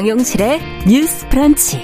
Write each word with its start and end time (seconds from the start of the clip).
정용실의 0.00 0.60
뉴스 0.88 1.28
프런치. 1.28 1.82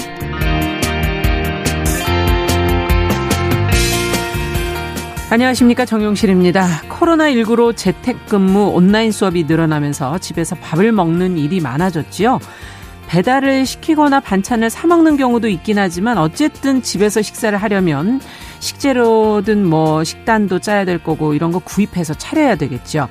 안녕하십니까 5.29 5.85
정용실입니다. 5.85 6.81
코로나19로 6.89 7.77
재택근무 7.77 8.69
온라인 8.69 9.13
수업이 9.13 9.45
늘어나면서 9.45 10.17
집에서 10.17 10.57
밥을 10.57 10.93
먹는 10.93 11.37
일이 11.37 11.61
많아졌지요. 11.61 12.41
배달을 13.09 13.67
시키거나 13.67 14.21
반찬을 14.21 14.71
사 14.71 14.87
먹는 14.87 15.19
경우도 15.19 15.49
있긴 15.49 15.79
하지만 15.79 16.17
어쨌든 16.17 16.81
집에서 16.81 17.21
식사를 17.21 17.59
하려면 17.59 18.23
식재료든 18.61 19.67
뭐 19.67 20.05
식단도 20.05 20.61
짜야 20.61 20.87
될 20.87 21.03
거고 21.03 21.35
이런 21.35 21.53
거 21.53 21.59
구입해서 21.59 22.15
차려야 22.15 22.57
되겠죠. 22.57 23.09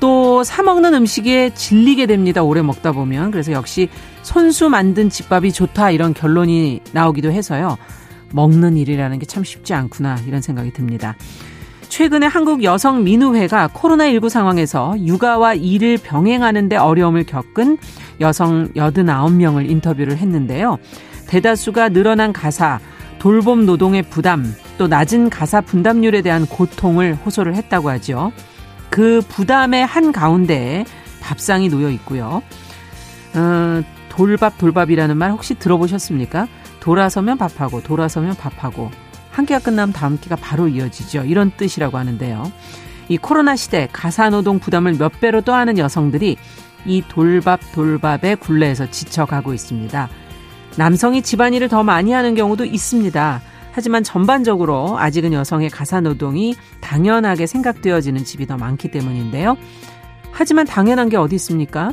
또 0.00 0.42
사 0.42 0.62
먹는 0.62 0.94
음식에 0.94 1.52
질리게 1.54 2.06
됩니다. 2.06 2.42
오래 2.42 2.62
먹다 2.62 2.92
보면. 2.92 3.30
그래서 3.30 3.52
역시 3.52 3.88
손수 4.22 4.68
만든 4.70 5.10
집밥이 5.10 5.52
좋다 5.52 5.90
이런 5.90 6.14
결론이 6.14 6.80
나오기도 6.92 7.30
해서요. 7.30 7.76
먹는 8.32 8.76
일이라는 8.76 9.18
게 9.18 9.26
참 9.26 9.44
쉽지 9.44 9.74
않구나 9.74 10.16
이런 10.26 10.40
생각이 10.40 10.72
듭니다. 10.72 11.14
최근에 11.88 12.26
한국 12.26 12.62
여성 12.62 13.02
민우회가 13.04 13.68
코로나19 13.68 14.28
상황에서 14.28 14.94
육아와 15.04 15.54
일을 15.54 15.98
병행하는데 15.98 16.76
어려움을 16.76 17.24
겪은 17.24 17.78
여성 18.20 18.68
89명을 18.74 19.68
인터뷰를 19.68 20.16
했는데요. 20.16 20.78
대다수가 21.26 21.90
늘어난 21.90 22.32
가사, 22.32 22.78
돌봄 23.18 23.66
노동의 23.66 24.02
부담, 24.04 24.54
또 24.78 24.86
낮은 24.86 25.30
가사 25.30 25.60
분담률에 25.60 26.22
대한 26.22 26.46
고통을 26.46 27.14
호소를 27.26 27.54
했다고 27.56 27.90
하죠. 27.90 28.32
그 28.90 29.22
부담의 29.28 29.86
한 29.86 30.12
가운데에 30.12 30.84
밥상이 31.20 31.68
놓여 31.68 31.90
있고요. 31.90 32.42
어, 33.34 33.82
돌밥 34.08 34.58
돌밥이라는 34.58 35.16
말 35.16 35.30
혹시 35.30 35.54
들어보셨습니까? 35.54 36.48
돌아서면 36.80 37.38
밥하고 37.38 37.82
돌아서면 37.82 38.34
밥하고 38.34 38.90
한 39.30 39.46
끼가 39.46 39.60
끝나면 39.60 39.92
다음 39.92 40.18
끼가 40.18 40.36
바로 40.36 40.66
이어지죠. 40.68 41.24
이런 41.24 41.52
뜻이라고 41.56 41.96
하는데요. 41.96 42.50
이 43.08 43.16
코로나 43.16 43.56
시대 43.56 43.88
가사노동 43.92 44.58
부담을 44.58 44.94
몇 44.94 45.20
배로 45.20 45.40
떠하는 45.40 45.78
여성들이 45.78 46.36
이 46.86 47.02
돌밥 47.08 47.60
돌밥의 47.72 48.36
굴레에서 48.36 48.90
지쳐가고 48.90 49.54
있습니다. 49.54 50.08
남성이 50.76 51.22
집안일을 51.22 51.68
더 51.68 51.82
많이 51.82 52.12
하는 52.12 52.34
경우도 52.34 52.64
있습니다. 52.64 53.42
하지만 53.72 54.02
전반적으로 54.02 54.98
아직은 54.98 55.32
여성의 55.32 55.70
가사 55.70 56.00
노동이 56.00 56.54
당연하게 56.80 57.46
생각되어지는 57.46 58.24
집이 58.24 58.46
더 58.46 58.56
많기 58.56 58.90
때문인데요. 58.90 59.56
하지만 60.32 60.66
당연한 60.66 61.08
게 61.08 61.16
어디 61.16 61.36
있습니까? 61.36 61.92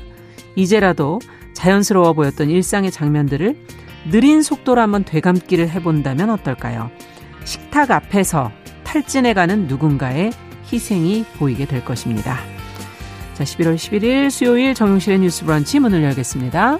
이제라도 0.56 1.20
자연스러워 1.54 2.14
보였던 2.14 2.50
일상의 2.50 2.92
장면들을 2.92 3.56
느린 4.12 4.42
속도로 4.42 4.82
한번 4.82 5.04
되감기를 5.04 5.70
해본다면 5.70 6.30
어떨까요? 6.30 6.90
식탁 7.44 7.92
앞에서 7.92 8.52
탈진해가는 8.84 9.68
누군가의 9.68 10.32
희생이 10.72 11.26
보이게 11.38 11.66
될 11.66 11.84
것입니다. 11.84 12.38
자, 13.34 13.44
11월 13.44 13.76
11일 13.76 14.30
수요일 14.30 14.74
정용실의 14.74 15.20
뉴스 15.20 15.46
브런치 15.46 15.80
문을 15.80 16.04
열겠습니다. 16.04 16.80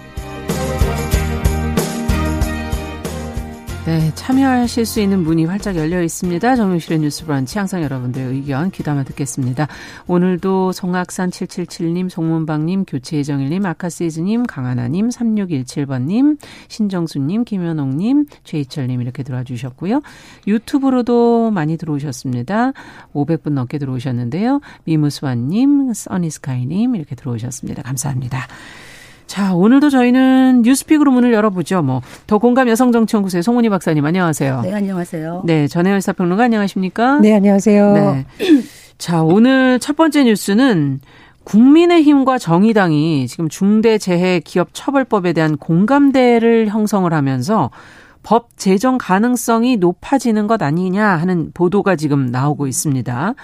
네, 3.83 4.11
참여하실 4.13 4.85
수 4.85 4.99
있는 4.99 5.23
문이 5.23 5.45
활짝 5.45 5.75
열려 5.75 6.03
있습니다. 6.03 6.55
정용실의 6.55 6.99
뉴스 6.99 7.25
브런치 7.25 7.57
항상 7.57 7.81
여러분들의 7.81 8.27
의견 8.27 8.69
귀담아 8.69 9.03
듣겠습니다. 9.05 9.67
오늘도 10.05 10.71
송악산 10.71 11.31
777님, 11.31 12.07
송문방님, 12.07 12.85
교체정일님, 12.85 13.65
아카시즈님, 13.65 14.45
강하나님, 14.45 15.09
3617번님, 15.09 16.37
신정수님, 16.67 17.43
김현옥님, 17.43 18.27
최희철님 18.43 19.01
이렇게 19.01 19.23
들어와 19.23 19.43
주셨고요. 19.43 20.01
유튜브로도 20.45 21.49
많이 21.49 21.75
들어오셨습니다. 21.77 22.73
500분 23.15 23.53
넘게 23.53 23.79
들어오셨는데요. 23.79 24.61
미무스완님, 24.83 25.91
써니스카이님 25.91 26.95
이렇게 26.95 27.15
들어오셨습니다. 27.15 27.81
감사합니다. 27.81 28.47
자, 29.31 29.53
오늘도 29.53 29.89
저희는 29.89 30.63
뉴스픽으로 30.63 31.09
문을 31.09 31.31
열어보죠. 31.31 31.81
뭐, 31.83 32.01
더 32.27 32.37
공감 32.37 32.67
여성정치연구소의 32.67 33.43
송은희 33.43 33.69
박사님, 33.69 34.05
안녕하세요. 34.05 34.59
네, 34.61 34.73
안녕하세요. 34.73 35.43
네, 35.45 35.69
전혜연 35.69 36.01
사평론가 36.01 36.43
안녕하십니까? 36.43 37.19
네, 37.19 37.33
안녕하세요. 37.35 37.93
네. 37.93 38.25
자, 38.97 39.23
오늘 39.23 39.79
첫 39.79 39.95
번째 39.95 40.25
뉴스는 40.25 40.99
국민의힘과 41.45 42.39
정의당이 42.39 43.25
지금 43.27 43.47
중대재해기업처벌법에 43.47 45.31
대한 45.31 45.55
공감대를 45.55 46.67
형성을 46.67 47.13
하면서 47.13 47.69
법 48.23 48.49
제정 48.57 48.97
가능성이 48.97 49.77
높아지는 49.77 50.47
것 50.47 50.61
아니냐 50.61 51.07
하는 51.07 51.51
보도가 51.53 51.95
지금 51.95 52.25
나오고 52.25 52.67
있습니다. 52.67 53.35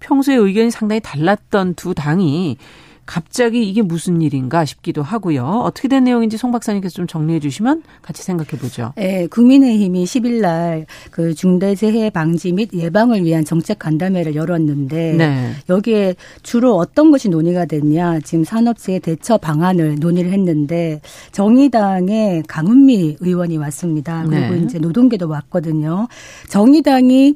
평소에 0.00 0.34
의견이 0.36 0.70
상당히 0.70 1.00
달랐던 1.00 1.74
두 1.74 1.92
당이 1.92 2.56
갑자기 3.06 3.68
이게 3.68 3.82
무슨 3.82 4.20
일인가 4.20 4.64
싶기도 4.64 5.02
하고요. 5.02 5.44
어떻게 5.44 5.88
된 5.88 6.04
내용인지 6.04 6.36
송 6.36 6.50
박사님께서 6.52 6.94
좀 6.94 7.06
정리해 7.06 7.40
주시면 7.40 7.82
같이 8.02 8.22
생각해 8.22 8.50
보죠. 8.60 8.92
네, 8.96 9.26
국민의힘이 9.28 10.04
10일 10.04 10.40
날 10.40 10.86
그 11.10 11.34
중대재해 11.34 12.10
방지 12.10 12.52
및 12.52 12.70
예방을 12.72 13.24
위한 13.24 13.44
정책 13.44 13.78
간담회를 13.78 14.34
열었는데 14.34 15.12
네. 15.14 15.52
여기에 15.68 16.14
주로 16.42 16.76
어떤 16.76 17.10
것이 17.10 17.28
논의가 17.28 17.64
됐냐? 17.64 18.20
지금 18.20 18.44
산업재해 18.44 18.98
대처 18.98 19.38
방안을 19.38 19.96
논의를 20.00 20.32
했는데 20.32 21.00
정의당의 21.32 22.44
강은미 22.46 23.16
의원이 23.20 23.56
왔습니다. 23.58 24.24
그리고 24.28 24.54
네. 24.54 24.62
이제 24.64 24.78
노동계도 24.78 25.28
왔거든요. 25.28 26.08
정의당이 26.48 27.34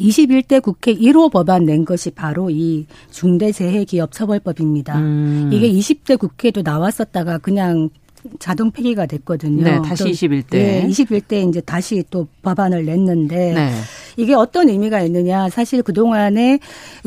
21대 0.00 0.62
국회 0.62 0.94
1호 0.94 1.30
법안 1.30 1.64
낸 1.64 1.84
것이 1.84 2.10
바로 2.10 2.50
이 2.50 2.86
중대재해기업처벌법입니다. 3.10 4.98
음. 4.98 5.50
이게 5.52 5.70
20대 5.70 6.18
국회도 6.18 6.62
나왔었다가 6.62 7.38
그냥 7.38 7.90
자동 8.38 8.70
폐기가 8.70 9.06
됐거든요. 9.06 9.64
네, 9.64 9.80
다시 9.84 10.04
21대. 10.04 10.50
네, 10.50 10.86
21대 10.88 11.48
이제 11.48 11.60
다시 11.60 12.02
또 12.10 12.28
법안을 12.42 12.84
냈는데 12.84 13.54
네. 13.54 13.70
이게 14.16 14.34
어떤 14.34 14.68
의미가 14.68 15.00
있느냐. 15.02 15.48
사실 15.48 15.82
그동안에 15.82 16.58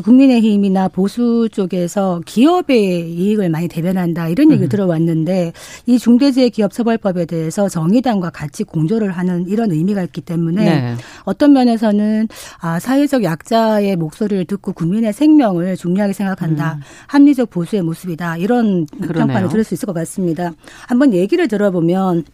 국민의힘이나 0.04 0.88
보수 0.88 1.48
쪽에서 1.52 2.22
기업의 2.26 3.12
이익을 3.12 3.50
많이 3.50 3.68
대변한다 3.68 4.30
이런 4.30 4.52
얘기 4.52 4.64
음. 4.64 4.70
들어왔는데 4.70 5.54
이 5.86 6.00
중대재해기업처벌법에 6.00 7.26
대해서 7.26 7.70
정의당과 7.70 8.32
같이 8.32 8.64
공조를 8.64 9.12
하는 9.12 9.48
이런 9.48 9.72
의미가 9.72 10.04
있기 10.04 10.22
때문에 10.22 10.66
네. 10.66 10.96
어떤 11.24 11.54
면에서는 11.54 12.28
아, 12.60 12.80
사회적 12.80 13.24
약자의 13.24 13.96
목소리를 13.96 14.46
듣고 14.46 14.74
국민의 14.74 15.14
생명을 15.14 15.78
중요하게 15.78 16.14
생각한다. 16.14 16.76
음. 16.76 16.82
합리적 17.08 17.50
보수의 17.50 17.82
모습이다. 17.84 18.38
이런 18.38 18.86
그러네요. 18.88 19.28
평가를 19.28 19.50
들을 19.50 19.64
수 19.64 19.74
있을 19.74 19.86
것 19.86 19.94
같습니다. 19.94 20.52
한번 20.88 21.05
얘기를 21.14 21.48
들어보면 21.48 22.26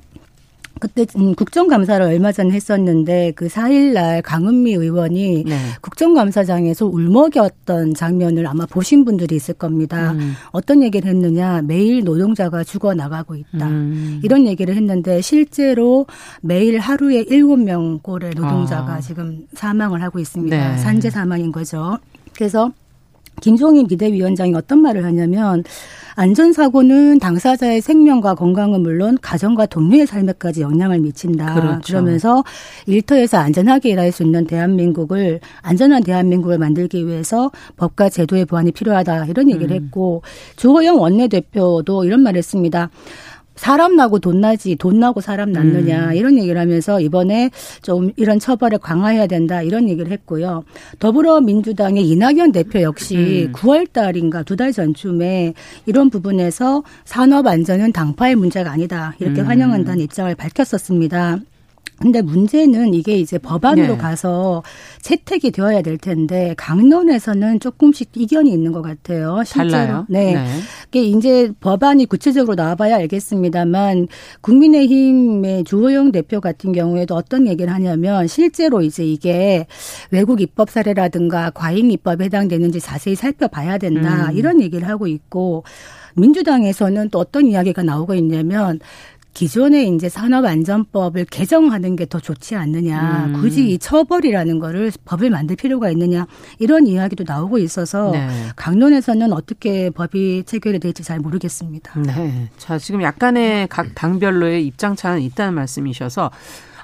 그때 0.81 1.05
음, 1.15 1.35
국정감사를 1.35 2.03
얼마 2.03 2.31
전에 2.31 2.49
했었는데 2.49 3.33
그 3.35 3.47
4일날 3.47 4.23
강은미 4.23 4.73
의원이 4.73 5.43
네. 5.45 5.57
국정감사장에서 5.81 6.87
울먹였던 6.87 7.93
장면을 7.93 8.47
아마 8.47 8.65
보신 8.65 9.05
분들이 9.05 9.35
있을 9.35 9.53
겁니다. 9.53 10.13
음. 10.13 10.33
어떤 10.51 10.81
얘기를 10.81 11.07
했느냐 11.07 11.61
매일 11.61 12.03
노동자가 12.03 12.63
죽어나가고 12.63 13.35
있다. 13.35 13.67
음. 13.67 14.21
이런 14.23 14.47
얘기를 14.47 14.75
했는데 14.75 15.21
실제로 15.21 16.07
매일 16.41 16.79
하루에 16.79 17.25
7명 17.25 18.01
꼴의 18.01 18.31
노동자가 18.35 18.93
아. 18.93 19.01
지금 19.01 19.45
사망을 19.53 20.01
하고 20.01 20.17
있습니다. 20.17 20.57
네. 20.57 20.77
산재 20.79 21.11
사망인 21.11 21.51
거죠. 21.51 21.99
그래서 22.33 22.71
김종인 23.39 23.87
비대위원장이 23.87 24.55
어떤 24.55 24.81
말을 24.81 25.05
하냐면 25.05 25.63
안전사고는 26.15 27.19
당사자의 27.19 27.81
생명과 27.81 28.35
건강은 28.35 28.81
물론 28.81 29.17
가정과 29.21 29.67
동료의 29.67 30.07
삶에까지 30.07 30.61
영향을 30.61 30.99
미친다. 30.99 31.53
그렇죠. 31.53 31.93
그러면서 31.93 32.43
일터에서 32.85 33.37
안전하게 33.37 33.89
일할 33.89 34.11
수 34.11 34.23
있는 34.23 34.45
대한민국을 34.45 35.39
안전한 35.61 36.03
대한민국을 36.03 36.57
만들기 36.57 37.07
위해서 37.07 37.51
법과 37.77 38.09
제도의 38.09 38.45
보완이 38.45 38.71
필요하다 38.71 39.25
이런 39.25 39.49
얘기를 39.49 39.75
음. 39.75 39.83
했고 39.83 40.21
조호영 40.57 40.99
원내대표도 40.99 42.05
이런 42.05 42.21
말을 42.21 42.37
했습니다. 42.37 42.89
사람 43.55 43.95
나고 43.95 44.19
돈 44.19 44.41
나지 44.41 44.75
돈 44.75 44.99
나고 44.99 45.21
사람 45.21 45.51
낳느냐 45.51 46.07
음. 46.09 46.13
이런 46.15 46.37
얘기를 46.37 46.59
하면서 46.59 46.99
이번에 46.99 47.51
좀 47.81 48.11
이런 48.15 48.39
처벌을 48.39 48.77
강화해야 48.79 49.27
된다 49.27 49.61
이런 49.61 49.87
얘기를 49.89 50.11
했고요. 50.11 50.63
더불어민주당의 50.99 52.07
이낙연 52.09 52.53
대표 52.53 52.81
역시 52.81 53.47
음. 53.49 53.51
9월 53.53 53.91
달인가 53.91 54.43
두 54.43 54.55
달 54.55 54.71
전쯤에 54.71 55.53
이런 55.87 56.09
부분에서 56.11 56.83
산업 57.03 57.47
안전은 57.47 57.93
당파의 57.93 58.35
문제가 58.35 58.71
아니다 58.71 59.15
이렇게 59.19 59.41
음. 59.41 59.47
환영한다는 59.47 60.03
입장을 60.03 60.33
밝혔었습니다. 60.35 61.39
근데 62.01 62.21
문제는 62.21 62.93
이게 62.93 63.17
이제 63.17 63.37
법안으로 63.37 63.93
네. 63.93 63.97
가서 63.97 64.63
채택이 65.01 65.51
되어야 65.51 65.81
될 65.81 65.97
텐데 65.97 66.55
강론에서는 66.57 67.59
조금씩 67.59 68.09
이견이 68.15 68.51
있는 68.51 68.71
것 68.71 68.81
같아요. 68.81 69.43
실제로. 69.45 69.71
달라요? 69.71 70.05
네. 70.09 70.33
네. 70.33 70.45
이게 70.87 71.03
이제 71.03 71.51
법안이 71.59 72.07
구체적으로 72.07 72.55
나와봐야 72.55 72.95
알겠습니다만 72.97 74.07
국민의힘의 74.41 75.63
주호영 75.63 76.11
대표 76.11 76.41
같은 76.41 76.71
경우에도 76.71 77.15
어떤 77.15 77.47
얘기를 77.47 77.71
하냐면 77.71 78.27
실제로 78.27 78.81
이제 78.81 79.05
이게 79.05 79.67
외국 80.09 80.41
입법 80.41 80.69
사례라든가 80.69 81.51
과잉 81.51 81.91
입법에 81.91 82.25
해당되는지 82.25 82.79
자세히 82.79 83.15
살펴봐야 83.15 83.77
된다 83.77 84.29
음. 84.29 84.37
이런 84.37 84.61
얘기를 84.61 84.87
하고 84.87 85.07
있고 85.07 85.63
민주당에서는 86.15 87.09
또 87.09 87.19
어떤 87.19 87.47
이야기가 87.47 87.83
나오고 87.83 88.15
있냐면 88.15 88.79
기존의 89.33 89.87
이제 89.95 90.09
산업안전법을 90.09 91.25
개정하는 91.25 91.95
게 91.95 92.05
더 92.11 92.19
좋지 92.19 92.55
않느냐. 92.55 93.27
음. 93.27 93.33
굳이 93.39 93.69
이 93.71 93.77
처벌이라는 93.79 94.59
거를 94.59 94.91
법을 95.05 95.29
만들 95.29 95.55
필요가 95.55 95.89
있느냐. 95.91 96.27
이런 96.59 96.87
이야기도 96.87 97.23
나오고 97.25 97.57
있어서 97.59 98.11
네. 98.11 98.27
강론에서는 98.57 99.31
어떻게 99.31 99.89
법이 99.89 100.43
체결이 100.45 100.79
될지 100.79 101.03
잘 101.03 101.19
모르겠습니다. 101.19 101.99
네. 102.01 102.49
자, 102.57 102.77
지금 102.77 103.01
약간의 103.01 103.67
각 103.69 103.95
당별로의 103.95 104.65
입장 104.67 104.95
차는 104.97 105.21
있다는 105.21 105.53
말씀이셔서 105.53 106.31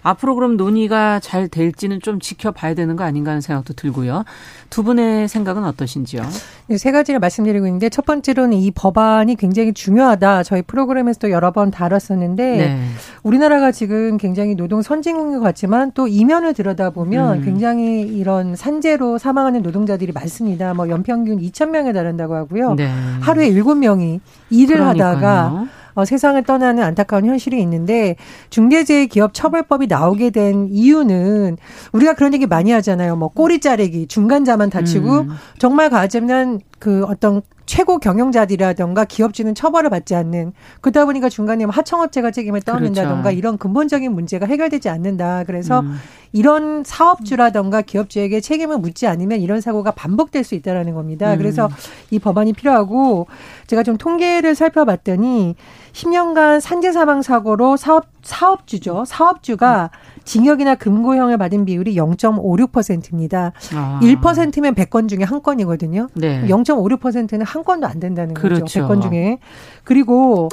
앞으로 0.01 0.35
그럼 0.35 0.57
논의가 0.57 1.19
잘 1.19 1.47
될지는 1.47 1.99
좀 2.01 2.19
지켜봐야 2.19 2.73
되는 2.73 2.95
거 2.95 3.03
아닌가 3.03 3.31
하는 3.31 3.41
생각도 3.41 3.73
들고요. 3.73 4.23
두 4.69 4.83
분의 4.83 5.27
생각은 5.27 5.63
어떠신지요? 5.65 6.23
네, 6.67 6.77
세 6.77 6.91
가지를 6.91 7.19
말씀드리고 7.19 7.65
있는데 7.67 7.89
첫 7.89 8.05
번째로는 8.05 8.57
이 8.57 8.71
법안이 8.71 9.35
굉장히 9.35 9.73
중요하다. 9.73 10.44
저희 10.44 10.61
프로그램에서도 10.61 11.31
여러 11.31 11.51
번 11.51 11.71
다뤘었는데 11.71 12.57
네. 12.57 12.79
우리나라가 13.23 13.71
지금 13.71 14.17
굉장히 14.17 14.55
노동 14.55 14.81
선진국인 14.81 15.33
것 15.38 15.39
같지만 15.41 15.91
또 15.94 16.07
이면을 16.07 16.53
들여다보면 16.53 17.39
음. 17.39 17.44
굉장히 17.44 18.01
이런 18.01 18.55
산재로 18.55 19.17
사망하는 19.17 19.61
노동자들이 19.61 20.11
많습니다. 20.11 20.73
뭐 20.73 20.89
연평균 20.89 21.39
2천 21.39 21.69
명에 21.69 21.94
달한다고 21.94 22.35
하고요. 22.35 22.75
네. 22.75 22.89
하루에 23.21 23.51
7명이 23.51 24.19
일을 24.49 24.77
그러니까요. 24.77 25.07
하다가 25.07 25.65
어, 25.97 26.05
세상을 26.05 26.41
떠나는 26.44 26.83
안타까운 26.83 27.25
현실이 27.25 27.59
있는데 27.63 28.17
중대재해기업처벌법이 28.51 29.88
나오게 29.88 30.29
된 30.29 30.67
이유는 30.69 31.57
우리가 31.91 32.13
그런 32.13 32.35
얘기 32.35 32.45
많이 32.45 32.69
하잖아요. 32.69 33.15
뭐 33.15 33.29
꼬리 33.29 33.59
자르기, 33.59 34.05
중간자만 34.05 34.69
다치고 34.69 35.21
음. 35.21 35.29
정말 35.57 35.89
가자면 35.89 36.59
그 36.77 37.03
어떤 37.05 37.41
최고 37.65 37.97
경영자들이라던가 37.97 39.05
기업주는 39.05 39.55
처벌을 39.55 39.89
받지 39.89 40.13
않는 40.13 40.53
그러다 40.81 41.05
보니까 41.05 41.29
중간에 41.29 41.65
뭐 41.65 41.73
하청업체가 41.73 42.29
책임을 42.29 42.61
떠안는다던가 42.61 43.23
그렇죠. 43.23 43.38
이런 43.38 43.57
근본적인 43.57 44.11
문제가 44.13 44.45
해결되지 44.45 44.89
않는다. 44.89 45.45
그래서 45.45 45.79
음. 45.79 45.95
이런 46.33 46.83
사업주라던가 46.83 47.81
기업주에게 47.81 48.41
책임을 48.41 48.77
묻지 48.77 49.07
않으면 49.07 49.39
이런 49.39 49.62
사고가 49.62 49.91
반복될 49.91 50.44
수 50.44 50.56
있다라는 50.56 50.94
겁니다. 50.94 51.33
음. 51.33 51.38
그래서 51.38 51.69
이 52.12 52.19
법안이 52.19 52.53
필요하고 52.53 53.27
제가 53.68 53.83
좀 53.83 53.97
통계를 53.97 54.56
살펴봤더니 54.56 55.56
10년간 55.94 56.59
산재 56.59 56.91
사망 56.91 57.21
사고로 57.21 57.77
사업 57.77 58.06
사업주죠. 58.21 59.06
사업주가 59.06 59.89
징역이나 60.25 60.75
금고형을 60.75 61.38
받은 61.38 61.65
비율이 61.65 61.95
0.56%입니다. 61.95 63.53
아. 63.73 64.00
1%면 64.03 64.75
100건 64.75 65.07
중에 65.07 65.23
한 65.23 65.41
건이거든요. 65.41 66.09
네. 66.13 66.45
0.56%는 66.47 67.45
한 67.45 67.63
건도 67.63 67.88
안 67.88 68.00
된다는 68.00 68.33
그렇죠. 68.33 68.65
거죠. 68.65 68.81
100건 68.81 69.01
중에. 69.01 69.39
그리고 69.85 70.50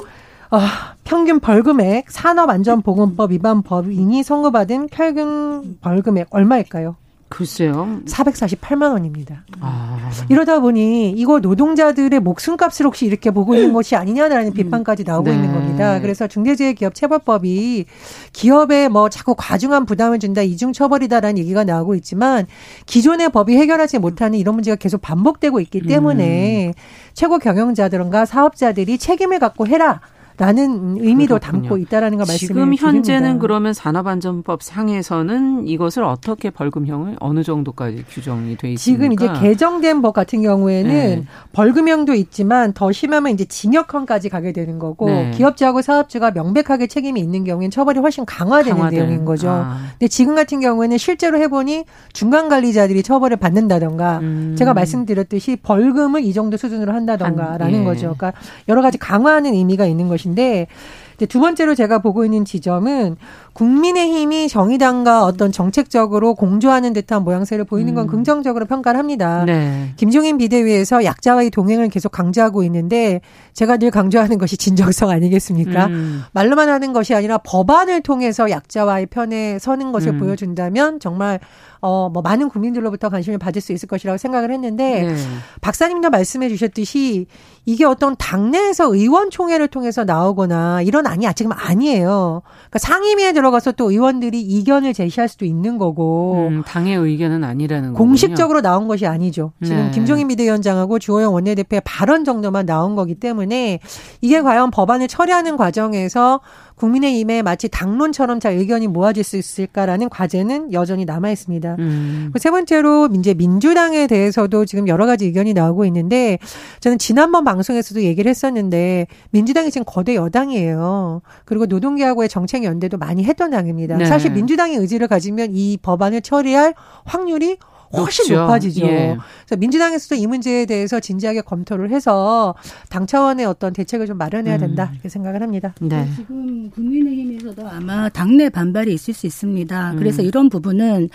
아, 0.57 0.95
평균 1.03 1.41
벌금액 1.41 2.09
산업안전보건법 2.11 3.33
위반 3.33 3.63
법인이 3.63 4.23
선고받은 4.23 4.89
평균 4.89 5.79
벌금액 5.81 6.29
얼마일까요? 6.31 6.95
글쎄요. 7.29 7.99
448만 8.07 8.93
원입니다. 8.93 9.45
아. 9.59 10.09
이러다 10.29 10.61
보니 10.61 11.11
이거 11.11 11.41
노동자들의 11.41 12.21
목숨값을 12.21 12.87
혹시 12.87 13.07
이렇게 13.07 13.33
보고 13.33 13.57
있는 13.57 13.73
것이 13.73 13.97
아니냐라는 13.97 14.49
음. 14.49 14.53
비판까지 14.53 15.03
나오고 15.03 15.31
네. 15.31 15.35
있는 15.35 15.53
겁니다. 15.53 16.01
그래서 16.01 16.29
중대재해기업처벌법이 16.29 17.87
기업에 18.33 18.87
뭐 18.87 19.09
자꾸 19.09 19.35
과중한 19.37 19.85
부담을 19.85 20.21
준다, 20.21 20.43
이중 20.43 20.73
처벌이다라는 20.73 21.39
얘기가 21.39 21.65
나오고 21.65 21.97
있지만 21.97 22.47
기존의 22.87 23.31
법이 23.31 23.57
해결하지 23.57 23.99
못하는 23.99 24.39
이런 24.39 24.55
문제가 24.55 24.77
계속 24.77 25.03
반복되고 25.03 25.59
있기 25.59 25.81
때문에 25.81 26.69
음. 26.69 26.73
최고 27.15 27.39
경영자들과 27.39 28.27
사업자들이 28.27 28.99
책임을 28.99 29.41
갖고 29.41 29.67
해라. 29.67 30.01
라는 30.37 30.97
의미도 30.99 31.39
그렇군요. 31.39 31.63
담고 31.63 31.79
있다라는 31.79 32.19
걸 32.19 32.27
말씀을 32.27 32.37
지금 32.37 32.75
현재는 32.75 33.21
드립니다. 33.21 33.41
그러면 33.41 33.73
산업안전법 33.73 34.65
상에서는 34.65 35.69
이것을 35.69 36.03
어떻게 36.03 36.51
벌금형을 36.51 37.19
어느 37.21 37.45
정도까지 37.45 38.05
규정이 38.09 38.57
돼 38.57 38.73
있습니까? 38.73 38.77
지금 38.77 39.13
이제 39.13 39.29
개정된 39.41 40.03
법 40.03 40.13
같은 40.13 40.43
경우에는 40.43 40.91
네. 40.91 41.25
벌금형도 41.53 42.15
있지만 42.15 42.73
더 42.73 42.91
심하면 42.91 43.33
이제 43.33 43.45
징역형까지 43.45 44.29
가게 44.29 44.53
되는 44.53 44.81
거고 44.81 45.07
네. 45.07 45.31
기업주하고 45.31 45.83
사업주가 45.83 46.33
명백하게 46.33 46.89
책임이 46.89 47.21
있는 47.21 47.45
경우에는 47.45 47.71
처벌이 47.71 48.01
훨씬 48.01 48.25
강화되는 48.25 48.77
강화된. 48.77 48.99
내용인 48.99 49.25
거죠. 49.25 49.51
아. 49.51 49.79
근데 49.93 50.09
지금 50.09 50.35
같은 50.35 50.59
경우에는 50.59 50.99
실제로 50.99 51.39
해보니 51.39 51.85
중간 52.13 52.49
관리자들이 52.49 53.05
처벌을 53.05 53.37
받는다던가 53.37 54.19
음. 54.19 54.57
제가 54.59 54.75
말씀드렸듯이 54.75 55.57
벌금을 55.63 56.25
이 56.25 56.33
정도 56.33 56.57
수준으로 56.57 56.93
한다던가라는 56.93 57.81
예. 57.83 57.85
거죠. 57.85 58.15
그러니까 58.19 58.33
여러 58.69 58.83
가지 58.83 58.99
강화하는 58.99 59.55
의미가 59.55 59.87
있는 59.87 60.09
것이. 60.09 60.24
것인데 60.25 60.67
이제 61.15 61.27
두 61.27 61.41
번째로 61.41 61.75
제가 61.75 61.99
보고 62.01 62.25
있는 62.25 62.45
지점은 62.45 63.17
국민의힘이 63.55 64.49
정의당과 64.49 65.25
어떤 65.25 65.53
정책적으로 65.53 66.35
공조하는 66.35 66.93
듯한 66.93 67.23
모양새를 67.25 67.65
보이는 67.65 67.95
건 67.95 68.07
음. 68.07 68.11
긍정적으로 68.11 68.67
평가를 68.67 68.99
합니다. 68.99 69.45
네. 69.47 69.93
김종인 69.97 70.39
비대위에서 70.39 71.05
약자와의 71.05 71.51
동행을 71.51 71.89
계속 71.89 72.11
강조하고 72.11 72.65
있는데 72.65 73.21
제가 73.53 73.77
늘 73.77 73.91
강조하는 73.91 74.39
것이 74.39 74.57
진정성 74.57 75.11
아니겠습니까? 75.11 75.87
음. 75.87 76.25
말로만 76.33 76.69
하는 76.69 76.93
것이 76.93 77.15
아니라 77.15 77.39
법안을 77.39 78.03
통해서 78.03 78.51
약자와의 78.51 79.07
편에 79.07 79.59
서는 79.61 79.93
것을 79.93 80.15
음. 80.15 80.19
보여준다면 80.19 80.99
정말 80.99 81.39
어, 81.81 82.09
뭐 82.09 82.23
많은 82.23 82.49
국민들로부터 82.49 83.11
관심을 83.11 83.39
받을 83.39 83.61
수 83.61 83.73
있을 83.73 83.87
것이라고 83.89 84.17
생각을 84.17 84.51
했는데 84.51 85.03
네. 85.03 85.17
박사님도 85.61 86.09
말씀해 86.09 86.49
주셨듯이 86.49 87.27
이게 87.67 87.85
어떤 87.85 88.17
당내에서 88.17 88.95
의원총회를 88.95 89.69
통해서 89.69 90.05
나오거나 90.05 90.81
이런 90.81 91.07
안이 91.07 91.27
지금 91.35 91.53
아니에요. 91.53 92.43
그러니까 92.45 92.79
상임위에 92.79 93.33
들어 93.33 93.44
가서 93.51 93.73
또 93.73 93.91
의원들이 93.91 94.41
이견을 94.41 94.95
제시할 94.95 95.29
수도 95.29 95.45
있는 95.45 95.79
거고. 95.79 96.49
음, 96.51 96.63
당의 96.67 96.97
의견은 96.97 97.45
아니라는 97.45 97.93
거군요. 97.93 98.09
공식적으로 98.09 98.61
나온 98.61 98.89
것이 98.89 99.07
아니죠. 99.07 99.53
지금 99.63 99.77
네. 99.77 99.91
김종인 99.91 100.29
비대위원장하고 100.29 100.99
주호영 100.99 101.35
원내대표의 101.35 101.83
발언 101.85 102.25
정도만 102.25 102.67
나온 102.67 102.95
거기 102.95 103.15
때문에 103.15 103.81
이게 104.21 104.41
과연 104.41 104.71
법안을 104.71 105.09
처리하는 105.09 105.57
과정에서 105.57 106.41
국민의힘에 106.77 107.43
마치 107.43 107.69
당론처럼 107.69 108.41
잘 108.41 108.55
의견이 108.55 108.89
모아질 108.89 109.23
수 109.23 109.37
있을까라는 109.37 110.09
과제는 110.09 110.73
여전히 110.73 111.05
남아 111.05 111.31
있습니다. 111.31 111.77
음. 111.79 112.33
세 112.39 112.51
번째로 112.51 113.09
이제 113.15 113.35
민주당에 113.35 114.07
대해서도 114.07 114.65
지금 114.65 114.89
여러 114.89 115.07
가지 115.07 115.27
의견이 115.27 115.55
나오고 115.55 115.85
있는데 115.87 116.39
저는 116.81 116.99
지난번 116.99 117.45
방송에서도 117.45 118.03
얘기를 118.03 118.29
했었는데 118.29 119.07
민주당이 119.31 119.71
지금 119.71 119.85
거대 119.87 120.17
여당이에요. 120.17 121.23
그리고 121.45 121.67
노동계하고의 121.67 122.29
정책 122.29 122.65
연대도 122.65 122.99
많이 122.99 123.25
했던 123.25 123.51
당입니다. 123.51 123.97
네. 123.97 124.07
사실 124.07 124.33
민주당이 124.33 124.77
의지를 124.77 125.09
가지면 125.09 125.51
이 125.53 125.79
법안을 125.81 126.23
처리할 126.23 126.75
확률이 127.05 127.59
훨씬 127.93 128.25
높죠. 128.25 128.41
높아지죠. 128.43 128.87
예. 128.87 129.17
그래서 129.47 129.59
민주당에서도 129.59 130.15
이 130.17 130.27
문제에 130.27 130.67
대해서 130.67 131.01
진지하게 131.01 131.43
검토를 131.43 131.91
해서 131.91 132.55
당 132.89 133.07
차원의 133.07 133.47
어떤 133.47 133.73
대책을 133.73 134.07
좀 134.07 134.19
마련해야 134.19 134.59
된다 134.59 134.85
음. 134.85 134.95
이렇게 134.95 135.09
생각을 135.09 135.43
합니다. 135.43 135.75
네. 135.81 136.09
지금 136.17 136.71
국민의힘에서도 136.71 137.69
아마 137.69 138.09
당내 138.09 138.49
반발이 138.49 138.93
있을 138.93 139.15
수 139.15 139.27
있습니다. 139.27 139.93
음. 139.93 139.97
그래서 139.97 140.23
이런 140.23 140.49
부분은 140.49 141.09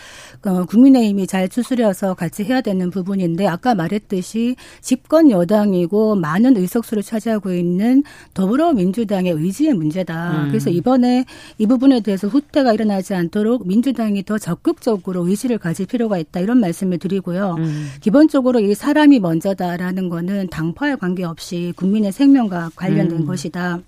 어, 0.45 0.65
국민의힘이 0.65 1.27
잘 1.27 1.49
추스려서 1.49 2.13
같이 2.13 2.43
해야 2.43 2.61
되는 2.61 2.89
부분인데 2.89 3.47
아까 3.47 3.75
말했듯이 3.75 4.55
집권 4.81 5.31
여당이고 5.31 6.15
많은 6.15 6.57
의석수를 6.57 7.03
차지하고 7.03 7.53
있는 7.53 8.03
더불어민주당의 8.33 9.33
의지의 9.33 9.73
문제다. 9.73 10.43
음. 10.43 10.47
그래서 10.49 10.69
이번에 10.69 11.25
이 11.57 11.65
부분에 11.67 12.01
대해서 12.01 12.27
후퇴가 12.27 12.73
일어나지 12.73 13.13
않도록 13.13 13.67
민주당이 13.67 14.23
더 14.23 14.37
적극적으로 14.37 15.27
의지를 15.27 15.57
가질 15.57 15.85
필요가 15.87 16.17
있다 16.17 16.39
이런 16.39 16.58
말씀을 16.59 16.97
드리고요. 16.97 17.55
음. 17.57 17.87
기본적으로 18.01 18.59
이 18.59 18.73
사람이 18.75 19.19
먼저다라는 19.19 20.09
거는 20.09 20.47
당파에 20.49 20.95
관계없이 20.95 21.73
국민의 21.75 22.11
생명과 22.11 22.71
관련된 22.75 23.19
음. 23.19 23.25
것이다. 23.25 23.79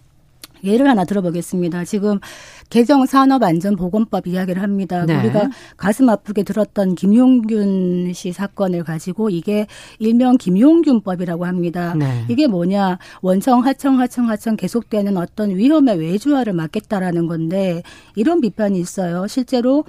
예를 0.63 0.87
하나 0.87 1.05
들어보겠습니다. 1.05 1.85
지금 1.85 2.19
개정 2.69 3.05
산업안전보건법 3.05 4.27
이야기를 4.27 4.61
합니다. 4.61 5.05
네. 5.05 5.19
우리가 5.19 5.49
가슴 5.75 6.09
아프게 6.09 6.43
들었던 6.43 6.95
김용균 6.95 8.13
씨 8.13 8.31
사건을 8.31 8.83
가지고 8.83 9.29
이게 9.29 9.67
일명 9.99 10.37
김용균법이라고 10.37 11.45
합니다. 11.45 11.93
네. 11.95 12.25
이게 12.29 12.47
뭐냐 12.47 12.99
원청 13.21 13.65
하청 13.65 13.99
하청 13.99 14.29
하청 14.29 14.55
계속되는 14.55 15.17
어떤 15.17 15.55
위험의 15.55 15.99
외주화를 15.99 16.53
막겠다라는 16.53 17.27
건데 17.27 17.83
이런 18.15 18.39
비판이 18.39 18.79
있어요. 18.79 19.27
실제로 19.27 19.83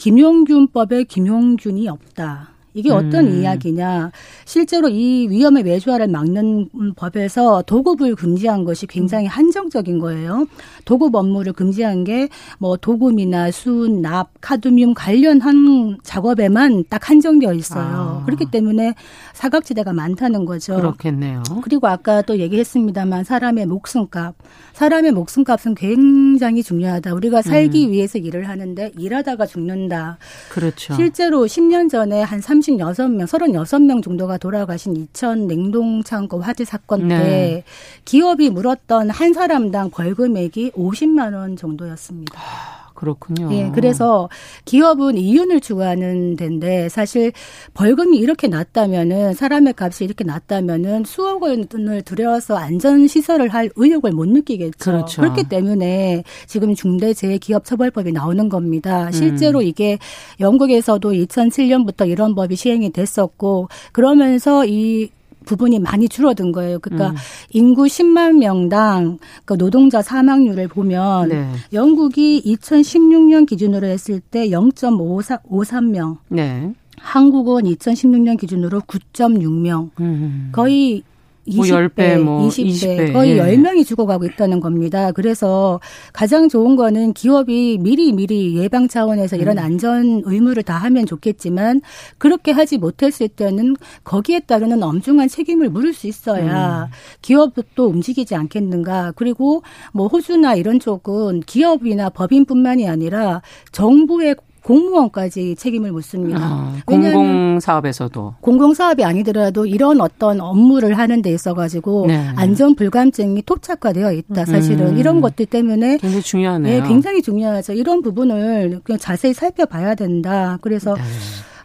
김용균법에 0.00 1.04
김용균이 1.04 1.86
없다. 1.86 2.48
이게 2.72 2.90
어떤 2.92 3.26
음. 3.26 3.40
이야기냐. 3.40 4.12
실제로 4.44 4.88
이 4.88 5.26
위험의 5.28 5.64
외주화를 5.64 6.06
막는 6.08 6.68
법에서 6.96 7.62
도급을 7.62 8.14
금지한 8.14 8.64
것이 8.64 8.86
굉장히 8.86 9.26
음. 9.26 9.28
한정적인 9.28 9.98
거예요. 9.98 10.46
도급 10.84 11.14
업무를 11.16 11.52
금지한 11.52 12.04
게 12.04 12.28
뭐 12.58 12.76
도금이나 12.76 13.50
순, 13.50 14.02
납, 14.02 14.30
카드뮴 14.40 14.94
관련한 14.94 15.98
작업에만 16.02 16.84
딱 16.88 17.10
한정되어 17.10 17.54
있어요. 17.54 18.20
아. 18.20 18.22
그렇기 18.24 18.46
때문에 18.50 18.94
사각지대가 19.32 19.92
많다는 19.92 20.44
거죠. 20.44 20.76
그렇겠네요. 20.76 21.42
그리고 21.62 21.88
아까 21.88 22.22
또 22.22 22.38
얘기했습니다만 22.38 23.24
사람의 23.24 23.66
목숨값. 23.66 24.34
사람의 24.80 25.12
목숨값은 25.12 25.74
굉장히 25.74 26.62
중요하다. 26.62 27.12
우리가 27.12 27.42
살기 27.42 27.88
음. 27.88 27.92
위해서 27.92 28.16
일을 28.16 28.48
하는데 28.48 28.90
일하다가 28.96 29.44
죽는다. 29.44 30.16
그렇죠. 30.48 30.94
실제로 30.94 31.44
10년 31.44 31.90
전에 31.90 32.22
한 32.22 32.40
36명, 32.40 33.26
36명 33.26 34.02
정도가 34.02 34.38
돌아가신 34.38 34.96
2000 34.96 35.48
냉동창고 35.48 36.40
화재 36.40 36.64
사건 36.64 37.08
때 37.08 37.18
네. 37.18 37.64
기업이 38.06 38.48
물었던 38.48 39.10
한 39.10 39.34
사람당 39.34 39.90
벌금액이 39.90 40.70
50만 40.70 41.34
원 41.34 41.56
정도였습니다. 41.56 42.40
아. 42.40 42.79
그렇군요. 43.00 43.48
예, 43.52 43.70
그래서 43.74 44.28
기업은 44.66 45.16
이윤을 45.16 45.62
추구하는 45.62 46.36
데인데 46.36 46.90
사실 46.90 47.32
벌금이 47.72 48.18
이렇게 48.18 48.46
낮다면은 48.46 49.32
사람의 49.32 49.72
값이 49.74 50.04
이렇게 50.04 50.22
낮다면은 50.22 51.04
수억 51.06 51.42
원을 51.42 52.02
들여서 52.04 52.56
안전 52.56 53.06
시설을 53.06 53.48
할 53.48 53.70
의욕을 53.74 54.12
못 54.12 54.28
느끼겠죠. 54.28 54.76
그렇죠. 54.78 55.22
그렇기 55.22 55.44
때문에 55.44 56.24
지금 56.46 56.74
중대재해기업처벌법이 56.74 58.12
나오는 58.12 58.50
겁니다. 58.50 59.10
실제로 59.12 59.60
음. 59.60 59.64
이게 59.64 59.98
영국에서도 60.38 61.10
2007년부터 61.10 62.06
이런 62.06 62.34
법이 62.34 62.54
시행이 62.54 62.90
됐었고 62.90 63.68
그러면서 63.92 64.66
이 64.66 65.08
부분이 65.50 65.80
많이 65.80 66.08
줄어든 66.08 66.52
거예요. 66.52 66.78
그러니까 66.78 67.10
음. 67.10 67.16
인구 67.50 67.84
10만 67.84 68.38
명당 68.38 69.18
그 69.44 69.58
노동자 69.58 70.00
사망률을 70.00 70.68
보면 70.68 71.28
네. 71.28 71.48
영국이 71.72 72.42
2016년 72.46 73.46
기준으로 73.46 73.86
했을 73.88 74.20
때 74.20 74.48
0.53명. 74.48 76.18
네. 76.28 76.72
한국은 76.98 77.64
2016년 77.64 78.38
기준으로 78.38 78.80
9.6명. 78.82 79.90
음. 80.00 80.50
거의 80.52 81.02
20배, 81.50 81.56
뭐 81.56 81.64
10배, 81.64 82.20
뭐 82.20 82.48
20배, 82.48 82.70
20배. 82.70 83.12
거의 83.12 83.38
예. 83.38 83.42
10명이 83.42 83.86
죽어가고 83.86 84.24
있다는 84.26 84.60
겁니다. 84.60 85.12
그래서 85.12 85.80
가장 86.12 86.48
좋은 86.48 86.76
거는 86.76 87.12
기업이 87.12 87.78
미리 87.80 88.12
미리 88.12 88.56
예방 88.56 88.88
차원에서 88.88 89.36
이런 89.36 89.58
음. 89.58 89.62
안전 89.62 90.22
의무를 90.24 90.62
다 90.62 90.76
하면 90.76 91.06
좋겠지만 91.06 91.80
그렇게 92.18 92.52
하지 92.52 92.78
못했을 92.78 93.28
때는 93.28 93.76
거기에 94.04 94.40
따르는 94.40 94.82
엄중한 94.82 95.28
책임을 95.28 95.68
물을 95.70 95.92
수 95.92 96.06
있어야 96.06 96.84
음. 96.84 96.90
기업도 97.22 97.86
움직이지 97.86 98.34
않겠는가. 98.34 99.12
그리고 99.16 99.62
뭐 99.92 100.06
호주나 100.06 100.54
이런 100.54 100.80
쪽은 100.80 101.40
기업이나 101.40 102.10
법인뿐만이 102.10 102.88
아니라 102.88 103.42
정부의 103.72 104.36
공무원까지 104.62 105.56
책임을 105.56 105.92
묻습니다. 105.92 106.38
아, 106.40 106.76
공공사업에서도 106.86 108.34
공공사업이 108.40 109.04
아니더라도 109.04 109.66
이런 109.66 110.00
어떤 110.00 110.40
업무를 110.40 110.98
하는 110.98 111.22
데 111.22 111.30
있어 111.32 111.54
가지고 111.54 112.06
네. 112.06 112.28
안전 112.36 112.74
불감증이 112.74 113.42
토착화되어 113.42 114.12
있다. 114.12 114.44
사실은 114.44 114.88
음. 114.88 114.98
이런 114.98 115.20
것들 115.20 115.46
때문에 115.46 115.98
굉장히 115.98 116.22
중요하네요. 116.22 116.82
네, 116.82 116.88
굉장히 116.88 117.22
중요하죠. 117.22 117.72
이런 117.72 118.02
부분을 118.02 118.80
그냥 118.84 118.98
자세히 118.98 119.32
살펴봐야 119.32 119.94
된다. 119.94 120.58
그래서 120.60 120.94
네. 120.94 121.02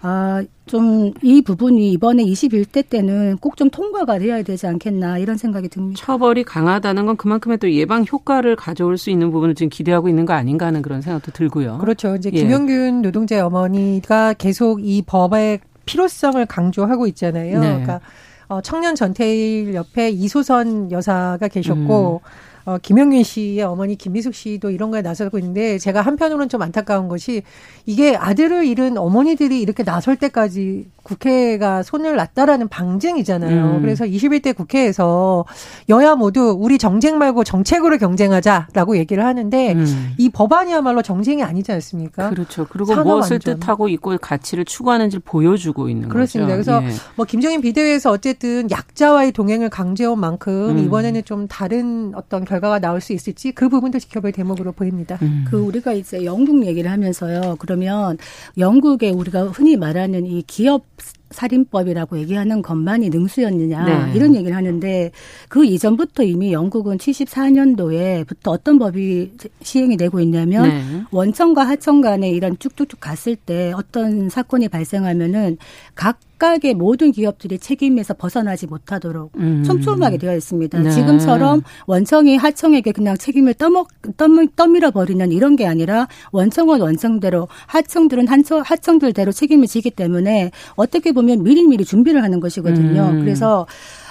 아, 0.07 0.43
좀 0.67 1.13
이 1.23 1.41
부분이 1.41 1.91
이번에 1.93 2.23
21대 2.23 2.87
때는 2.89 3.37
꼭 3.37 3.55
좀 3.55 3.69
통과가 3.69 4.19
되어야 4.19 4.43
되지 4.43 4.67
않겠나 4.67 5.17
이런 5.17 5.37
생각이 5.37 5.69
듭니다. 5.69 5.99
처벌이 6.03 6.43
강하다는 6.43 7.05
건 7.05 7.17
그만큼의 7.17 7.57
또 7.57 7.71
예방 7.71 8.05
효과를 8.11 8.55
가져올 8.55 8.97
수 8.97 9.09
있는 9.09 9.31
부분을 9.31 9.55
지금 9.55 9.69
기대하고 9.69 10.09
있는 10.09 10.25
거 10.25 10.33
아닌가 10.33 10.65
하는 10.67 10.81
그런 10.81 11.01
생각도 11.01 11.31
들고요. 11.31 11.77
그렇죠. 11.79 12.15
이제 12.15 12.29
예. 12.33 12.39
김영균 12.39 13.01
노동자의 13.01 13.41
어머니가 13.41 14.33
계속 14.33 14.85
이 14.85 15.01
법의 15.01 15.59
필요성을 15.85 16.45
강조하고 16.45 17.07
있잖아요. 17.07 17.59
네. 17.59 17.67
그러니까 17.67 18.01
어, 18.47 18.61
청년 18.61 18.93
전태일 18.95 19.73
옆에 19.73 20.09
이소선 20.09 20.91
여사가 20.91 21.47
계셨고 21.47 22.21
음. 22.23 22.29
어, 22.65 22.79
김영균 22.81 23.21
씨의 23.21 23.61
어머니 23.61 23.95
김미숙 23.95 24.33
씨도 24.33 24.71
이런 24.71 24.89
거에 24.89 25.03
나서고 25.03 25.37
있는데 25.37 25.77
제가 25.77 26.01
한편으로는 26.01 26.49
좀 26.49 26.63
안타까운 26.63 27.07
것이 27.07 27.43
이게 27.85 28.15
아들을 28.15 28.65
잃은 28.65 28.97
어머니들이 28.97 29.61
이렇게 29.61 29.83
나설 29.83 30.15
때까지 30.15 30.87
국회가 31.03 31.83
손을 31.83 32.15
놨다라는 32.15 32.67
방증이잖아요. 32.67 33.75
음. 33.75 33.81
그래서 33.83 34.05
21대 34.05 34.55
국회에서 34.55 35.45
여야 35.89 36.15
모두 36.15 36.55
우리 36.57 36.79
정쟁 36.79 37.19
말고 37.19 37.43
정책으로 37.43 37.99
경쟁하자라고 37.99 38.97
얘기를 38.97 39.23
하는데 39.23 39.73
음. 39.73 40.13
이 40.17 40.29
법안이야말로 40.29 41.03
정쟁이 41.03 41.43
아니지 41.43 41.71
않습니까? 41.73 42.31
그렇죠. 42.31 42.65
그리고 42.67 42.95
무엇을 42.95 43.35
안전. 43.35 43.59
뜻하고 43.59 43.87
있고 43.89 44.17
가치를 44.17 44.65
추구하는지를 44.65 45.21
보여주고 45.23 45.89
있는 45.89 46.09
그렇습니다. 46.09 46.57
거죠. 46.57 46.79
그래서 46.81 46.83
예. 46.91 46.99
뭐 47.15 47.27
김정인 47.27 47.61
비대위에서 47.61 48.09
어쨌든 48.09 48.71
약자와의 48.71 49.33
동행을 49.33 49.69
강제해온 49.69 50.19
만큼 50.19 50.71
음. 50.71 50.79
이번에는 50.79 51.23
좀 51.25 51.47
다른 51.47 52.13
어떤 52.15 52.43
결 52.43 52.54
과가 52.59 52.79
나올 52.79 53.01
수 53.01 53.13
있을지 53.13 53.51
그 53.51 53.69
부분도 53.69 53.99
지켜볼 53.99 54.31
대목으로 54.31 54.71
보입니다. 54.71 55.17
음. 55.21 55.45
그 55.47 55.57
우리가 55.57 55.93
이제 55.93 56.25
영국 56.25 56.65
얘기를 56.65 56.91
하면서요. 56.91 57.57
그러면 57.59 58.17
영국에 58.57 59.09
우리가 59.09 59.43
흔히 59.45 59.77
말하는 59.77 60.25
이 60.25 60.43
기업 60.43 60.85
살인법이라고 61.31 62.17
얘기하는 62.19 62.61
것만이 62.61 63.09
능수였느냐 63.09 63.85
네. 63.85 64.13
이런 64.15 64.35
얘기를 64.35 64.55
하는데 64.55 65.11
그 65.49 65.65
이전부터 65.65 66.23
이미 66.23 66.53
영국은 66.53 66.97
74년도에부터 66.97 68.47
어떤 68.47 68.79
법이 68.79 69.33
시행이 69.61 69.97
되고 69.97 70.19
있냐면 70.19 70.69
네. 70.69 71.03
원청과 71.11 71.63
하청 71.63 72.01
간에 72.01 72.29
이런 72.29 72.57
쭉쭉쭉 72.57 72.99
갔을 72.99 73.35
때 73.35 73.73
어떤 73.75 74.29
사건이 74.29 74.69
발생하면은 74.69 75.57
각 75.93 76.19
각각의 76.37 76.73
모든 76.73 77.11
기업들이 77.11 77.57
책임에서 77.57 78.13
벗어나지 78.13 78.67
못하도록 78.67 79.31
음. 79.37 79.63
촘촘하게 79.63 80.17
되어 80.17 80.35
있습니다. 80.35 80.79
네. 80.79 80.91
지금처럼 80.91 81.63
원청이 81.87 82.37
하청에게 82.37 82.91
그냥 82.91 83.17
책임을 83.17 83.53
떠먹, 83.55 83.87
떠밀, 84.17 84.47
떠밀어 84.55 84.91
버리는 84.91 85.31
이런 85.31 85.55
게 85.55 85.65
아니라 85.65 86.07
원청은 86.31 86.81
원청대로 86.81 87.47
하청들은 87.67 88.27
한청, 88.27 88.61
하청들대로 88.65 89.31
책임을 89.31 89.67
지기 89.67 89.89
때문에 89.89 90.51
어떻게 90.75 91.11
보면 91.11 91.43
미리미리 91.43 91.85
준비를 91.85 92.23
하는 92.23 92.39
것이거든요. 92.39 93.09
음. 93.13 93.19
그래서 93.21 93.65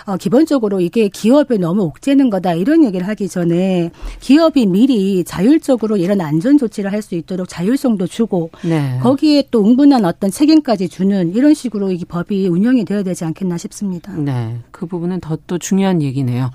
어, 0.07 0.17
기본적으로 0.17 0.81
이게 0.81 1.09
기업에 1.09 1.57
너무 1.57 1.83
옥죄는 1.85 2.29
거다 2.31 2.55
이런 2.55 2.85
얘기를 2.85 3.09
하기 3.09 3.29
전에 3.29 3.91
기업이 4.21 4.67
미리 4.67 5.25
자율적으로 5.25 5.97
이런 5.97 6.21
안전 6.21 6.59
조치를 6.59 6.93
할 6.93 7.03
수 7.03 7.15
있도록 7.15 7.49
자율성도 7.49 8.07
주고 8.07 8.51
네. 8.65 8.99
거기에 9.03 9.49
또 9.51 9.65
응분한 9.65 10.05
어떤 10.05 10.31
책임까지 10.31 10.89
주는 10.89 11.35
이런 11.35 11.53
식으로 11.55 11.91
이 11.93 12.05
법이 12.05 12.49
운영이 12.49 12.85
되어야 12.87 13.03
되지 13.03 13.25
않겠나 13.25 13.59
싶습니다. 13.59 14.13
네, 14.15 14.59
그 14.71 14.87
부분은 14.87 15.21
더 15.21 15.37
또 15.47 15.59
중요한 15.59 16.01
얘기네요. 16.01 16.51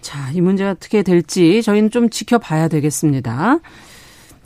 자, 0.00 0.30
이 0.32 0.40
문제가 0.40 0.70
어떻게 0.70 1.02
될지 1.02 1.62
저희는 1.62 1.90
좀 1.90 2.10
지켜봐야 2.10 2.68
되겠습니다. 2.68 3.58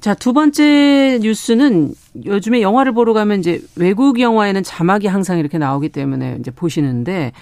자, 0.00 0.14
두 0.14 0.32
번째 0.32 1.18
뉴스는 1.20 1.92
요즘에 2.24 2.62
영화를 2.62 2.92
보러 2.92 3.12
가면 3.12 3.40
이제 3.40 3.60
외국 3.76 4.20
영화에는 4.20 4.62
자막이 4.62 5.08
항상 5.08 5.38
이렇게 5.38 5.58
나오기 5.58 5.88
때문에 5.90 6.38
이제 6.40 6.50
보시는데 6.52 7.32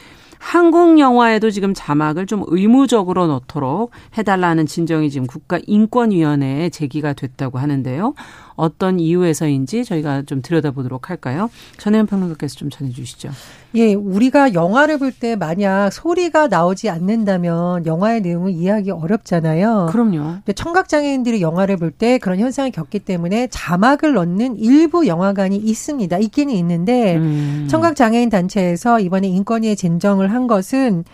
한국 0.49 1.01
영화에도 1.01 1.51
지금 1.51 1.75
자막을 1.75 2.27
좀 2.27 2.45
의무적으로 2.47 3.27
넣도록 3.27 3.91
해달라는 4.17 4.67
진정이 4.67 5.11
지금 5.11 5.27
국가인권위원회에 5.27 6.69
제기가 6.71 7.15
됐다고 7.15 7.59
하는데요. 7.59 8.15
어떤 8.57 8.99
이유에서인지 8.99 9.85
저희가 9.85 10.23
좀 10.23 10.43
들여다보도록 10.43 11.11
할까요? 11.11 11.51
전혜연 11.79 12.07
평론가께서 12.07 12.57
좀 12.57 12.71
전해주시죠. 12.71 13.31
예, 13.77 13.95
우리가 13.95 14.55
영화를 14.55 14.99
볼 14.99 15.13
때 15.19 15.37
만약 15.37 15.91
소리가 15.93 16.49
나오지 16.49 16.89
않는다면 16.91 17.87
영화의 17.87 18.21
내용을 18.23 18.51
이해하기 18.53 18.91
어렵잖아요. 18.91 19.89
그럼요. 19.91 20.39
청각 20.55 20.89
장애인들이 20.89 21.41
영화를 21.43 21.77
볼 21.77 21.91
때 21.91 22.19
그런 22.19 22.39
현상을 22.39 22.71
겪기 22.73 22.99
때문에 23.01 23.47
자막을 23.51 24.15
넣는 24.15 24.57
일부 24.57 25.07
영화관이 25.07 25.57
있습니다. 25.57 26.19
있기는 26.19 26.55
있는데 26.55 27.17
음. 27.17 27.67
청각 27.71 27.97
장애인 27.97 28.29
단체에서 28.31 29.01
이번에 29.01 29.29
인권위에 29.29 29.75
진정을 29.75 30.33
한 30.33 30.47
것은 30.47 31.05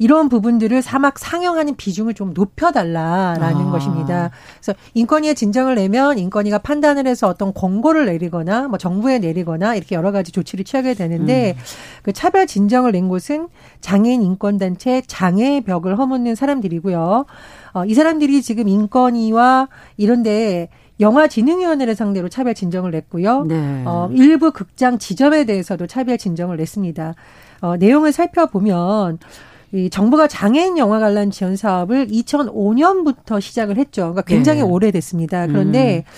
이런 0.00 0.30
부분들을 0.30 0.80
사막 0.80 1.18
상영하는 1.18 1.76
비중을 1.76 2.14
좀 2.14 2.32
높여달라라는 2.32 3.68
아. 3.68 3.70
것입니다. 3.70 4.30
그래서 4.54 4.72
인권위에 4.94 5.34
진정을 5.34 5.74
내면 5.74 6.18
인권위가 6.18 6.56
판단을 6.56 7.06
해서 7.06 7.28
어떤 7.28 7.52
권고를 7.52 8.06
내리거나 8.06 8.68
뭐 8.68 8.78
정부에 8.78 9.18
내리거나 9.18 9.74
이렇게 9.74 9.94
여러 9.94 10.10
가지 10.10 10.32
조치를 10.32 10.64
취하게 10.64 10.94
되는데 10.94 11.54
음. 11.54 11.62
그 12.02 12.14
차별 12.14 12.46
진정을 12.46 12.92
낸 12.92 13.10
곳은 13.10 13.48
장애인 13.82 14.22
인권단체 14.22 15.02
장애의 15.06 15.60
벽을 15.60 15.98
허묻는 15.98 16.34
사람들이고요. 16.34 17.26
어, 17.74 17.84
이 17.84 17.92
사람들이 17.92 18.40
지금 18.40 18.68
인권위와 18.68 19.68
이런데 19.98 20.70
영화진흥위원회를 20.98 21.94
상대로 21.94 22.30
차별 22.30 22.54
진정을 22.54 22.90
냈고요. 22.90 23.44
네. 23.44 23.82
어, 23.84 24.08
일부 24.12 24.50
극장 24.50 24.96
지점에 24.98 25.44
대해서도 25.44 25.86
차별 25.86 26.16
진정을 26.16 26.56
냈습니다. 26.56 27.14
어, 27.60 27.76
내용을 27.76 28.12
살펴보면 28.12 29.18
이 29.72 29.88
정부가 29.90 30.26
장애인 30.26 30.78
영화 30.78 30.98
관람 30.98 31.30
지원 31.30 31.56
사업을 31.56 32.08
2005년부터 32.08 33.40
시작을 33.40 33.76
했죠. 33.76 34.02
그러니까 34.02 34.22
굉장히 34.22 34.60
네. 34.60 34.66
오래됐습니다. 34.66 35.46
그런데 35.46 36.04
음. 36.06 36.10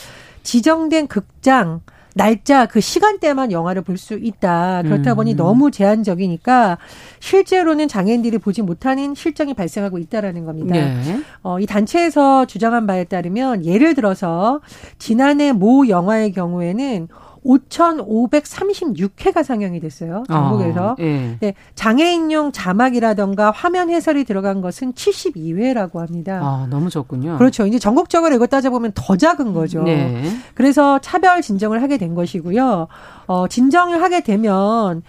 지정된 0.42 1.06
극장 1.06 1.80
날짜 2.14 2.66
그 2.66 2.80
시간대만 2.80 3.52
영화를 3.52 3.82
볼 3.82 3.96
수 3.96 4.14
있다. 4.14 4.82
그렇다 4.82 5.14
보니 5.14 5.32
음. 5.32 5.36
너무 5.36 5.70
제한적이니까 5.70 6.78
실제로는 7.20 7.88
장애인들이 7.88 8.38
보지 8.38 8.62
못하는 8.62 9.14
실정이 9.14 9.54
발생하고 9.54 9.98
있다라는 9.98 10.44
겁니다. 10.44 10.74
네. 10.74 11.20
어, 11.42 11.58
이 11.60 11.66
단체에서 11.66 12.46
주장한 12.46 12.86
바에 12.86 13.04
따르면 13.04 13.64
예를 13.64 13.94
들어서 13.94 14.60
지난해 14.98 15.52
모 15.52 15.88
영화의 15.88 16.32
경우에는 16.32 17.08
5,536회가 17.44 19.42
상영이 19.42 19.80
됐어요. 19.80 20.24
전국에서. 20.28 20.90
아, 20.90 20.96
예. 21.00 21.36
네, 21.40 21.54
장애인용 21.74 22.52
자막이라던가 22.52 23.50
화면 23.50 23.90
해설이 23.90 24.24
들어간 24.24 24.60
것은 24.60 24.92
72회라고 24.92 25.98
합니다. 25.98 26.40
아, 26.42 26.66
너무 26.70 26.90
적군요. 26.90 27.38
그렇죠. 27.38 27.66
이제 27.66 27.78
전국적으로 27.78 28.34
이거 28.34 28.46
따져보면 28.46 28.92
더 28.94 29.16
작은 29.16 29.52
거죠. 29.52 29.82
네. 29.82 30.24
그래서 30.54 30.98
차별 31.00 31.42
진정을 31.42 31.82
하게 31.82 31.98
된 31.98 32.14
것이고요. 32.14 32.88
어, 33.26 33.48
진정을 33.48 34.02
하게 34.02 34.22
되면 34.22 35.02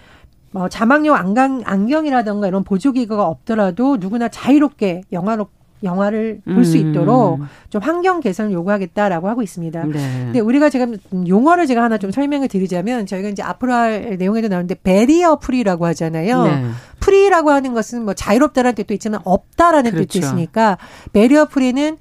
어, 0.54 0.68
자막용 0.68 1.16
안경, 1.16 1.62
안경이라던가 1.64 2.46
이런 2.46 2.62
보조기구가 2.64 3.26
없더라도 3.26 3.96
누구나 3.98 4.28
자유롭게 4.28 5.02
영화로 5.12 5.48
영화를 5.82 6.40
볼수 6.44 6.78
음. 6.78 6.90
있도록 6.90 7.40
좀 7.68 7.82
환경 7.82 8.20
개선을 8.20 8.52
요구하겠다라고 8.52 9.28
하고 9.28 9.42
있습니다. 9.42 9.84
네. 9.84 9.92
근데 10.24 10.40
우리가 10.40 10.70
지금 10.70 10.96
용어를 11.26 11.66
제가 11.66 11.82
하나 11.82 11.98
좀 11.98 12.10
설명을 12.10 12.48
드리자면 12.48 13.06
저희가 13.06 13.28
이제 13.28 13.42
앞으로 13.42 13.72
할 13.72 14.16
내용에도 14.18 14.48
나오는데 14.48 14.76
barrier 14.82 15.38
free라고 15.40 15.86
하잖아요. 15.86 16.42
네. 16.44 16.64
free라고 17.00 17.50
하는 17.50 17.74
것은 17.74 18.04
뭐 18.04 18.14
자유롭다라는 18.14 18.74
뜻도 18.76 18.94
있지만 18.94 19.20
없다라는 19.24 19.90
그렇죠. 19.90 20.06
뜻도 20.06 20.18
있으니까 20.26 20.78
barrier 21.12 21.46
free는 21.46 21.98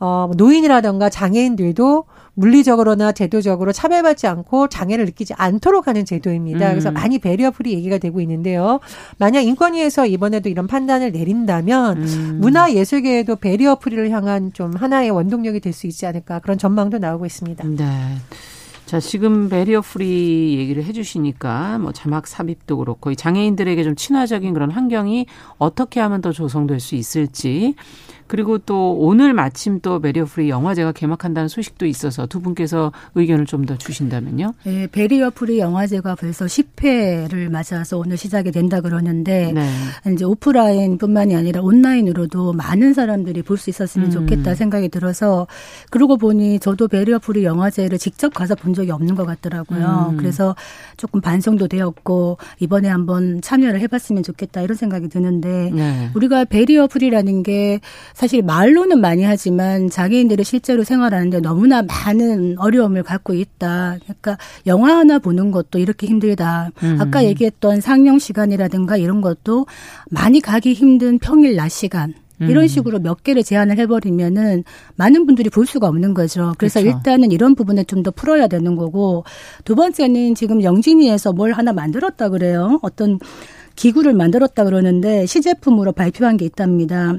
어 0.00 0.30
노인이라던가 0.36 1.10
장애인들도 1.10 2.04
물리적으로나 2.36 3.12
제도적으로 3.12 3.72
차별받지 3.72 4.26
않고 4.26 4.68
장애를 4.68 5.06
느끼지 5.06 5.34
않도록 5.36 5.88
하는 5.88 6.04
제도입니다. 6.04 6.66
음. 6.66 6.70
그래서 6.70 6.90
많이 6.90 7.18
barrier 7.18 7.50
free 7.50 7.72
얘기가 7.72 7.98
되고 7.98 8.20
있는데요. 8.20 8.80
만약 9.18 9.40
인권위에서 9.40 10.06
이번에도 10.06 10.48
이런 10.48 10.66
판단을 10.66 11.12
내린다면 11.12 12.02
음. 12.02 12.38
문화예술계에도 12.40 13.36
barrier 13.36 13.76
free를 13.76 14.08
향한 14.10 14.52
좀 14.52 14.74
하나의 14.76 15.10
원동력이 15.10 15.60
될 15.60 15.72
수 15.72 15.86
있지 15.86 16.06
않을까 16.06 16.38
그런 16.38 16.56
전망도 16.56 16.98
나오고 16.98 17.26
있습니다. 17.26 17.64
네. 17.68 17.84
자, 18.86 19.00
지금 19.00 19.48
barrier 19.48 19.80
free 19.80 20.56
얘기를 20.58 20.84
해주시니까 20.84 21.78
뭐 21.78 21.92
자막 21.92 22.26
삽입도 22.26 22.76
그렇고 22.78 23.12
장애인들에게 23.14 23.82
좀 23.82 23.96
친화적인 23.96 24.54
그런 24.54 24.70
환경이 24.70 25.26
어떻게 25.58 25.98
하면 26.00 26.20
더 26.22 26.30
조성될 26.30 26.78
수 26.78 26.94
있을지 26.94 27.74
그리고 28.26 28.58
또 28.58 28.92
오늘 28.98 29.32
마침 29.34 29.80
또 29.80 30.00
barrier 30.00 30.24
free 30.24 30.48
영화제가 30.48 30.92
개막한다는 30.92 31.48
소식도 31.48 31.86
있어서 31.86 32.26
두 32.26 32.40
분께서 32.40 32.92
의견을 33.14 33.44
좀 33.46 33.66
더 33.66 33.76
주신다면요. 33.76 34.54
네, 34.64 34.86
barrier 34.86 35.30
free 35.30 35.58
영화제가 35.58 36.14
벌써 36.14 36.44
10회를 36.44 37.50
맞아서 37.50 37.98
오늘 37.98 38.16
시작이 38.16 38.52
된다 38.52 38.80
그러는데 38.80 39.50
네. 39.52 39.68
이제 40.12 40.24
오프라인뿐만이 40.24 41.34
아니라 41.34 41.62
온라인으로도 41.62 42.52
많은 42.52 42.94
사람들이 42.94 43.42
볼 43.42 43.56
수 43.56 43.70
있었으면 43.70 44.08
음. 44.08 44.10
좋겠다 44.12 44.54
생각이 44.54 44.88
들어서 44.90 45.46
그러고 45.90 46.16
보니 46.18 46.60
저도 46.60 46.88
barrier 46.88 47.18
free 47.18 47.44
영화제를 47.44 47.98
직접 47.98 48.34
가서 48.34 48.54
본 48.54 48.74
적이 48.74 48.90
없는 48.92 49.14
것 49.14 49.24
같더라고요. 49.24 50.10
음. 50.10 50.16
그래서 50.18 50.54
조금 50.98 51.20
반성도 51.22 51.66
되었고 51.68 52.36
이번에 52.60 52.88
한번 52.88 53.40
참여를 53.40 53.80
해봤으면 53.80 54.22
좋겠다 54.22 54.60
이런 54.60 54.76
생각이 54.76 55.08
드는데 55.08 55.70
네. 55.74 56.10
우리가 56.14 56.44
barrier 56.44 56.86
free라는 56.86 57.42
게 57.42 57.80
사실 58.16 58.40
말로는 58.40 59.02
많이 59.02 59.24
하지만 59.24 59.90
장애인들이 59.90 60.42
실제로 60.42 60.84
생활하는데 60.84 61.40
너무나 61.40 61.82
많은 61.82 62.58
어려움을 62.58 63.02
갖고 63.02 63.34
있다. 63.34 63.98
그러니까 64.02 64.38
영화 64.66 64.96
하나 64.96 65.18
보는 65.18 65.50
것도 65.50 65.78
이렇게 65.78 66.06
힘들다. 66.06 66.70
음. 66.82 66.96
아까 66.98 67.26
얘기했던 67.26 67.82
상영 67.82 68.18
시간이라든가 68.18 68.96
이런 68.96 69.20
것도 69.20 69.66
많이 70.10 70.40
가기 70.40 70.72
힘든 70.72 71.18
평일 71.18 71.56
낮 71.56 71.68
시간. 71.68 72.14
이런 72.40 72.64
음. 72.64 72.68
식으로 72.68 73.00
몇 73.00 73.22
개를 73.22 73.42
제한을 73.42 73.76
해버리면은 73.80 74.64
많은 74.94 75.26
분들이 75.26 75.50
볼 75.50 75.66
수가 75.66 75.86
없는 75.86 76.14
거죠. 76.14 76.54
그래서 76.56 76.80
그렇죠. 76.80 76.96
일단은 76.96 77.30
이런 77.32 77.54
부분을 77.54 77.84
좀 77.84 78.02
더 78.02 78.10
풀어야 78.10 78.46
되는 78.46 78.76
거고 78.76 79.24
두 79.64 79.74
번째는 79.74 80.34
지금 80.34 80.62
영진이에서 80.62 81.34
뭘 81.34 81.52
하나 81.52 81.74
만들었다 81.74 82.30
그래요. 82.30 82.78
어떤 82.80 83.18
기구를 83.74 84.14
만들었다 84.14 84.64
그러는데 84.64 85.26
시제품으로 85.26 85.92
발표한 85.92 86.38
게 86.38 86.46
있답니다. 86.46 87.16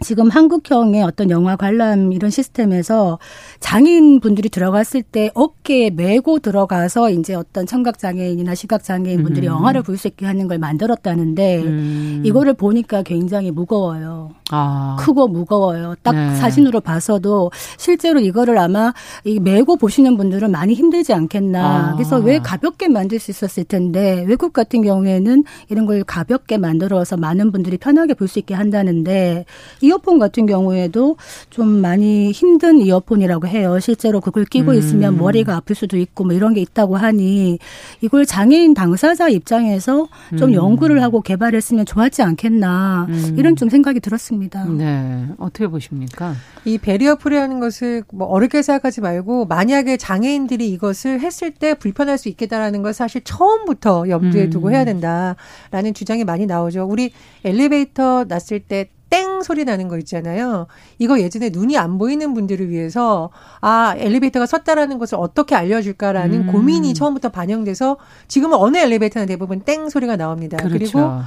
지금 0.00 0.28
한국형의 0.30 1.02
어떤 1.02 1.30
영화 1.30 1.56
관람 1.56 2.12
이런 2.12 2.30
시스템에서 2.30 3.18
장애인 3.60 4.20
분들이 4.20 4.48
들어갔을 4.48 5.02
때 5.02 5.30
어깨에 5.34 5.90
메고 5.90 6.38
들어가서 6.38 7.10
이제 7.10 7.34
어떤 7.34 7.66
청각 7.66 7.98
장애인이나 7.98 8.54
시각 8.54 8.82
장애인 8.84 9.22
분들이 9.22 9.46
음. 9.48 9.54
영화를 9.54 9.82
볼 9.82 9.98
수 9.98 10.06
있게 10.06 10.26
하는 10.26 10.46
걸 10.46 10.58
만들었다는데 10.58 11.62
음. 11.64 12.22
이거를 12.24 12.54
보니까 12.54 13.02
굉장히 13.02 13.50
무거워요. 13.50 14.30
아. 14.50 14.96
크고 15.00 15.26
무거워요. 15.26 15.96
딱 16.04 16.14
네. 16.14 16.36
사진으로 16.36 16.80
봐서도 16.80 17.50
실제로 17.76 18.20
이거를 18.20 18.56
아마 18.58 18.92
이 19.24 19.40
메고 19.40 19.76
보시는 19.76 20.16
분들은 20.16 20.52
많이 20.52 20.74
힘들지 20.74 21.12
않겠나. 21.12 21.90
아. 21.90 21.94
그래서 21.96 22.18
왜 22.18 22.38
가볍게 22.38 22.86
만들 22.86 23.18
수 23.18 23.32
있었을 23.32 23.64
텐데 23.64 24.24
외국 24.28 24.52
같은 24.52 24.82
경우에는 24.82 25.42
이런 25.68 25.86
걸 25.86 26.04
가볍게 26.04 26.56
만들어서 26.58 27.16
많은 27.16 27.50
분들이 27.50 27.76
편하게 27.76 28.14
볼 28.14 28.28
수 28.28 28.38
있게 28.38 28.54
한다는데 28.54 29.46
이 29.80 29.87
어폰 29.92 30.18
같은 30.18 30.46
경우에도 30.46 31.16
좀 31.50 31.68
많이 31.80 32.30
힘든 32.32 32.80
이어폰이라고 32.80 33.46
해요. 33.46 33.78
실제로 33.80 34.20
그걸 34.20 34.44
끼고 34.44 34.72
음. 34.72 34.78
있으면 34.78 35.18
머리가 35.18 35.56
아플 35.56 35.74
수도 35.74 35.96
있고 35.96 36.24
뭐 36.24 36.32
이런 36.32 36.54
게 36.54 36.60
있다고 36.60 36.96
하니 36.96 37.58
이걸 38.00 38.26
장애인 38.26 38.74
당사자 38.74 39.28
입장에서 39.28 40.08
좀 40.38 40.50
음. 40.50 40.54
연구를 40.54 41.02
하고 41.02 41.20
개발했으면 41.20 41.86
좋았지 41.86 42.22
않겠나 42.22 43.06
음. 43.08 43.34
이런 43.38 43.56
좀 43.56 43.68
생각이 43.68 44.00
들었습니다. 44.00 44.64
네, 44.64 45.28
어떻게 45.38 45.66
보십니까? 45.66 46.34
이 46.64 46.78
barrier 46.78 47.16
free하는 47.16 47.60
것을 47.60 48.02
뭐 48.12 48.26
어렵게 48.28 48.62
생각하지 48.62 49.00
말고 49.00 49.46
만약에 49.46 49.96
장애인들이 49.96 50.68
이것을 50.70 51.20
했을 51.20 51.50
때 51.50 51.74
불편할 51.74 52.18
수 52.18 52.28
있겠다라는 52.28 52.82
걸 52.82 52.92
사실 52.92 53.22
처음부터 53.24 54.08
염두에 54.08 54.50
두고 54.50 54.68
음. 54.68 54.72
해야 54.74 54.84
된다라는 54.84 55.94
주장이 55.94 56.24
많이 56.24 56.46
나오죠. 56.46 56.86
우리 56.88 57.12
엘리베이터 57.44 58.24
섰을 58.24 58.60
때 58.60 58.88
땡 59.10 59.42
소리 59.42 59.64
나는 59.64 59.88
거 59.88 59.98
있잖아요. 59.98 60.66
이거 60.98 61.20
예전에 61.20 61.50
눈이 61.50 61.78
안 61.78 61.98
보이는 61.98 62.34
분들을 62.34 62.68
위해서 62.68 63.30
아 63.60 63.94
엘리베이터가 63.96 64.46
섰다라는 64.46 64.98
것을 64.98 65.18
어떻게 65.18 65.54
알려줄까라는 65.54 66.48
음. 66.48 66.52
고민이 66.52 66.94
처음부터 66.94 67.30
반영돼서 67.30 67.96
지금은 68.28 68.58
어느 68.58 68.76
엘리베이터나 68.76 69.26
대부분 69.26 69.60
땡 69.60 69.88
소리가 69.88 70.16
나옵니다. 70.16 70.56
그렇죠. 70.58 70.78
그리고 70.78 71.22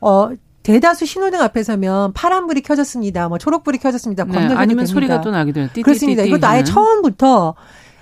어 0.00 0.30
대다수 0.62 1.06
신호등 1.06 1.40
앞에 1.40 1.62
서면 1.62 2.12
파란불이 2.12 2.62
켜졌습니다. 2.62 3.28
뭐 3.28 3.38
초록불이 3.38 3.78
켜졌습니다. 3.78 4.24
네, 4.24 4.38
아니면 4.38 4.56
됩니다. 4.56 4.86
소리가 4.86 5.20
또 5.20 5.30
나게 5.30 5.52
돼요. 5.52 5.68
그렇습니다. 5.82 6.22
이것도 6.22 6.46
아예 6.46 6.64
처음부터 6.64 7.54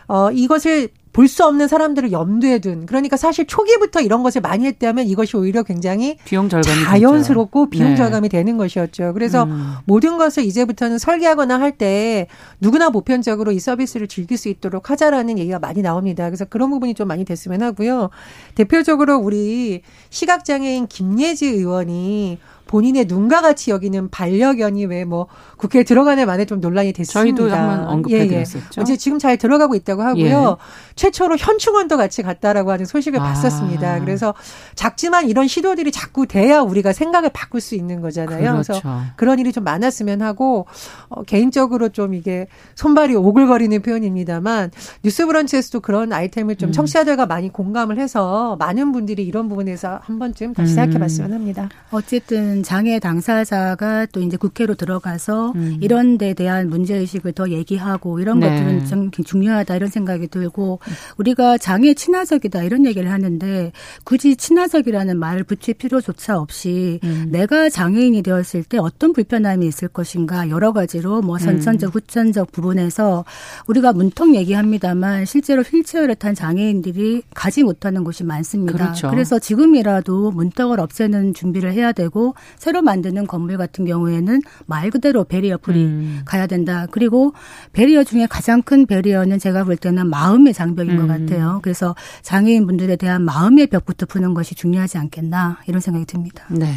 어 0.09 0.31
이것을 0.31 0.89
볼 1.13 1.29
수 1.29 1.45
없는 1.45 1.69
사람들을 1.69 2.13
염두에 2.13 2.59
둔 2.61 2.87
그러니까 2.87 3.17
사실 3.17 3.47
초기부터 3.47 4.01
이런 4.01 4.23
것을 4.23 4.41
많이 4.41 4.67
했다면 4.67 5.07
이것이 5.07 5.37
오히려 5.37 5.63
굉장히 5.63 6.17
비용 6.25 6.49
절감이 6.49 6.85
자연스럽고 6.85 7.67
되죠. 7.67 7.71
비용 7.71 7.91
네. 7.91 7.97
절감이 7.97 8.29
되는 8.29 8.57
것이었죠. 8.57 9.13
그래서 9.15 9.45
음. 9.45 9.75
모든 9.87 10.19
것을 10.19 10.45
이제부터는 10.45 10.99
설계하거나 10.99 11.61
할 11.61 11.71
때 11.79 12.27
누구나 12.61 12.91
보편적으로 12.91 13.53
이 13.53 13.61
서비스를 13.61 14.09
즐길 14.09 14.37
수 14.37 14.49
있도록 14.49 14.91
하자라는 14.91 15.39
얘기가 15.39 15.59
많이 15.61 15.83
나옵니다. 15.83 16.25
그래서 16.27 16.45
그런 16.45 16.69
부분이 16.71 16.95
좀 16.95 17.07
많이 17.09 17.25
됐으면 17.25 17.63
하고요. 17.63 18.11
대표적으로 18.57 19.17
우리 19.19 19.83
시각장애인 20.11 20.89
김예지 20.89 21.47
의원이 21.47 22.39
본인의 22.67 23.07
눈과 23.07 23.41
같이 23.41 23.71
여기는 23.73 24.11
반려견이 24.11 24.87
왜 24.87 25.05
뭐 25.05 25.27
국회에 25.61 25.83
들어가는 25.83 26.27
만에 26.27 26.47
좀 26.47 26.61
논란이 26.61 26.93
됐습니다. 26.95 27.21
저희도 27.21 27.55
한번 27.55 27.87
언급해드렸었죠. 27.87 28.81
예, 28.81 28.93
예. 28.93 28.97
지금 28.97 29.19
잘 29.19 29.37
들어가고 29.37 29.75
있다고 29.75 30.03
하고요. 30.03 30.57
예. 30.59 30.95
최초로 30.97 31.37
현충원도 31.37 31.99
같이 31.99 32.23
갔다라고 32.23 32.73
하는 32.73 32.87
소식을 32.87 33.21
아. 33.21 33.23
봤었습니다. 33.23 34.01
그래서 34.01 34.35
작지만 34.75 35.29
이런 35.29 35.47
시도들이 35.49 35.93
자꾸 35.93 36.27
돼야 36.27 36.61
우리가 36.61 36.93
생각을 36.93 37.31
바꿀 37.33 37.61
수 37.61 37.75
있는 37.75 38.01
거잖아요. 38.01 38.53
그렇죠. 38.53 38.73
그래서 38.81 39.03
그런 39.17 39.39
일이 39.39 39.53
좀 39.53 39.65
많았으면 39.65 40.23
하고 40.23 40.67
어, 41.09 41.23
개인적으로 41.25 41.91
좀 41.91 42.15
이게 42.15 42.47
손발이 42.75 43.15
오글거리는 43.15 43.83
표현입니다만 43.83 44.71
뉴스브런치에서도 45.05 45.81
그런 45.81 46.13
아이템을 46.13 46.57
좀 46.57 46.71
음. 46.71 46.73
청취자들과 46.73 47.27
많이 47.27 47.53
공감을 47.53 47.99
해서 47.99 48.57
많은 48.59 48.93
분들이 48.93 49.25
이런 49.25 49.49
부분에서 49.49 50.01
한 50.03 50.19
번쯤 50.19 50.55
다시 50.55 50.73
생각해봤으면 50.75 51.33
음. 51.33 51.35
합니다. 51.35 51.69
어쨌든 51.91 52.63
장애 52.63 52.99
당사자가 52.99 54.07
또 54.07 54.21
이제 54.21 54.39
국회로 54.39 54.75
들어가서 54.75 55.50
음. 55.55 55.79
이런 55.81 56.19
데 56.19 56.35
대한 56.35 56.69
문제 56.69 56.97
의식을 56.97 57.33
더 57.33 57.51
얘기하고 57.51 58.21
이런 58.21 58.41
네. 58.41 58.49
것들은 58.49 58.87
좀 58.87 59.11
중요하다 59.11 59.77
이런 59.77 59.89
생각이 59.89 60.29
들고 60.29 60.81
우리가 61.17 61.59
장애 61.59 61.95
친화적이다 61.95 62.63
이런 62.63 62.87
얘기를 62.87 63.11
하는데 63.11 63.73
굳이 64.05 64.37
친화적이라는 64.37 65.19
말을 65.19 65.45
붙일 65.45 65.75
필요조차 65.75 66.39
없이 66.39 67.01
음. 67.05 67.29
내가 67.31 67.69
장애인이 67.69 68.23
되었을 68.23 68.65
때 68.65 68.79
어떤 68.79 69.13
불편함이 69.13 69.67
있을 69.67 69.89
것인가 69.89 70.49
여러 70.49 70.73
가지로 70.73 71.23
뭐 71.23 71.37
음. 71.37 71.39
선천적 71.39 71.95
후천적 71.95 72.53
부분에서 72.53 73.25
우리가 73.67 73.93
문턱 73.93 74.35
얘기합니다만 74.35 75.25
실제로 75.25 75.63
휠체어를 75.63 76.15
탄 76.17 76.35
장애인들이 76.35 77.23
가지 77.35 77.63
못하는 77.63 78.05
곳이 78.05 78.25
많습니다. 78.25 78.73
그렇죠. 78.73 79.11
그래서 79.11 79.39
지금이라도 79.39 80.31
문턱을 80.33 80.81
없애는 80.81 81.35
준비를 81.35 81.73
해야 81.73 81.93
되고 81.93 82.35
새로 82.59 82.83
만드는 82.83 83.27
건물 83.27 83.57
같은 83.57 83.85
경우에는 83.85 84.41
말 84.67 84.91
그대로 84.91 85.25
barrier 85.41 85.57
free 85.59 85.85
음. 85.85 86.21
가야 86.25 86.47
된다. 86.47 86.87
그리고 86.91 87.33
barrier 87.73 88.05
중에 88.05 88.27
가장 88.29 88.63
큰 88.63 88.87
barrier는 88.87 89.39
제가 89.39 89.65
볼 89.65 89.77
때는 89.77 90.09
마음의 90.09 90.53
장벽인 90.53 90.99
음. 90.99 90.99
것 90.99 91.07
같아요. 91.09 91.61
그래서 91.63 91.95
장애인 92.23 92.67
분들에 92.67 92.97
대한 92.97 93.23
마음의 93.23 93.69
벽부터 93.69 94.07
푸는 94.07 94.35
것이 94.35 94.55
중요하지 94.55 94.99
않겠나 94.99 95.59
이런 95.67 95.81
생각이 95.81 96.05
듭니다. 96.05 96.45
네. 96.51 96.75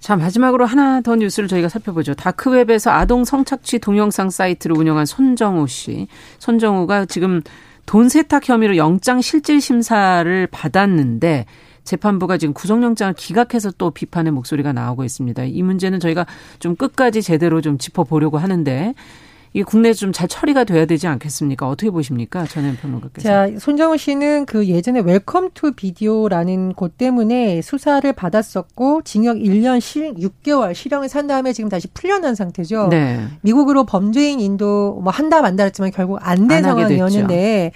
자, 0.00 0.16
마지막으로 0.16 0.66
하나 0.66 1.00
더 1.00 1.14
뉴스를 1.14 1.48
저희가 1.48 1.68
살펴보죠. 1.68 2.14
dark 2.14 2.42
web에서 2.42 2.90
아동 2.90 3.24
성착취 3.24 3.78
동영상 3.78 4.30
사이트를 4.30 4.76
운영한 4.76 5.06
손정우 5.06 5.68
씨. 5.68 6.08
손정우가 6.40 7.06
지금 7.06 7.40
돈 7.86 8.08
세탁 8.08 8.48
혐의로 8.48 8.76
영장 8.76 9.20
실질 9.20 9.60
심사를 9.60 10.46
받았는데 10.48 11.46
재판부가 11.84 12.38
지금 12.38 12.54
구속영장을 12.54 13.14
기각해서 13.14 13.72
또 13.78 13.90
비판의 13.90 14.32
목소리가 14.32 14.72
나오고 14.72 15.04
있습니다. 15.04 15.44
이 15.44 15.62
문제는 15.62 16.00
저희가 16.00 16.26
좀 16.58 16.76
끝까지 16.76 17.22
제대로 17.22 17.60
좀 17.60 17.78
짚어보려고 17.78 18.38
하는데 18.38 18.94
이게 19.54 19.64
국내에서 19.64 20.00
좀 20.00 20.12
잘 20.12 20.28
처리가 20.28 20.64
돼야 20.64 20.86
되지 20.86 21.06
않겠습니까? 21.08 21.68
어떻게 21.68 21.90
보십니까? 21.90 22.46
전현 22.46 22.74
평론가께서. 22.76 23.28
자, 23.28 23.50
손정우 23.58 23.98
씨는 23.98 24.46
그 24.46 24.66
예전에 24.66 25.00
Welcome 25.00 25.50
to 25.52 25.72
Video라는 25.72 26.72
곳 26.72 26.96
때문에 26.96 27.60
수사를 27.60 28.10
받았었고 28.14 29.02
징역 29.02 29.36
1년 29.36 29.80
실 29.80 30.14
6개월 30.14 30.74
실형을 30.74 31.10
산 31.10 31.26
다음에 31.26 31.52
지금 31.52 31.68
다시 31.68 31.86
풀려난 31.88 32.34
상태죠. 32.34 32.88
네. 32.88 33.26
미국으로 33.42 33.84
범죄인 33.84 34.40
인도 34.40 34.98
뭐 35.02 35.12
한다 35.12 35.42
만다 35.42 35.64
했지만 35.64 35.90
결국 35.90 36.18
안 36.22 36.48
된 36.48 36.62
상황이었는데 36.62 37.72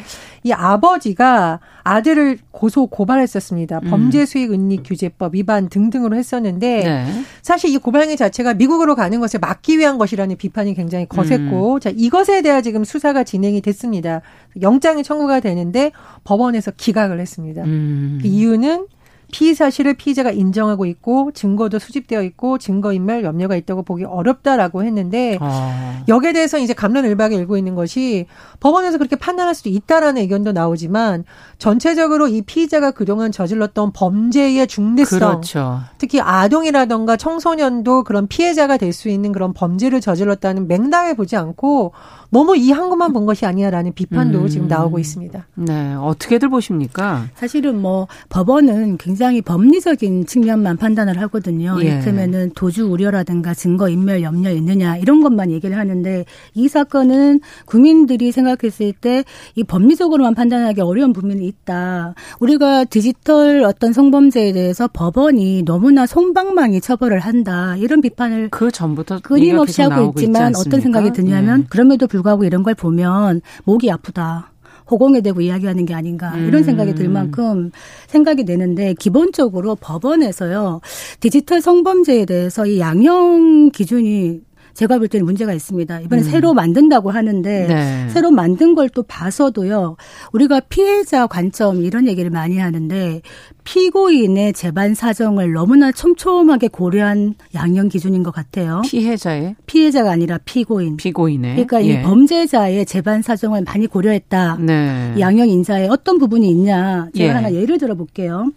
이 0.47 0.53
아버지가 0.53 1.59
아들을 1.83 2.39
고소 2.53 2.87
고발했었습니다. 2.87 3.81
음. 3.83 3.91
범죄 3.91 4.25
수익 4.25 4.53
은닉 4.53 4.83
규제법 4.85 5.35
위반 5.35 5.69
등등으로 5.69 6.15
했었는데 6.15 6.85
네. 6.85 7.07
사실 7.43 7.71
이 7.71 7.79
고발 7.79 8.03
행위 8.03 8.17
자체가 8.17 8.55
미국으로 8.55 8.95
가는 8.95 9.19
것을 9.19 9.41
막기 9.41 9.77
위한 9.77 9.99
것이라는 9.99 10.37
비판이 10.37 10.75
굉장히 10.75 11.07
거셌고 11.09 11.75
음. 11.75 11.81
자 11.81 11.91
이것에 11.93 12.43
대한 12.43 12.63
지금 12.63 12.85
수사가 12.85 13.25
진행이 13.25 13.61
됐습니다. 13.61 14.21
영장이 14.61 15.03
청구가 15.03 15.41
되는데 15.41 15.91
법원에서 16.23 16.71
기각을 16.77 17.19
했습니다. 17.19 17.65
음. 17.65 18.21
그 18.23 18.29
이유는 18.29 18.87
피의 19.31 19.55
사실을 19.55 19.95
피의자가 19.95 20.31
인정하고 20.31 20.87
있고 20.87 21.31
증거도 21.33 21.79
수집되어 21.79 22.23
있고 22.23 22.59
증거인멸 22.59 23.25
염려가 23.25 23.55
있다고 23.57 23.83
보기 23.83 24.05
어렵다라고 24.05 24.83
했는데 24.85 25.39
아. 25.41 26.03
여기에 26.09 26.33
대해서 26.33 26.59
이제 26.59 26.73
감론을박에 26.73 27.37
일고 27.37 27.57
있는 27.57 27.75
것이 27.75 28.27
법원에서 28.61 28.99
그렇게 28.99 29.17
판단할 29.17 29.55
수도 29.55 29.69
있다라는 29.69 30.23
의견도 30.23 30.53
나오지만 30.53 31.25
전체적으로 31.59 32.29
이 32.29 32.43
피의자가 32.43 32.91
그동안 32.91 33.31
저질렀던 33.33 33.93
범죄의 33.93 34.67
중대성 34.67 35.19
그렇죠. 35.19 35.81
특히 35.99 36.21
아동이라던가 36.21 37.17
청소년도 37.17 38.05
그런 38.05 38.27
피해자가 38.27 38.77
될 38.79 38.97
수 38.97 39.09
있는 39.11 39.33
그런 39.33 39.53
범죄를 39.53 40.01
저질렀다는 40.01 40.69
맥락에 40.69 41.15
보지 41.15 41.37
않고 41.37 41.93
너무 42.37 42.55
이 42.57 42.71
한 42.77 42.91
것만 42.91 43.15
본 43.15 43.25
것이 43.25 43.47
아니야라는 43.47 43.95
비판도 43.95 44.43
음. 44.43 44.49
지금 44.49 44.69
나오고 44.69 44.99
있습니다. 44.99 45.47
네, 45.55 45.95
어떻게들 45.95 46.51
보십니까? 46.51 47.25
사실은 47.35 47.81
뭐 47.81 48.07
법원은 48.29 48.99
굉장히 48.99 49.41
법리적인 49.41 50.27
측면만 50.27 50.77
판단을 50.77 51.19
하거든요. 51.23 51.79
예. 51.81 51.87
이를테면은 51.87 52.51
도주 52.55 52.87
우려라든가 52.91 53.55
증거 53.55 53.89
인멸 53.89 54.23
염려 54.23 54.51
있느냐 54.53 54.99
이런 54.99 55.23
것만 55.23 55.51
얘기를 55.51 55.79
하는데 55.79 56.27
이 56.53 56.69
사건은 56.69 57.41
국민들이 57.65 58.31
생각했을 58.33 58.93
때 58.93 59.25
이 59.55 59.65
법리적으로만 59.65 60.35
판단하기 60.35 60.83
어려운 60.83 61.15
부분이 61.15 61.47
있다. 61.47 62.15
우리가 62.41 62.85
디지털 62.85 63.65
어떤 63.65 63.93
성범죄에 63.95 64.53
대해서 64.53 64.89
법원이 64.93 65.63
너무나 65.65 66.05
손방망이 66.05 66.81
처벌을 66.83 67.21
한다 67.21 67.77
이런 67.79 68.03
비판을 68.03 68.49
그 68.51 68.71
전부터 68.71 69.21
끊임없이 69.23 69.81
하고 69.81 70.13
있지만 70.17 70.53
어떤 70.57 70.81
생각이 70.81 71.13
드냐면 71.13 71.61
예. 71.61 71.67
그럼에도 71.71 72.07
불구하고 72.07 72.26
이런 72.45 72.63
걸 72.63 72.75
보면 72.75 73.41
목이 73.65 73.91
아프다. 73.91 74.53
호공에 74.91 75.21
대고 75.21 75.41
이야기하는 75.41 75.85
게 75.85 75.95
아닌가 75.95 76.37
이런 76.37 76.63
생각이 76.63 76.95
들 76.95 77.07
음. 77.07 77.13
만큼 77.13 77.71
생각이 78.07 78.45
되는데 78.45 78.95
기본적으로 78.95 79.75
법원에서요 79.75 80.81
디지털 81.21 81.61
성범죄에 81.61 82.25
대해서 82.25 82.67
이 82.67 82.79
양형 82.79 83.71
기준이 83.71 84.43
제가 84.77 84.99
볼 84.99 85.09
때는 85.09 85.25
문제가 85.27 85.53
있습니다. 85.53 86.01
이번에 86.01 86.23
음. 86.23 86.25
새로 86.25 86.55
만든다고 86.55 87.11
하는데 87.11 87.67
네. 87.67 88.09
새로 88.11 88.31
만든 88.31 88.75
걸 88.75 88.87
또 88.97 89.03
봐서도요. 89.03 89.97
우리가 90.33 90.61
피해자 90.61 91.27
관점 91.27 91.83
이런 91.83 92.07
얘기를 92.07 92.31
많이 92.31 92.57
하는데 92.59 93.21
피고인의 93.65 94.53
재반 94.55 94.95
사정을 94.95 95.53
너무나 95.53 95.93
촘촘하게 95.93 96.69
고려한 96.69 97.35
양형 97.55 97.89
기준인 97.89 98.23
것 98.23 98.31
같아요. 98.33 98.81
피해자의 98.87 99.57
피해자가 99.67 100.11
아니라 100.13 100.39
피고인. 100.45 100.97
피고인의. 100.97 101.67
그러니까 101.67 101.85
예. 101.85 102.01
이 102.01 102.03
범죄자의 102.03 102.87
재반 102.87 103.21
사정을 103.23 103.65
많이 103.67 103.87
고려했다. 103.87 104.59
네. 104.61 105.15
양형 105.19 105.49
인사에 105.49 105.89
어떤 105.89 106.19
부분이 106.19 106.49
있냐. 106.49 107.09
제가 107.15 107.29
예. 107.29 107.35
하나 107.35 107.53
예를 107.53 107.77
들어 107.79 107.95
볼게요. 107.97 108.51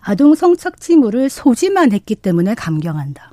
아동 0.00 0.34
성착취물을 0.34 1.28
소지만 1.28 1.92
했기 1.92 2.14
때문에 2.14 2.54
감경한다. 2.54 3.32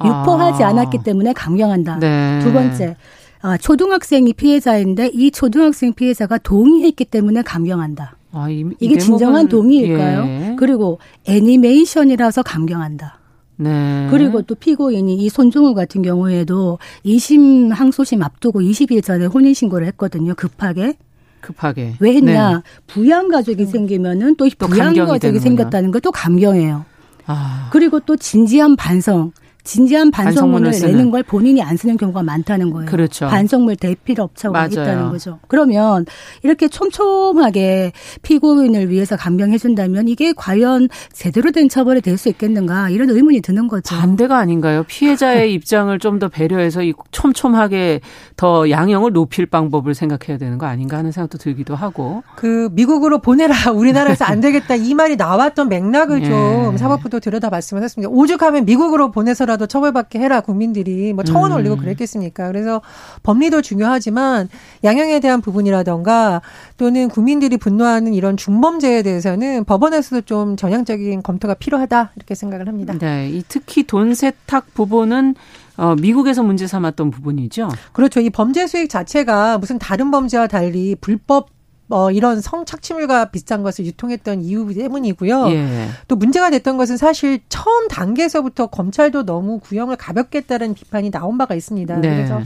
유포하지 0.00 0.64
아. 0.64 0.68
않았기 0.68 0.98
때문에 1.04 1.32
감경한다. 1.32 1.98
네. 1.98 2.40
두 2.42 2.52
번째. 2.52 2.96
아, 3.42 3.56
초등학생이 3.56 4.32
피해자인데 4.34 5.10
이 5.12 5.30
초등학생 5.30 5.92
피해자가 5.92 6.38
동의했기 6.38 7.04
때문에 7.04 7.42
감경한다. 7.42 8.16
아, 8.32 8.48
이, 8.48 8.64
게 8.78 8.98
진정한 8.98 9.48
동의일까요? 9.48 10.24
예. 10.24 10.56
그리고 10.58 10.98
애니메이션이라서 11.26 12.42
감경한다. 12.44 13.18
네. 13.56 14.08
그리고 14.10 14.42
또 14.42 14.54
피고인이 14.54 15.14
이 15.16 15.28
손종우 15.28 15.74
같은 15.74 16.02
경우에도 16.02 16.78
2심 17.04 17.70
항소심 17.70 18.22
앞두고 18.22 18.60
20일 18.60 19.04
전에 19.04 19.26
혼인 19.26 19.52
신고를 19.54 19.86
했거든요. 19.88 20.34
급하게. 20.34 20.94
급하게. 21.40 21.94
왜 22.00 22.14
했냐? 22.14 22.50
네. 22.50 22.62
부양 22.86 23.28
가족이 23.28 23.66
생기면은 23.66 24.36
또, 24.36 24.48
또 24.58 24.68
부양 24.68 24.94
가족이 24.94 25.40
생겼다는 25.40 25.90
걸 25.90 26.00
또 26.00 26.10
감경해요. 26.10 26.84
아. 27.26 27.68
그리고 27.72 28.00
또 28.00 28.16
진지한 28.16 28.76
반성. 28.76 29.32
진지한 29.64 30.10
반성문을, 30.10 30.70
반성문을 30.70 30.92
내는 30.96 31.10
걸 31.10 31.22
본인이 31.22 31.62
안 31.62 31.76
쓰는 31.76 31.96
경우가 31.96 32.22
많다는 32.22 32.70
거예요. 32.70 32.90
그렇죠. 32.90 33.26
반성문 33.28 33.76
대필 33.76 34.20
업체가 34.20 34.66
있다는 34.66 35.10
거죠. 35.10 35.38
그러면 35.48 36.04
이렇게 36.42 36.68
촘촘하게 36.68 37.92
피고인을 38.22 38.90
위해서 38.90 39.16
감경해 39.16 39.58
준다면 39.58 40.08
이게 40.08 40.32
과연 40.32 40.88
제대로 41.12 41.50
된 41.50 41.68
처벌이 41.68 42.00
될 42.00 42.12
수 42.22 42.28
있겠는가 42.28 42.88
이런 42.90 43.08
의문이 43.10 43.40
드는 43.40 43.66
거죠. 43.68 43.96
반대가 43.96 44.38
아닌가요? 44.38 44.84
피해자의 44.86 45.52
입장을 45.54 45.98
좀 45.98 46.18
더 46.18 46.28
배려해서 46.28 46.82
이 46.84 46.92
촘촘하게 47.10 48.00
더 48.36 48.68
양형을 48.70 49.12
높일 49.12 49.46
방법을 49.46 49.94
생각해야 49.94 50.36
되는 50.38 50.58
거 50.58 50.66
아닌가 50.66 50.98
하는 50.98 51.10
생각도 51.10 51.38
들기도 51.38 51.74
하고. 51.74 52.22
그 52.36 52.68
미국으로 52.72 53.18
보내라 53.20 53.70
우리나라에서 53.72 54.24
안 54.26 54.40
되겠다 54.40 54.74
이 54.76 54.92
말이 54.94 55.16
나왔던 55.16 55.68
맥락을 55.70 56.20
예. 56.22 56.26
좀 56.28 56.76
사법부도 56.76 57.18
들여다 57.20 57.48
봤으면 57.50 57.82
했습니다. 57.82 58.10
오죽하면 58.12 58.66
미국으로 58.66 59.10
보내서라 59.10 59.51
도 59.56 59.66
처벌받게 59.66 60.18
해라 60.18 60.40
국민들이 60.40 61.12
뭐 61.12 61.24
청원 61.24 61.52
음. 61.52 61.56
올리고 61.56 61.76
그랬겠습니까? 61.76 62.48
그래서 62.48 62.80
법리도 63.22 63.62
중요하지만 63.62 64.48
양형에 64.84 65.20
대한 65.20 65.40
부분이라던가 65.40 66.42
또는 66.76 67.08
국민들이 67.08 67.56
분노하는 67.56 68.14
이런 68.14 68.36
중범죄에 68.36 69.02
대해서는 69.02 69.64
법원에서도 69.64 70.22
좀 70.22 70.56
전향적인 70.56 71.22
검토가 71.22 71.54
필요하다 71.54 72.12
이렇게 72.16 72.34
생각을 72.34 72.68
합니다. 72.68 72.94
네, 72.98 73.42
특히 73.48 73.84
돈 73.84 74.14
세탁 74.14 74.74
부분은 74.74 75.34
어, 75.76 75.94
미국에서 75.96 76.42
문제 76.42 76.66
삼았던 76.66 77.10
부분이죠. 77.10 77.68
그렇죠. 77.92 78.20
이 78.20 78.30
범죄 78.30 78.66
수익 78.66 78.90
자체가 78.90 79.58
무슨 79.58 79.78
다른 79.78 80.10
범죄와 80.10 80.46
달리 80.46 80.94
불법 81.00 81.48
어, 81.92 82.10
이런 82.10 82.40
성착취물과 82.40 83.26
비슷한 83.26 83.62
것을 83.62 83.84
유통했던 83.86 84.42
이유 84.42 84.72
때문이고요. 84.74 85.50
예. 85.50 85.88
또 86.08 86.16
문제가 86.16 86.50
됐던 86.50 86.76
것은 86.76 86.96
사실 86.96 87.40
처음 87.48 87.88
단계에서부터 87.88 88.68
검찰도 88.68 89.24
너무 89.24 89.58
구형을 89.60 89.96
가볍게 89.96 90.38
했다는 90.38 90.74
비판이 90.74 91.10
나온 91.10 91.36
바가 91.38 91.54
있습니다. 91.54 91.96
네. 91.96 92.08
그래서 92.16 92.40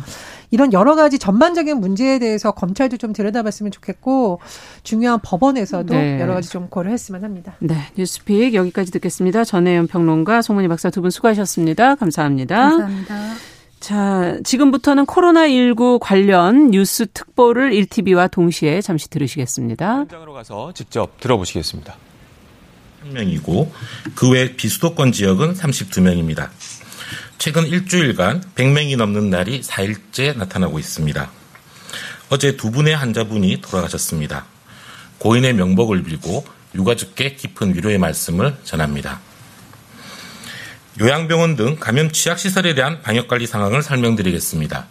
이런 0.50 0.72
여러 0.72 0.94
가지 0.94 1.18
전반적인 1.18 1.78
문제에 1.78 2.18
대해서 2.18 2.50
검찰도 2.52 2.96
좀 2.98 3.12
들여다봤으면 3.12 3.72
좋겠고 3.72 4.40
중요한 4.82 5.20
법원에서도 5.22 5.92
네. 5.94 6.20
여러 6.20 6.34
가지 6.34 6.50
좀 6.50 6.68
고려했으면 6.68 7.24
합니다. 7.24 7.54
네, 7.60 7.76
뉴스픽 7.96 8.54
여기까지 8.54 8.90
듣겠습니다. 8.92 9.44
전혜연 9.44 9.86
평론가, 9.86 10.42
송문희 10.42 10.68
박사 10.68 10.90
두 10.90 11.00
분 11.00 11.10
수고하셨습니다. 11.10 11.94
감사합니다. 11.96 12.56
감사합니다. 12.56 13.14
자, 13.86 14.36
지금부터는 14.42 15.06
코로나19 15.06 16.00
관련 16.00 16.72
뉴스 16.72 17.06
특보를 17.06 17.70
1TV와 17.70 18.28
동시에 18.28 18.80
잠시 18.80 19.08
들으시겠습니다. 19.08 19.98
현장으로 19.98 20.32
가서 20.32 20.72
직접 20.72 21.20
들어보시겠습니다. 21.20 21.96
한 23.02 23.12
명이고 23.12 23.72
그 24.16 24.30
외 24.30 24.56
비수도권 24.56 25.12
지역은 25.12 25.54
32명입니다. 25.54 26.48
최근 27.38 27.64
일주일간 27.64 28.42
100명이 28.56 28.96
넘는 28.96 29.30
날이 29.30 29.60
4일째 29.60 30.36
나타나고 30.36 30.80
있습니다. 30.80 31.30
어제 32.30 32.56
두 32.56 32.72
분의 32.72 32.96
환자분이 32.96 33.60
돌아가셨습니다. 33.60 34.46
고인의 35.18 35.54
명복을 35.54 36.02
빌고 36.02 36.44
유가족께 36.74 37.36
깊은 37.36 37.76
위로의 37.76 37.98
말씀을 37.98 38.56
전합니다. 38.64 39.20
요양병원 40.98 41.56
등 41.56 41.76
감염 41.78 42.10
취약시설에 42.10 42.74
대한 42.74 43.02
방역관리 43.02 43.46
상황을 43.46 43.82
설명드리겠습니다. 43.82 44.86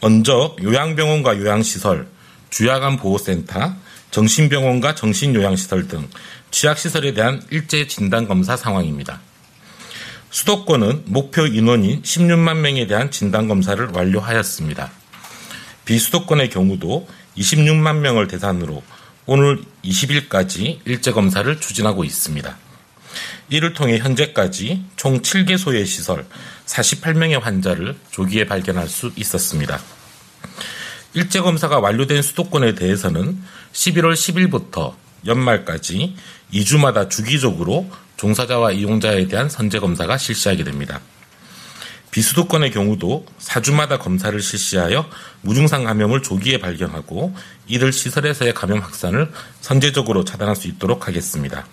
먼저 0.00 0.54
요양병원과 0.62 1.38
요양시설, 1.38 2.06
주야간 2.50 2.96
보호센터, 2.98 3.74
정신병원과 4.12 4.94
정신요양시설 4.94 5.88
등 5.88 6.08
취약시설에 6.52 7.14
대한 7.14 7.42
일제 7.50 7.88
진단검사 7.88 8.56
상황입니다. 8.56 9.20
수도권은 10.30 11.04
목표 11.06 11.46
인원인 11.46 12.02
16만 12.02 12.58
명에 12.58 12.86
대한 12.86 13.10
진단검사를 13.10 13.88
완료하였습니다. 13.92 14.90
비수도권의 15.84 16.50
경우도 16.50 17.08
26만 17.36 17.98
명을 17.98 18.28
대상으로 18.28 18.82
오늘 19.26 19.62
20일까지 19.84 20.80
일제검사를 20.84 21.60
추진하고 21.60 22.04
있습니다. 22.04 22.56
이를 23.50 23.72
통해 23.72 23.98
현재까지 23.98 24.84
총 24.96 25.22
7개소의 25.22 25.86
시설 25.86 26.26
48명의 26.66 27.40
환자를 27.40 27.96
조기에 28.10 28.46
발견할 28.46 28.88
수 28.88 29.10
있었습니다. 29.16 29.80
일제 31.14 31.40
검사가 31.40 31.78
완료된 31.80 32.22
수도권에 32.22 32.74
대해서는 32.74 33.42
11월 33.72 34.12
10일부터 34.14 34.94
연말까지 35.26 36.16
2주마다 36.52 37.08
주기적으로 37.08 37.90
종사자와 38.16 38.72
이용자에 38.72 39.28
대한 39.28 39.48
선제 39.48 39.78
검사가 39.78 40.18
실시하게 40.18 40.64
됩니다. 40.64 41.00
비수도권의 42.10 42.70
경우도 42.70 43.26
4주마다 43.38 43.98
검사를 43.98 44.40
실시하여 44.40 45.08
무증상 45.42 45.84
감염을 45.84 46.22
조기에 46.22 46.58
발견하고 46.58 47.34
이들 47.66 47.92
시설에서의 47.92 48.54
감염 48.54 48.80
확산을 48.80 49.30
선제적으로 49.60 50.24
차단할 50.24 50.56
수 50.56 50.68
있도록 50.68 51.06
하겠습니다. 51.06 51.66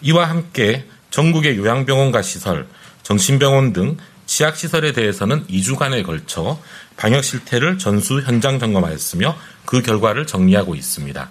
이와 0.00 0.28
함께 0.28 0.84
전국의 1.10 1.56
요양병원과 1.56 2.22
시설, 2.22 2.66
정신병원 3.02 3.72
등 3.72 3.96
치약시설에 4.26 4.92
대해서는 4.92 5.46
2주간에 5.46 6.04
걸쳐 6.04 6.60
방역 6.96 7.24
실태를 7.24 7.78
전수 7.78 8.20
현장 8.20 8.58
점검하였으며 8.58 9.36
그 9.64 9.82
결과를 9.82 10.26
정리하고 10.26 10.74
있습니다. 10.74 11.30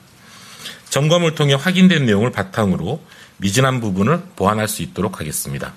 점검을 0.90 1.36
통해 1.36 1.54
확인된 1.54 2.06
내용을 2.06 2.32
바탕으로 2.32 3.02
미진한 3.38 3.80
부분을 3.80 4.22
보완할 4.36 4.68
수 4.68 4.82
있도록 4.82 5.20
하겠습니다. 5.20 5.74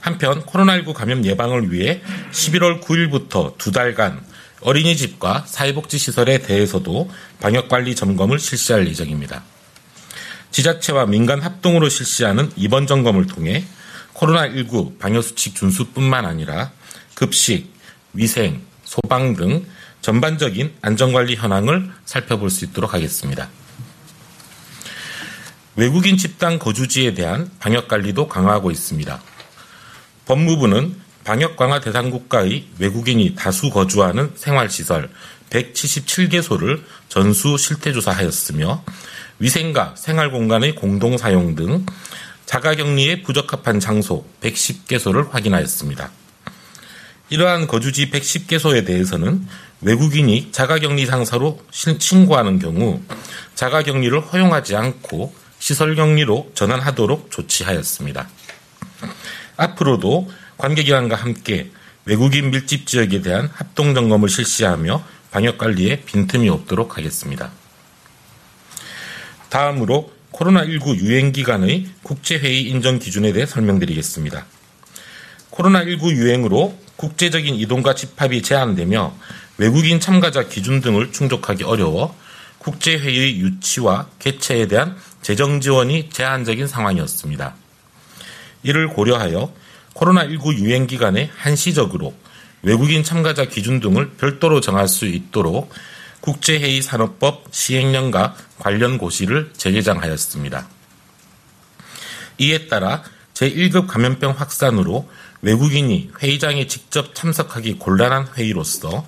한편 0.00 0.44
코로나19 0.44 0.92
감염 0.92 1.24
예방을 1.24 1.72
위해 1.72 2.02
11월 2.32 2.82
9일부터 2.82 3.56
두 3.56 3.70
달간 3.70 4.20
어린이집과 4.60 5.44
사회복지시설에 5.46 6.38
대해서도 6.38 7.10
방역관리 7.40 7.94
점검을 7.94 8.38
실시할 8.38 8.86
예정입니다. 8.88 9.44
지자체와 10.54 11.06
민간 11.06 11.42
합동으로 11.42 11.88
실시하는 11.88 12.48
이번 12.54 12.86
점검을 12.86 13.26
통해 13.26 13.64
코로나19 14.14 15.00
방역수칙 15.00 15.56
준수뿐만 15.56 16.24
아니라 16.24 16.70
급식, 17.14 17.74
위생, 18.12 18.62
소방 18.84 19.34
등 19.34 19.66
전반적인 20.00 20.74
안전관리 20.80 21.34
현황을 21.34 21.90
살펴볼 22.04 22.50
수 22.50 22.64
있도록 22.66 22.94
하겠습니다. 22.94 23.48
외국인 25.74 26.16
집단 26.16 26.60
거주지에 26.60 27.14
대한 27.14 27.50
방역관리도 27.58 28.28
강화하고 28.28 28.70
있습니다. 28.70 29.20
법무부는 30.26 30.94
방역 31.24 31.56
강화 31.56 31.80
대상 31.80 32.10
국가의 32.10 32.68
외국인이 32.78 33.34
다수 33.34 33.70
거주하는 33.70 34.30
생활시설 34.36 35.10
177개소를 35.50 36.84
전수 37.08 37.58
실태조사하였으며 37.58 38.84
위생과 39.38 39.94
생활 39.96 40.30
공간의 40.30 40.74
공동 40.74 41.16
사용 41.18 41.54
등 41.54 41.84
자가 42.46 42.74
격리에 42.74 43.22
부적합한 43.22 43.80
장소 43.80 44.24
110개소를 44.42 45.30
확인하였습니다. 45.30 46.10
이러한 47.30 47.66
거주지 47.66 48.10
110개소에 48.10 48.86
대해서는 48.86 49.46
외국인이 49.80 50.52
자가격리 50.52 51.06
상사로 51.06 51.60
신고하는 51.70 52.58
경우 52.58 53.00
자가격리를 53.54 54.18
허용하지 54.20 54.76
않고 54.76 55.34
시설격리로 55.58 56.52
전환하도록 56.54 57.30
조치하였습니다. 57.30 58.28
앞으로도 59.56 60.30
관계기관과 60.58 61.16
함께 61.16 61.70
외국인 62.04 62.50
밀집 62.50 62.86
지역에 62.86 63.22
대한 63.22 63.50
합동 63.52 63.94
점검을 63.94 64.28
실시하며 64.28 65.02
방역 65.30 65.58
관리에 65.58 66.02
빈틈이 66.02 66.48
없도록 66.48 66.96
하겠습니다. 66.96 67.50
다음으로 69.54 70.10
코로나19 70.32 70.96
유행 70.96 71.30
기간의 71.30 71.86
국제회의 72.02 72.62
인정 72.62 72.98
기준에 72.98 73.32
대해 73.32 73.46
설명드리겠습니다. 73.46 74.44
코로나19 75.52 76.10
유행으로 76.10 76.76
국제적인 76.96 77.54
이동과 77.54 77.94
집합이 77.94 78.42
제한되며 78.42 79.14
외국인 79.58 80.00
참가자 80.00 80.48
기준 80.48 80.80
등을 80.80 81.12
충족하기 81.12 81.62
어려워 81.62 82.16
국제회의 82.58 83.38
유치와 83.38 84.08
개최에 84.18 84.66
대한 84.66 84.96
재정 85.22 85.60
지원이 85.60 86.10
제한적인 86.10 86.66
상황이었습니다. 86.66 87.54
이를 88.64 88.88
고려하여 88.88 89.54
코로나19 89.94 90.58
유행 90.58 90.88
기간에 90.88 91.30
한시적으로 91.36 92.12
외국인 92.62 93.04
참가자 93.04 93.44
기준 93.44 93.78
등을 93.78 94.14
별도로 94.14 94.60
정할 94.60 94.88
수 94.88 95.06
있도록 95.06 95.70
국제회의 96.24 96.80
산업법 96.80 97.48
시행령과 97.50 98.34
관련 98.58 98.96
고시를 98.96 99.50
재개장하였습니다. 99.58 100.66
이에 102.38 102.66
따라 102.66 103.02
제1급 103.34 103.86
감염병 103.86 104.32
확산으로 104.32 105.06
외국인이 105.42 106.12
회의장에 106.22 106.66
직접 106.66 107.14
참석하기 107.14 107.74
곤란한 107.74 108.28
회의로서 108.38 109.06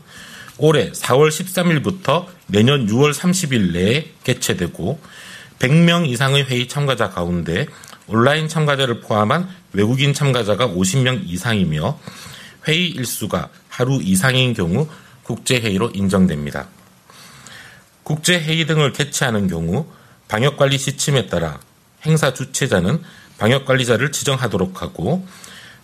올해 0.59 0.92
4월 0.92 1.31
13일부터 1.31 2.26
내년 2.48 2.87
6월 2.87 3.14
30일 3.14 3.72
내에 3.72 4.12
개최되고 4.22 5.00
100명 5.59 6.07
이상의 6.11 6.44
회의 6.44 6.68
참가자 6.68 7.09
가운데 7.09 7.66
온라인 8.09 8.46
참가자를 8.46 9.00
포함한 9.00 9.48
외국인 9.72 10.12
참가자가 10.12 10.68
50명 10.68 11.22
이상이며 11.24 11.98
회의 12.68 12.90
일수가 12.90 13.48
하루 13.70 14.02
이상인 14.02 14.52
경우 14.52 14.87
국제회의로 15.22 15.92
인정됩니다. 15.94 16.75
국제회의 18.06 18.66
등을 18.66 18.92
개최하는 18.92 19.48
경우 19.48 19.84
방역관리 20.28 20.78
시침에 20.78 21.26
따라 21.26 21.58
행사 22.04 22.32
주최자는 22.32 23.02
방역관리자를 23.38 24.12
지정하도록 24.12 24.80
하고 24.80 25.26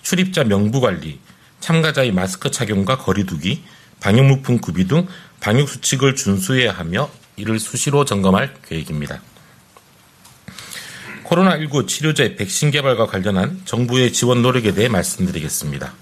출입자 0.02 0.44
명부관리, 0.44 1.18
참가자의 1.58 2.12
마스크 2.12 2.52
착용과 2.52 2.98
거리두기, 2.98 3.64
방역물품 3.98 4.58
구비 4.58 4.87
등 4.87 5.08
방역수칙을 5.40 6.14
준수해야 6.14 6.72
하며 6.72 7.11
이를 7.37 7.58
수시로 7.58 8.04
점검할 8.04 8.54
계획입니다. 8.68 9.20
코로나19 11.24 11.88
치료제 11.88 12.37
백신 12.37 12.70
개발과 12.70 13.06
관련한 13.06 13.62
정부의 13.64 14.12
지원 14.12 14.42
노력에 14.42 14.72
대해 14.74 14.88
말씀드리겠습니다. 14.88 15.92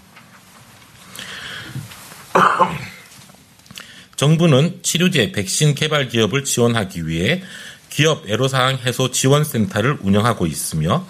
정부는 4.21 4.81
치료제 4.83 5.33
백신 5.33 5.75
개발 5.75 6.09
기업을 6.09 6.45
지원하기 6.45 7.07
위해 7.09 7.43
기업 7.89 8.29
애로사항 8.29 8.81
해소 8.85 9.13
지원센터를 9.13 9.97
운영하고 10.03 10.47
있으며 10.47 11.07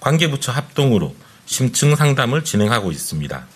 관계부처 0.00 0.52
합동으로 0.52 1.16
심층 1.46 1.96
상담을 1.96 2.44
진행하고 2.44 2.92
있습니다. 2.92 3.46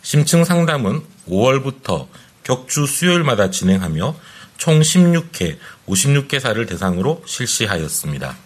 심층 0.00 0.46
상담은 0.46 1.02
5월부터 1.28 2.08
격주 2.44 2.86
수요일마다 2.86 3.50
진행하며 3.50 4.16
총 4.56 4.80
16회 4.80 5.58
56개사를 5.86 6.66
대상으로 6.66 7.22
실시하였습니다. 7.26 8.38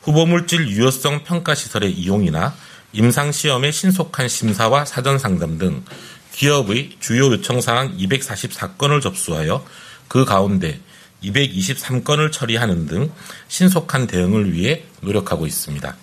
후보물질 0.00 0.66
유효성 0.66 1.22
평가 1.22 1.54
시설의 1.54 1.92
이용이나 1.92 2.52
임상시험의 2.94 3.72
신속한 3.72 4.26
심사와 4.26 4.84
사전 4.86 5.20
상담 5.20 5.56
등 5.56 5.84
기업의 6.32 6.96
주요 7.00 7.26
요청 7.26 7.60
사항 7.60 7.96
244건을 7.96 9.00
접수하여 9.00 9.64
그 10.08 10.24
가운데 10.24 10.80
223건을 11.22 12.32
처리하는 12.32 12.86
등 12.86 13.12
신속한 13.48 14.06
대응을 14.06 14.52
위해 14.52 14.84
노력하고 15.00 15.46
있습니다. 15.46 15.96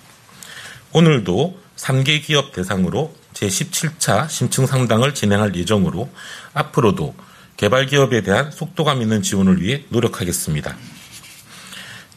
오늘도 0.92 1.60
3개 1.76 2.24
기업 2.24 2.52
대상으로 2.52 3.14
제17차 3.34 4.30
심층 4.30 4.66
상담을 4.66 5.14
진행할 5.14 5.56
예정으로 5.56 6.10
앞으로도 6.54 7.16
개발 7.58 7.86
기업에 7.86 8.22
대한 8.22 8.52
속도감 8.52 9.02
있는 9.02 9.22
지원을 9.22 9.62
위해 9.62 9.84
노력하겠습니다. 9.90 10.78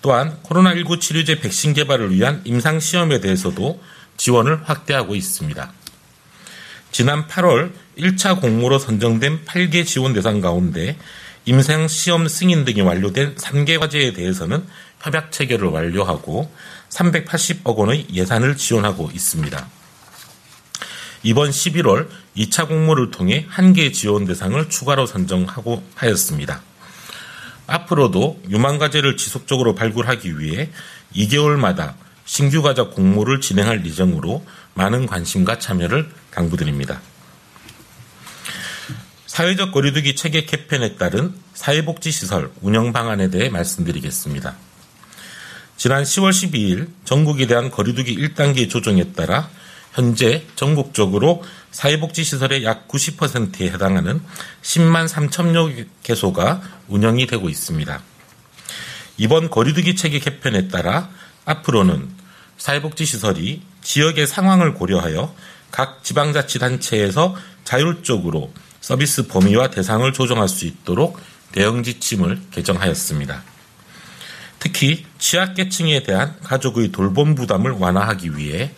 또한 0.00 0.38
코로나19 0.42 1.00
치료제 1.00 1.38
백신 1.38 1.74
개발을 1.74 2.12
위한 2.12 2.40
임상 2.44 2.80
시험에 2.80 3.20
대해서도 3.20 3.80
지원을 4.16 4.68
확대하고 4.68 5.14
있습니다. 5.14 5.72
지난 6.90 7.26
8월 7.26 7.72
1차 8.02 8.40
공모로 8.40 8.78
선정된 8.80 9.44
8개 9.44 9.86
지원 9.86 10.12
대상 10.12 10.40
가운데 10.40 10.96
임상 11.44 11.86
시험 11.88 12.26
승인 12.26 12.64
등이 12.64 12.80
완료된 12.80 13.36
3개 13.36 13.78
과제에 13.78 14.12
대해서는 14.12 14.66
협약 15.00 15.30
체결을 15.30 15.68
완료하고 15.68 16.52
380억 16.90 17.76
원의 17.76 18.06
예산을 18.12 18.56
지원하고 18.56 19.10
있습니다. 19.12 19.68
이번 21.24 21.50
11월 21.50 22.08
2차 22.36 22.66
공모를 22.66 23.12
통해 23.12 23.46
한 23.48 23.72
개 23.72 23.92
지원 23.92 24.24
대상을 24.24 24.68
추가로 24.68 25.06
선정하고 25.06 25.82
하였습니다. 25.94 26.60
앞으로도 27.68 28.42
유망 28.50 28.78
과제를 28.78 29.16
지속적으로 29.16 29.74
발굴하기 29.76 30.40
위해 30.40 30.70
2개월마다 31.14 31.94
신규 32.24 32.62
과자 32.62 32.84
공모를 32.84 33.40
진행할 33.40 33.86
예정으로 33.86 34.44
많은 34.74 35.06
관심과 35.06 35.58
참여를 35.60 36.10
당부드립니다. 36.32 37.00
사회적 39.32 39.72
거리두기 39.72 40.14
체계 40.14 40.44
개편에 40.44 40.96
따른 40.96 41.32
사회복지시설 41.54 42.52
운영 42.60 42.92
방안에 42.92 43.30
대해 43.30 43.48
말씀드리겠습니다. 43.48 44.56
지난 45.78 46.02
10월 46.02 46.32
12일 46.32 46.88
전국에 47.06 47.46
대한 47.46 47.70
거리두기 47.70 48.14
1단계 48.14 48.68
조정에 48.68 49.14
따라 49.14 49.48
현재 49.94 50.44
전국적으로 50.54 51.42
사회복지시설의 51.70 52.62
약 52.62 52.88
90%에 52.88 53.70
해당하는 53.70 54.20
10만 54.60 55.08
3천여 55.08 55.86
개소가 56.02 56.60
운영이 56.88 57.26
되고 57.26 57.48
있습니다. 57.48 58.02
이번 59.16 59.48
거리두기 59.48 59.96
체계 59.96 60.18
개편에 60.18 60.68
따라 60.68 61.08
앞으로는 61.46 62.10
사회복지시설이 62.58 63.62
지역의 63.80 64.26
상황을 64.26 64.74
고려하여 64.74 65.34
각 65.70 66.04
지방자치단체에서 66.04 67.34
자율적으로 67.64 68.52
서비스 68.82 69.28
범위와 69.28 69.70
대상을 69.70 70.12
조정할 70.12 70.48
수 70.48 70.66
있도록 70.66 71.18
대응 71.52 71.82
지침을 71.82 72.40
개정하였습니다. 72.50 73.42
특히 74.58 75.06
취약계층에 75.18 76.02
대한 76.02 76.36
가족의 76.42 76.92
돌봄 76.92 77.34
부담을 77.34 77.70
완화하기 77.70 78.36
위해 78.36 78.72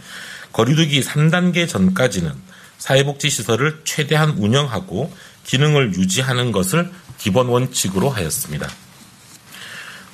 거리두기 0.52 1.00
3단계 1.00 1.68
전까지는 1.68 2.32
사회복지시설을 2.78 3.80
최대한 3.84 4.30
운영하고 4.30 5.12
기능을 5.44 5.94
유지하는 5.94 6.52
것을 6.52 6.90
기본 7.18 7.48
원칙으로 7.48 8.10
하였습니다. 8.10 8.68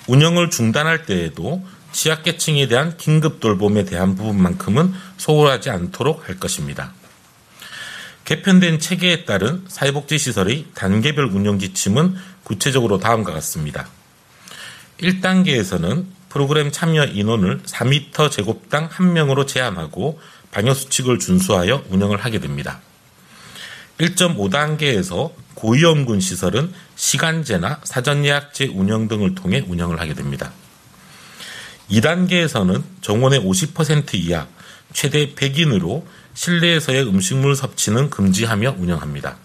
운영을 0.07 0.50
중단할 0.50 1.05
때에도 1.05 1.64
취약계층에 1.92 2.68
대한 2.68 2.96
긴급 2.96 3.40
돌봄에 3.40 3.85
대한 3.85 4.14
부분만큼은 4.14 4.94
소홀하지 5.16 5.70
않도록 5.70 6.29
할 6.29 6.38
것입니다. 6.38 6.92
개편된 8.31 8.79
체계에 8.79 9.25
따른 9.25 9.64
사회복지시설의 9.66 10.66
단계별 10.75 11.25
운영 11.25 11.59
지침은 11.59 12.14
구체적으로 12.45 13.01
다음과 13.01 13.33
같습니다. 13.33 13.88
1단계에서는 15.01 16.05
프로그램 16.29 16.71
참여 16.71 17.07
인원을 17.07 17.62
4m 17.62 18.31
제곱당 18.31 18.88
1명으로 18.88 19.49
제한하고 19.49 20.21
방역수칙을 20.53 21.19
준수하여 21.19 21.87
운영을 21.88 22.19
하게 22.19 22.38
됩니다. 22.38 22.81
1.5단계에서 23.99 25.33
고위험군 25.55 26.21
시설은 26.21 26.73
시간제나 26.95 27.81
사전예약제 27.83 28.66
운영 28.66 29.09
등을 29.09 29.35
통해 29.35 29.64
운영을 29.66 29.99
하게 29.99 30.14
됩니다. 30.14 30.53
2단계에서는 31.90 32.81
정원의 33.01 33.40
50% 33.40 34.14
이하 34.14 34.47
최대 34.93 35.35
100인으로 35.35 36.05
실내에서의 36.35 37.07
음식물 37.07 37.57
섭취는 37.57 38.11
금지하며 38.11 38.77
운영합니다. 38.79 39.37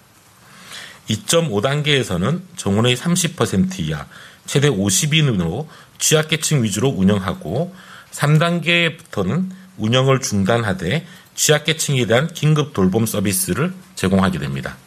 2.5단계에서는 1.09 2.41
정원의 2.55 2.95
30% 2.95 3.79
이하 3.79 4.05
최대 4.45 4.69
50인으로 4.69 5.67
취약계층 5.97 6.63
위주로 6.63 6.89
운영하고 6.89 7.75
3단계부터는 8.11 9.49
운영을 9.77 10.21
중단하되 10.21 11.05
취약계층에 11.35 12.05
대한 12.05 12.27
긴급 12.27 12.73
돌봄 12.73 13.05
서비스를 13.05 13.73
제공하게 13.95 14.39
됩니다. 14.39 14.77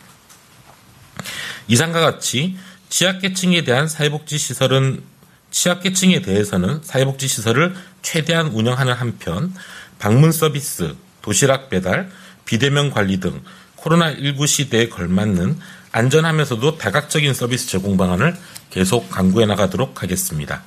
이상과 1.68 2.00
같이 2.00 2.56
취약계층에 2.88 3.64
대한 3.64 3.86
사회복지 3.86 4.38
시설은 4.38 5.02
취약계층에 5.50 6.22
대해서는 6.22 6.80
사회복지 6.82 7.28
시설을 7.28 7.74
최대한 8.02 8.48
운영하는 8.48 8.94
한편 8.94 9.52
방문 9.98 10.32
서비스, 10.32 10.94
도시락 11.22 11.70
배달, 11.70 12.10
비대면 12.44 12.90
관리 12.90 13.20
등 13.20 13.42
코로나19 13.76 14.46
시대에 14.46 14.88
걸맞는 14.88 15.58
안전하면서도 15.92 16.78
다각적인 16.78 17.34
서비스 17.34 17.68
제공 17.68 17.96
방안을 17.96 18.36
계속 18.70 19.10
강구해 19.10 19.46
나가도록 19.46 20.02
하겠습니다. 20.02 20.62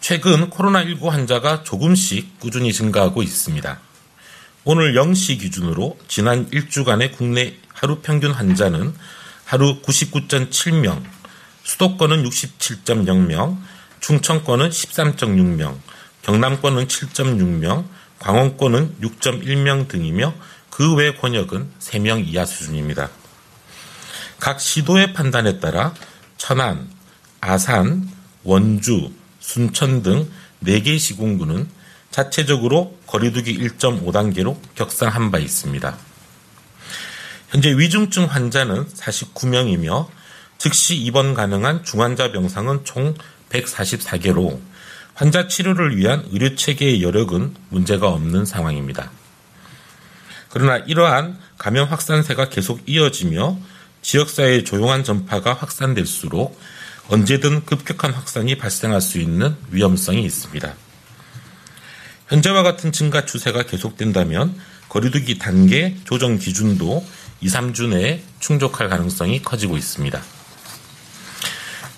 최근 0.00 0.50
코로나19 0.50 1.08
환자가 1.08 1.64
조금씩 1.64 2.38
꾸준히 2.38 2.72
증가하고 2.72 3.22
있습니다. 3.22 3.80
오늘 4.64 4.94
0시 4.94 5.40
기준으로 5.40 5.98
지난 6.08 6.48
1주간의 6.50 7.16
국내 7.16 7.56
하루 7.72 8.00
평균 8.00 8.32
환자는 8.32 8.94
하루 9.44 9.80
99.7명, 9.82 11.02
수도권은 11.62 12.24
67.0명, 12.24 13.58
충청권은 14.00 14.70
13.6명, 14.70 15.76
경남권은 16.26 16.88
7.6명, 16.88 17.84
광원권은 18.18 18.96
6.1명 19.00 19.86
등이며 19.86 20.34
그 20.70 20.96
외 20.96 21.14
권역은 21.14 21.70
3명 21.78 22.26
이하 22.26 22.44
수준입니다. 22.44 23.08
각 24.40 24.60
시도의 24.60 25.12
판단에 25.12 25.60
따라 25.60 25.94
천안, 26.36 26.90
아산, 27.40 28.10
원주, 28.42 29.12
순천 29.38 30.02
등 30.02 30.28
4개 30.64 30.98
시군구는 30.98 31.68
자체적으로 32.10 32.98
거리두기 33.06 33.56
1.5단계로 33.58 34.58
격상한 34.74 35.30
바 35.30 35.38
있습니다. 35.38 35.96
현재 37.50 37.70
위중증 37.78 38.24
환자는 38.24 38.88
49명이며 38.88 40.08
즉시 40.58 40.96
입원 40.96 41.34
가능한 41.34 41.84
중환자 41.84 42.32
병상은 42.32 42.84
총 42.84 43.14
144개로 43.50 44.58
환자 45.16 45.48
치료를 45.48 45.96
위한 45.96 46.26
의료 46.30 46.54
체계의 46.54 47.02
여력은 47.02 47.54
문제가 47.70 48.08
없는 48.08 48.44
상황입니다. 48.44 49.10
그러나 50.50 50.76
이러한 50.76 51.38
감염 51.56 51.88
확산세가 51.88 52.50
계속 52.50 52.82
이어지며 52.86 53.58
지역사회의 54.02 54.64
조용한 54.64 55.04
전파가 55.04 55.54
확산될수록 55.54 56.60
언제든 57.08 57.64
급격한 57.64 58.12
확산이 58.12 58.58
발생할 58.58 59.00
수 59.00 59.18
있는 59.18 59.56
위험성이 59.70 60.22
있습니다. 60.22 60.74
현재와 62.28 62.62
같은 62.62 62.92
증가 62.92 63.24
추세가 63.24 63.62
계속된다면 63.62 64.54
거리두기 64.90 65.38
단계 65.38 65.96
조정 66.04 66.36
기준도 66.38 67.06
2, 67.40 67.48
3주 67.48 67.88
내에 67.88 68.22
충족할 68.38 68.90
가능성이 68.90 69.40
커지고 69.42 69.78
있습니다. 69.78 70.20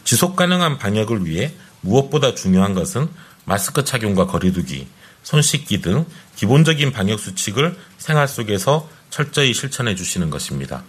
지속 0.05 0.37
가능한 0.37 0.79
방역을 0.79 1.27
위해 1.27 1.53
무엇보다 1.81 2.35
중요한 2.35 2.75
것은 2.75 3.09
마스크 3.45 3.85
착용과 3.85 4.27
거리두기, 4.27 4.87
손 5.23 5.43
씻기 5.43 5.81
등 5.81 6.07
기본적인 6.37 6.93
방역 6.93 7.21
수칙을 7.21 7.77
생활 7.99 8.29
속에서 8.29 8.89
철저히 9.11 9.55
실천해 9.55 9.95
주시는 9.95 10.31
것입니다. 10.31 10.85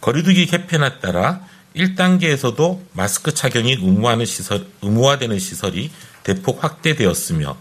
거리두기 0.00 0.46
개편에 0.46 1.00
따라 1.00 1.40
1단계에서도 1.74 2.80
마스크 2.92 3.34
착용이 3.34 3.72
의무화하는 3.72 4.24
시설, 4.24 4.66
의무화되는 4.82 5.38
시설이 5.38 5.90
대폭 6.22 6.62
확대되었으며 6.64 7.56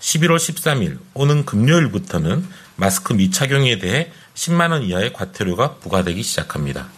11월 0.00 0.36
13일 0.36 0.98
오는 1.14 1.44
금요일부터는 1.44 2.46
마스크 2.76 3.12
미착용에 3.12 3.78
대해 3.78 4.10
10만 4.34 4.70
원 4.70 4.82
이하의 4.84 5.12
과태료가 5.12 5.76
부과되기 5.76 6.22
시작합니다. 6.22 6.88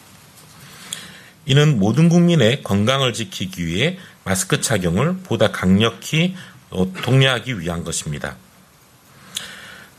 이는 1.45 1.78
모든 1.78 2.09
국민의 2.09 2.62
건강을 2.62 3.12
지키기 3.12 3.66
위해 3.66 3.99
마스크 4.24 4.61
착용을 4.61 5.18
보다 5.18 5.51
강력히 5.51 6.36
독려하기 6.70 7.61
위한 7.61 7.84
것입니다. 7.84 8.36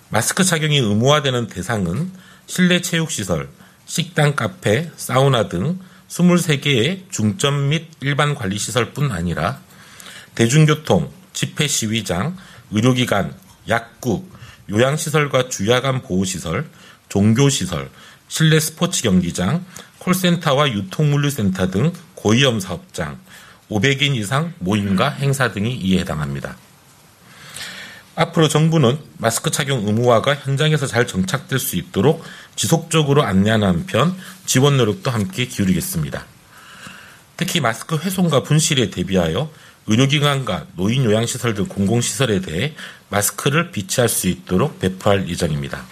마스크 0.09 0.43
착용이 0.43 0.77
의무화되는 0.77 1.47
대상은 1.47 2.11
실내 2.45 2.81
체육시설, 2.81 3.49
식당, 3.85 4.35
카페, 4.35 4.89
사우나 4.95 5.49
등 5.49 5.79
23개의 6.07 7.09
중점 7.11 7.69
및 7.69 7.87
일반 8.01 8.35
관리 8.35 8.57
시설뿐 8.57 9.11
아니라 9.11 9.59
대중교통, 10.35 11.11
집회 11.33 11.67
시위장, 11.67 12.37
의료기관, 12.71 13.35
약국, 13.67 14.31
요양시설과 14.69 15.49
주야간 15.49 16.01
보호시설, 16.01 16.69
종교시설, 17.09 17.89
실내 18.27 18.59
스포츠 18.59 19.03
경기장, 19.03 19.65
콜센터와 20.03 20.69
유통물류센터 20.71 21.71
등 21.71 21.93
고위험 22.15 22.59
사업장, 22.59 23.19
500인 23.69 24.15
이상 24.15 24.53
모임과 24.59 25.09
행사 25.09 25.51
등이 25.51 25.75
이에 25.77 25.99
해당합니다. 25.99 26.57
앞으로 28.15 28.47
정부는 28.47 28.99
마스크 29.17 29.49
착용 29.49 29.87
의무화가 29.87 30.35
현장에서 30.35 30.85
잘 30.85 31.07
정착될 31.07 31.57
수 31.57 31.77
있도록 31.77 32.23
지속적으로 32.55 33.23
안내하는 33.23 33.67
한편 33.67 34.15
지원 34.45 34.77
노력도 34.77 35.09
함께 35.09 35.45
기울이겠습니다. 35.47 36.25
특히 37.37 37.59
마스크 37.59 37.97
훼손과 37.97 38.43
분실에 38.43 38.89
대비하여 38.89 39.49
의료기관과 39.87 40.67
노인 40.75 41.05
요양시설 41.05 41.55
등 41.55 41.65
공공시설에 41.67 42.41
대해 42.41 42.75
마스크를 43.09 43.71
비치할 43.71 44.09
수 44.09 44.27
있도록 44.27 44.79
배포할 44.79 45.27
예정입니다. 45.27 45.83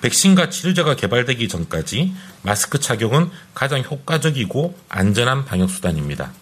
백신과 0.00 0.50
치료제가 0.50 0.96
개발되기 0.96 1.48
전까지 1.48 2.14
마스크 2.42 2.78
착용은 2.78 3.30
가장 3.54 3.82
효과적이고 3.82 4.78
안전한 4.88 5.44
방역수단입니다. 5.44 6.32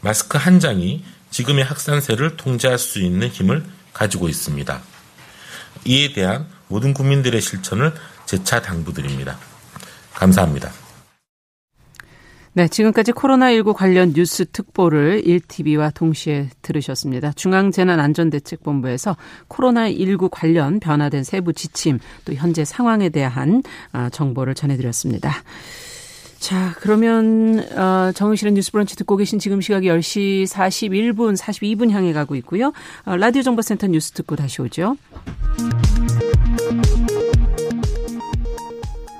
마스크 0.00 0.38
한 0.38 0.60
장이 0.60 1.04
지금의 1.30 1.64
확산세를 1.64 2.36
통제할 2.36 2.78
수 2.78 3.00
있는 3.00 3.28
힘을 3.28 3.64
가지고 3.92 4.28
있습니다. 4.28 4.80
이에 5.84 6.12
대한 6.12 6.46
모든 6.68 6.94
국민들의 6.94 7.40
실천을 7.40 7.94
재차 8.26 8.62
당부드립니다. 8.62 9.38
감사합니다. 10.14 10.72
네, 12.54 12.68
지금까지 12.68 13.12
코로나19 13.12 13.72
관련 13.72 14.12
뉴스 14.12 14.44
특보를 14.44 15.22
1TV와 15.22 15.94
동시에 15.94 16.50
들으셨습니다. 16.60 17.32
중앙재난안전대책본부에서 17.32 19.16
코로나19 19.48 20.28
관련 20.30 20.78
변화된 20.78 21.24
세부 21.24 21.54
지침 21.54 21.98
또 22.26 22.34
현재 22.34 22.66
상황에 22.66 23.08
대한 23.08 23.62
아, 23.92 24.10
정보를 24.10 24.54
전해드렸습니다. 24.54 25.32
자, 26.40 26.74
그러면 26.80 27.64
어, 27.74 28.12
정의실의 28.12 28.52
뉴스브런치 28.52 28.96
듣고 28.96 29.16
계신 29.16 29.38
지금 29.38 29.62
시각이 29.62 29.88
10시 29.88 30.44
41분, 30.46 31.38
42분 31.38 31.90
향해 31.90 32.12
가고 32.12 32.34
있고요. 32.36 32.72
어, 33.06 33.16
라디오 33.16 33.40
정보센터 33.42 33.86
뉴스 33.86 34.10
듣고 34.10 34.36
다시 34.36 34.60
오죠. 34.60 34.96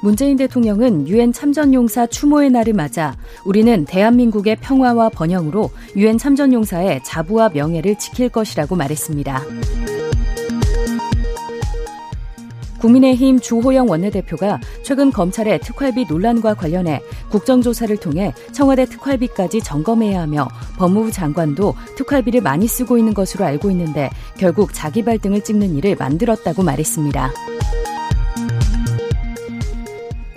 문재인 0.02 0.36
대통령은 0.36 1.06
유엔 1.06 1.32
참전용사 1.32 2.08
추모의 2.08 2.50
날을 2.50 2.72
맞아 2.72 3.16
우리는 3.44 3.84
대한민국의 3.84 4.56
평화와 4.56 5.10
번영으로 5.10 5.70
유엔 5.94 6.18
참전용사의 6.18 7.04
자부와 7.04 7.50
명예를 7.50 7.96
지킬 7.98 8.28
것이라고 8.28 8.74
말했습니다. 8.74 9.42
국민의힘 12.80 13.38
주호영 13.38 13.88
원내대표가 13.88 14.58
최근 14.82 15.12
검찰의 15.12 15.60
특활비 15.60 16.04
논란과 16.06 16.54
관련해 16.54 17.00
국정조사를 17.30 17.96
통해 17.98 18.34
청와대 18.50 18.86
특활비까지 18.86 19.60
점검해야 19.60 20.20
하며 20.20 20.48
법무부 20.78 21.12
장관도 21.12 21.76
특활비를 21.96 22.40
많이 22.40 22.66
쓰고 22.66 22.98
있는 22.98 23.14
것으로 23.14 23.44
알고 23.44 23.70
있는데 23.70 24.10
결국 24.36 24.74
자기 24.74 25.04
발등을 25.04 25.44
찍는 25.44 25.76
일을 25.76 25.94
만들었다고 25.94 26.64
말했습니다. 26.64 27.30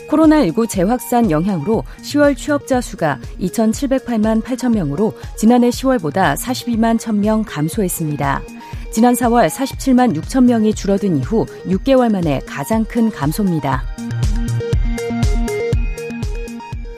코로나19 0.10 0.70
재확산 0.70 1.32
영향으로 1.32 1.84
10월 2.02 2.38
취업자 2.38 2.82
수가 2.82 3.20
2,708만 3.40 4.42
8천 4.42 4.74
명으로 4.74 5.14
지난해 5.38 5.70
10월보다 5.70 6.38
42만 6.38 6.98
1,000명 6.98 7.44
감소했습니다. 7.48 8.42
지난 8.92 9.14
4월 9.14 9.50
47만 9.50 10.16
6천 10.22 10.46
명이 10.46 10.74
줄어든 10.74 11.18
이후 11.18 11.46
6개월 11.68 12.12
만에 12.12 12.40
가장 12.46 12.86
큰 12.86 13.10
감소입니다. 13.12 13.84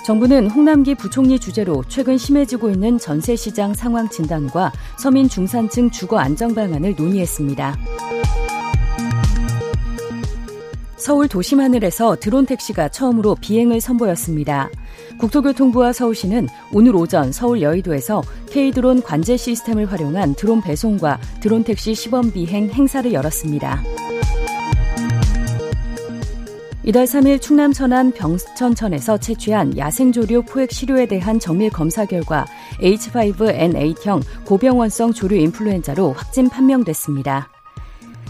정부는 0.05 0.49
홍남기 0.49 0.95
부총리 0.95 1.37
주재로 1.37 1.83
최근 1.89 2.17
심해지고 2.17 2.69
있는 2.69 2.97
전세시장 2.97 3.73
상황 3.73 4.07
진단과 4.07 4.71
서민 4.97 5.27
중산층 5.27 5.89
주거 5.89 6.17
안정 6.17 6.55
방안을 6.55 6.95
논의했습니다. 6.97 7.75
서울 10.97 11.27
도심 11.27 11.59
하늘에서 11.59 12.15
드론 12.15 12.45
택시가 12.47 12.89
처음으로 12.89 13.35
비행을 13.35 13.79
선보였습니다. 13.79 14.69
국토교통부와 15.19 15.93
서울시는 15.93 16.47
오늘 16.73 16.95
오전 16.95 17.31
서울 17.31 17.61
여의도에서 17.61 18.23
K드론 18.49 19.03
관제 19.03 19.37
시스템을 19.37 19.91
활용한 19.91 20.33
드론 20.35 20.61
배송과 20.61 21.19
드론 21.39 21.63
택시 21.63 21.93
시범 21.93 22.31
비행 22.31 22.69
행사를 22.69 23.13
열었습니다. 23.13 23.83
이달 26.83 27.05
3일 27.05 27.41
충남 27.41 27.73
천안 27.73 28.11
병천천에서 28.11 29.17
채취한 29.17 29.77
야생조류 29.77 30.43
포획 30.43 30.71
시료에 30.71 31.05
대한 31.05 31.37
정밀 31.37 31.69
검사 31.69 32.05
결과 32.05 32.45
H5N8형 32.81 34.21
고병원성 34.45 35.11
조류 35.11 35.35
인플루엔자로 35.35 36.13
확진 36.13 36.49
판명됐습니다. 36.49 37.56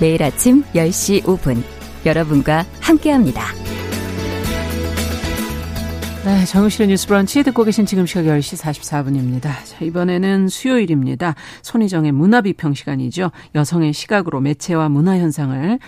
매일 0.00 0.22
아침 0.22 0.62
10시 0.74 1.22
5분 1.22 1.62
여러분과 2.06 2.64
함께합니다. 2.80 3.67
네, 6.24 6.44
정우실의 6.44 6.88
뉴스 6.88 7.06
브런치 7.06 7.42
듣고 7.44 7.64
계신 7.64 7.86
지금 7.86 8.04
시각 8.04 8.24
10시 8.24 8.60
44분입니다. 8.60 9.42
자, 9.64 9.82
이번에는 9.84 10.48
수요일입니다. 10.48 11.34
손희정의 11.62 12.12
문화비평 12.12 12.74
시간이죠. 12.74 13.30
여성의 13.54 13.92
시각으로 13.94 14.40
매체와 14.40 14.88
문화 14.90 15.16
현상을 15.16 15.78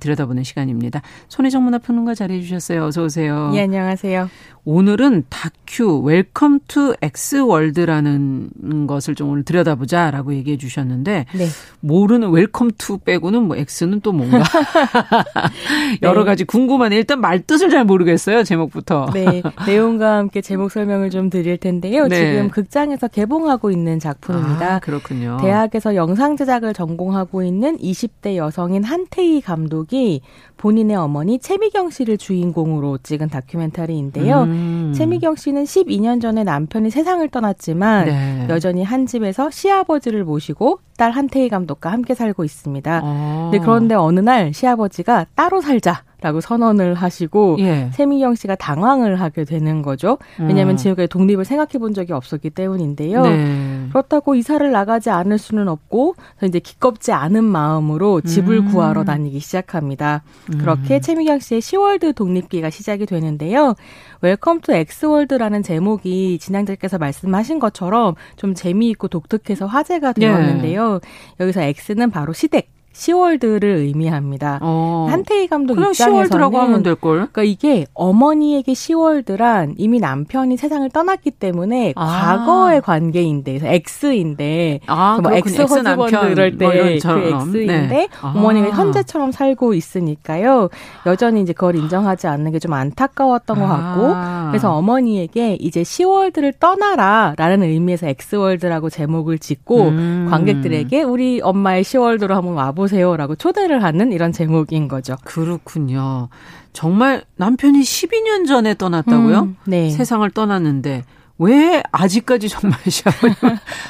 들여다보는 0.00 0.42
시간입니다. 0.42 1.00
손희정 1.28 1.64
문화평론가 1.64 2.14
자리해 2.14 2.42
주셨어요. 2.42 2.84
어서 2.84 3.04
오세요. 3.04 3.52
예, 3.54 3.62
안녕하세요. 3.62 4.28
오늘은 4.68 5.22
다큐 5.28 6.00
Welcome 6.00 6.58
to 6.66 6.96
X 7.00 7.36
World라는 7.36 8.86
것을 8.88 9.14
좀 9.14 9.30
오늘 9.30 9.44
들여다보자라고 9.44 10.34
얘기해 10.34 10.56
주셨는데 10.58 11.26
네. 11.32 11.46
모르는 11.78 12.30
Welcome 12.30 12.72
to 12.76 12.98
빼고는 12.98 13.44
뭐 13.44 13.56
X는 13.56 14.00
또 14.00 14.10
뭔가 14.10 14.42
여러 16.02 16.22
네. 16.22 16.24
가지 16.26 16.44
궁금하네. 16.44 16.96
일단 16.96 17.20
말 17.20 17.42
뜻을 17.42 17.70
잘 17.70 17.84
모르겠어요. 17.84 18.42
제목부터. 18.42 19.06
네. 19.14 19.40
내용과 19.76 20.16
함께 20.16 20.40
제목 20.40 20.70
설명을 20.70 21.10
좀 21.10 21.28
드릴 21.28 21.58
텐데요. 21.58 22.08
네. 22.08 22.16
지금 22.16 22.48
극장에서 22.48 23.08
개봉하고 23.08 23.70
있는 23.70 23.98
작품입니다. 23.98 24.76
아, 24.76 24.78
그렇군요. 24.78 25.38
대학에서 25.40 25.94
영상 25.94 26.36
제작을 26.36 26.72
전공하고 26.72 27.42
있는 27.42 27.76
20대 27.76 28.36
여성인 28.36 28.82
한태희 28.82 29.42
감독이 29.42 30.22
본인의 30.56 30.96
어머니 30.96 31.38
최미경 31.38 31.90
씨를 31.90 32.16
주인공으로 32.16 32.98
찍은 33.02 33.28
다큐멘터리인데요. 33.28 34.42
음. 34.42 34.92
최미경 34.96 35.36
씨는 35.36 35.64
12년 35.64 36.20
전에 36.20 36.44
남편이 36.44 36.90
세상을 36.90 37.28
떠났지만 37.28 38.06
네. 38.06 38.46
여전히 38.48 38.82
한 38.82 39.06
집에서 39.06 39.50
시아버지를 39.50 40.24
모시고 40.24 40.80
딸 40.96 41.10
한태희 41.10 41.50
감독과 41.50 41.92
함께 41.92 42.14
살고 42.14 42.44
있습니다. 42.44 43.00
아. 43.04 43.50
네, 43.52 43.58
그런데 43.58 43.94
어느 43.94 44.20
날 44.20 44.54
시아버지가 44.54 45.26
따로 45.34 45.60
살자. 45.60 46.02
라고 46.26 46.40
선언을 46.40 46.94
하시고 46.94 47.54
예. 47.60 47.88
세미경 47.92 48.34
씨가 48.34 48.56
당황을 48.56 49.20
하게 49.20 49.44
되는 49.44 49.80
거죠. 49.80 50.18
왜냐하면 50.40 50.74
음. 50.74 50.76
지금까지 50.76 51.06
독립을 51.06 51.44
생각해 51.44 51.78
본 51.78 51.94
적이 51.94 52.14
없었기 52.14 52.50
때문인데요. 52.50 53.22
네. 53.22 53.86
그렇다고 53.90 54.34
이사를 54.34 54.68
나가지 54.72 55.08
않을 55.08 55.38
수는 55.38 55.68
없고 55.68 56.16
이제 56.42 56.58
기껍지 56.58 57.12
않은 57.12 57.44
마음으로 57.44 58.22
집을 58.22 58.56
음. 58.56 58.72
구하러 58.72 59.04
다니기 59.04 59.38
시작합니다. 59.38 60.24
음. 60.52 60.58
그렇게 60.58 60.98
최미경 60.98 61.38
씨의 61.38 61.60
시월드 61.60 62.14
독립기가 62.14 62.70
시작이 62.70 63.06
되는데요. 63.06 63.76
Welcome 64.20 64.62
to 64.62 64.72
X 64.72 64.80
World라는 64.80 65.62
제목이 65.62 66.40
진행자께서 66.40 66.98
말씀하신 66.98 67.60
것처럼 67.60 68.16
좀 68.34 68.54
재미있고 68.54 69.06
독특해서 69.06 69.66
화제가 69.66 70.14
되었는데요. 70.14 70.94
네. 70.94 71.08
여기서 71.38 71.60
X는 71.62 72.10
바로 72.10 72.32
시댁 72.32 72.75
시월드를 72.96 73.68
의미합니다. 73.68 74.58
어. 74.62 75.06
한태희 75.10 75.48
감독 75.48 75.74
그냥 75.74 75.90
입장에서는 75.90 76.26
시월드라고 76.26 76.58
하면 76.58 76.82
될 76.82 76.94
걸. 76.94 77.28
그러니까 77.30 77.42
이게 77.44 77.86
어머니에게 77.94 78.74
시월드란 78.74 79.74
이미 79.76 80.00
남편이 80.00 80.56
세상을 80.56 80.88
떠났기 80.90 81.32
때문에 81.32 81.92
아. 81.96 82.06
과거의 82.06 82.80
관계인데 82.80 83.58
그래서 83.58 83.66
X인데 83.66 84.80
아, 84.86 85.18
뭐 85.22 85.32
ex 85.32 85.62
husband 85.62 86.32
이럴 86.32 86.56
때그 86.58 86.64
뭐 86.64 86.72
X인데 86.82 87.66
네. 87.86 88.08
아. 88.20 88.32
어머니가 88.34 88.70
현재처럼 88.70 89.30
살고 89.32 89.74
있으니까요. 89.74 90.68
여전히 91.06 91.42
이제 91.42 91.52
그걸 91.52 91.76
인정하지 91.76 92.26
않는 92.26 92.52
게 92.52 92.56
좀 92.58 92.72
안타까웠던 92.72 93.60
것 93.60 93.66
같고 93.66 94.12
아. 94.14 94.48
그래서 94.50 94.72
어머니에게 94.74 95.56
이제 95.60 95.84
시월드를 95.84 96.54
떠나라라는 96.58 97.62
의미에서 97.68 98.06
X-World라고 98.08 98.88
제목을 98.90 99.38
짓고 99.38 99.88
음. 99.88 100.26
관객들에게 100.30 101.02
우리 101.02 101.40
엄마의 101.42 101.84
시월드로 101.84 102.34
한번 102.34 102.54
와보 102.54 102.85
오세요라고 102.86 103.36
초대를 103.36 103.82
하는 103.82 104.12
이런 104.12 104.32
제목인 104.32 104.88
거죠. 104.88 105.16
그렇군요. 105.24 106.28
정말 106.72 107.24
남편이 107.36 107.80
12년 107.80 108.46
전에 108.46 108.74
떠났다고요? 108.74 109.40
음, 109.40 109.56
네. 109.66 109.90
세상을 109.90 110.28
떠났는데 110.30 111.04
왜 111.38 111.82
아직까지 111.92 112.48
정말 112.48 112.78
시아버님 112.88 113.36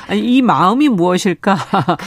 아니 0.08 0.20
이 0.20 0.42
마음이 0.42 0.88
무엇일까? 0.88 1.56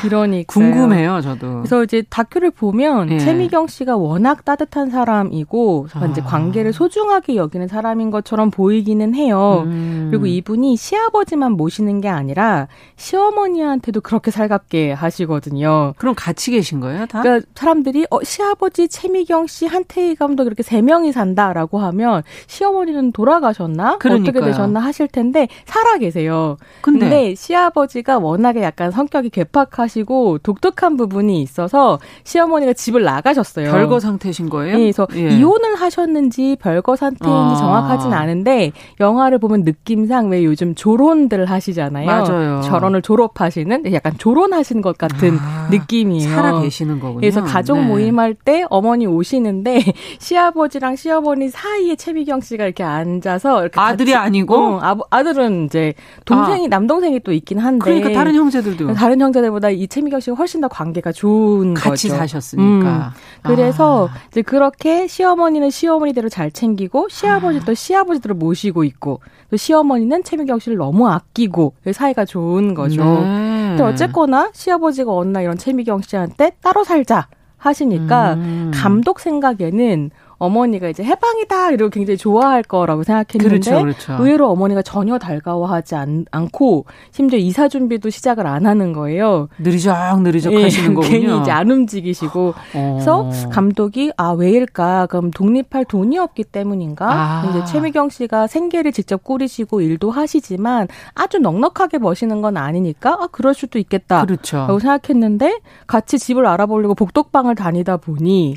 그러니까 0.02 0.54
궁금해요, 0.54 1.22
저도. 1.22 1.58
그래서 1.60 1.84
이제 1.84 2.04
다큐를 2.10 2.52
보면 2.52 3.12
예. 3.12 3.20
최미경 3.20 3.68
씨가 3.68 3.96
워낙 3.96 4.44
따뜻한 4.44 4.90
사람이고 4.90 5.88
아. 5.94 6.06
이제 6.08 6.22
관계를 6.22 6.74
소중하게 6.74 7.36
여기는 7.38 7.68
사람인 7.68 8.12
것처럼 8.12 8.52
보이기는 8.52 9.16
해요. 9.16 9.64
음. 9.66 10.08
그리고 10.12 10.26
이분이 10.26 10.76
시아버지만 10.76 11.54
모시는 11.54 12.02
게 12.02 12.10
아니라 12.10 12.68
시어머니한테도 12.98 14.02
그렇게 14.02 14.32
살갑게 14.32 14.92
하시거든요. 14.92 15.94
그럼 15.98 16.16
같이 16.16 16.52
계신 16.52 16.80
거예요, 16.82 17.06
다? 17.06 17.22
그러니까 17.22 17.48
사람들이 17.56 18.08
어 18.10 18.22
시아버지 18.24 18.90
최미경 18.90 19.48
씨, 19.48 19.66
한태희 19.68 20.16
감독 20.16 20.48
이렇게 20.48 20.64
세 20.64 20.82
명이 20.82 21.12
산다라고 21.14 21.80
하면 21.80 22.24
시어머니는 22.48 23.14
돌아가셨나? 23.14 24.00
그러니까요. 24.00 24.30
어떻게 24.30 24.46
되셨나 24.46 24.80
하실 24.82 25.08
텐데 25.08 25.29
텐데 25.30 25.48
살아 25.66 25.98
계세요. 25.98 26.58
근데, 26.82 27.00
근데 27.00 27.36
시아버지가 27.36 28.20
워낙에 28.20 28.62
약간 28.62 28.92
성격이 28.92 29.30
괴팍하시고 29.30 30.40
독특한 30.40 30.98
부분이 30.98 31.42
있어서 31.42 32.00
시어머니가 32.24 32.74
집을 32.74 33.04
나가셨어요. 33.04 33.72
별거 33.72 34.00
상태신 34.00 34.50
거예요? 34.50 34.74
네, 34.78 34.84
그래서 34.84 35.08
예. 35.16 35.30
이혼을 35.30 35.76
하셨는지 35.76 36.58
별거 36.60 36.96
상태인지 36.96 37.30
아. 37.30 37.56
정확하진 37.56 38.14
않은데 38.14 38.72
영화를 39.00 39.40
보면 39.40 39.64
느낌상 39.64 40.30
왜 40.30 40.44
요즘 40.44 40.76
조론들 40.76 41.46
하시잖아요. 41.46 42.06
맞아요. 42.06 42.62
결혼을 42.66 43.02
졸업하시는 43.02 43.94
약간 43.94 44.14
조론하신 44.18 44.82
것 44.82 44.98
같은 44.98 45.38
아. 45.40 45.68
느낌이에요. 45.72 46.30
살아 46.30 46.60
계시는 46.62 47.00
거군요. 47.00 47.20
그래서 47.20 47.44
가족 47.44 47.78
네. 47.78 47.86
모임할 47.86 48.34
때 48.34 48.66
어머니 48.70 49.06
오시는데 49.06 49.80
시아버지랑 50.20 50.96
시어머니 50.96 51.50
사이에 51.50 51.96
최미경 51.96 52.42
씨가 52.42 52.66
이렇게 52.66 52.84
앉아서 52.84 53.62
이렇게 53.62 53.80
아들이 53.80 54.12
같이, 54.12 54.26
아니고 54.26 54.56
어, 54.56 54.80
아, 54.82 54.98
아들은 55.20 55.66
이제 55.66 55.94
동생이 56.26 56.66
아. 56.66 56.70
남동생이 56.70 57.20
또 57.22 57.32
있긴 57.32 57.60
한데 57.60 57.84
그러니까 57.84 58.12
다른 58.12 58.36
형제들도 58.36 58.94
다른 58.94 59.22
형제들보다 59.22 59.70
이 59.70 59.88
최미경 59.88 60.20
씨가 60.20 60.36
훨씬 60.36 60.62
더 60.62 60.68
관계가 60.68 61.12
좋은 61.12 61.74
같이 61.74 62.08
거죠. 62.08 62.18
사셨으니까. 62.18 63.14
음. 63.16 63.20
그래서 63.44 64.08
아. 64.08 64.18
이제 64.30 64.42
그렇게 64.42 65.08
시어머니는 65.08 65.70
시어머니대로 65.70 66.30
잘 66.30 66.52
챙기고 66.52 67.08
시아버지 67.10 67.60
또 67.66 67.72
아. 67.72 67.76
시아버지대로 67.76 68.36
모시고 68.36 68.84
있고 68.84 69.22
또 69.52 69.58
시어머니는 69.58 70.24
최미경 70.24 70.60
씨를 70.60 70.78
너무 70.78 71.08
아끼고 71.10 71.74
사이가 71.92 72.26
좋은 72.26 72.74
거죠. 72.74 73.04
네. 73.04 73.68
근데 73.70 73.84
어쨌거나 73.84 74.50
시아버지가 74.54 75.14
어느 75.14 75.30
날 75.30 75.44
이런 75.44 75.58
최미경 75.58 76.02
씨한테 76.02 76.52
따로 76.62 76.84
살자 76.84 77.28
하시니까 77.58 78.34
음. 78.34 78.72
감독 78.74 79.20
생각에는 79.20 80.12
어머니가 80.40 80.88
이제 80.90 81.04
해방이다 81.04 81.72
이러고 81.72 81.90
굉장히 81.92 82.18
좋아할 82.18 82.64
거라고 82.64 83.04
생각했는데 83.04 83.70
그렇죠, 83.70 83.82
그렇죠. 83.82 84.24
의외로 84.24 84.50
어머니가 84.50 84.82
전혀 84.82 85.20
달가워하지 85.20 85.96
않, 85.96 86.26
고 86.52 86.86
심지어 87.12 87.38
이사 87.38 87.68
준비도 87.68 88.10
시작을 88.10 88.48
안 88.48 88.66
하는 88.66 88.94
거예요. 88.94 89.50
느리적 89.60 90.22
느리적 90.22 90.54
예, 90.54 90.64
하시는 90.64 90.94
거군요. 90.94 91.12
괜히 91.12 91.42
이제 91.42 91.52
안 91.52 91.70
움직이시고 91.70 92.54
어. 92.74 92.94
그래서 92.96 93.30
감독이 93.52 94.12
아 94.18 94.32
왜일까? 94.32 95.08
그럼 95.08 95.32
독립할 95.32 95.86
돈이 95.86 96.18
없기 96.18 96.46
때문인가? 96.46 97.08
아. 97.12 97.46
이제 97.50 97.66
최미경 97.66 98.10
씨가 98.10 98.48
생계를 98.48 98.92
직접 98.94 99.24
꾸리시고 99.24 99.82
일도 99.82 100.12
하시지만 100.12 100.88
아주 101.14 101.40
넉넉하게 101.40 102.00
버시는 102.00 102.42
건 102.42 102.58
아니니까 102.58 103.18
아 103.20 103.28
그럴 103.28 103.54
수도 103.54 103.78
있겠다. 103.80 104.26
그렇죠. 104.26 104.58
라고 104.58 104.80
생각했는데 104.80 105.60
같이 105.88 106.18
집을 106.18 106.46
알아보려고 106.46 106.96
복덕방을 106.96 107.56
다니다 107.56 107.98
보니 107.98 108.56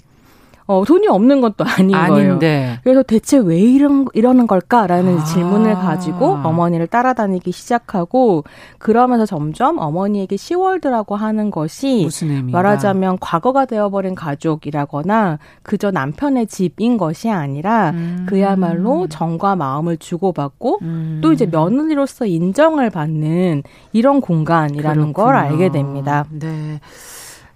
어, 0.67 0.85
돈이 0.87 1.09
없는 1.09 1.41
것도 1.41 1.65
아닌 1.79 1.95
아닌데. 1.95 2.63
거예요. 2.65 2.77
그래서 2.85 3.03
대체 3.03 3.39
왜 3.39 3.59
이런, 3.61 4.07
이러는 4.15 4.47
걸까라는 4.47 5.19
아. 5.19 5.25
질문을 5.25 5.75
가지고 5.75 6.39
어머니를 6.43 6.87
따라다니기 6.87 7.53
시작하고 7.53 8.45
그러면서 8.79 9.27
점점 9.27 9.79
어머니에게 9.79 10.37
시월드라고 10.37 11.17
하는 11.17 11.51
것이 11.51 12.09
말하자면 12.51 13.19
과거가 13.21 13.65
되어버린 13.67 14.15
가족이라거나 14.15 15.39
그저 15.63 15.91
남편의 15.91 16.47
집인 16.47 16.97
것이 16.97 17.31
아니라 17.31 17.91
음. 17.91 18.27
그야말로 18.29 19.09
정과 19.09 19.57
마음을 19.57 19.97
주고받고 19.97 20.79
음. 20.83 21.21
또 21.23 21.33
이제 21.33 21.47
며느리로서 21.47 22.27
인정을 22.27 22.91
받는 22.91 23.63
이런 23.93 24.21
공간이라는 24.21 25.13
그렇구나. 25.13 25.13
걸 25.13 25.37
알게 25.37 25.71
됩니다. 25.71 26.25
네. 26.31 26.81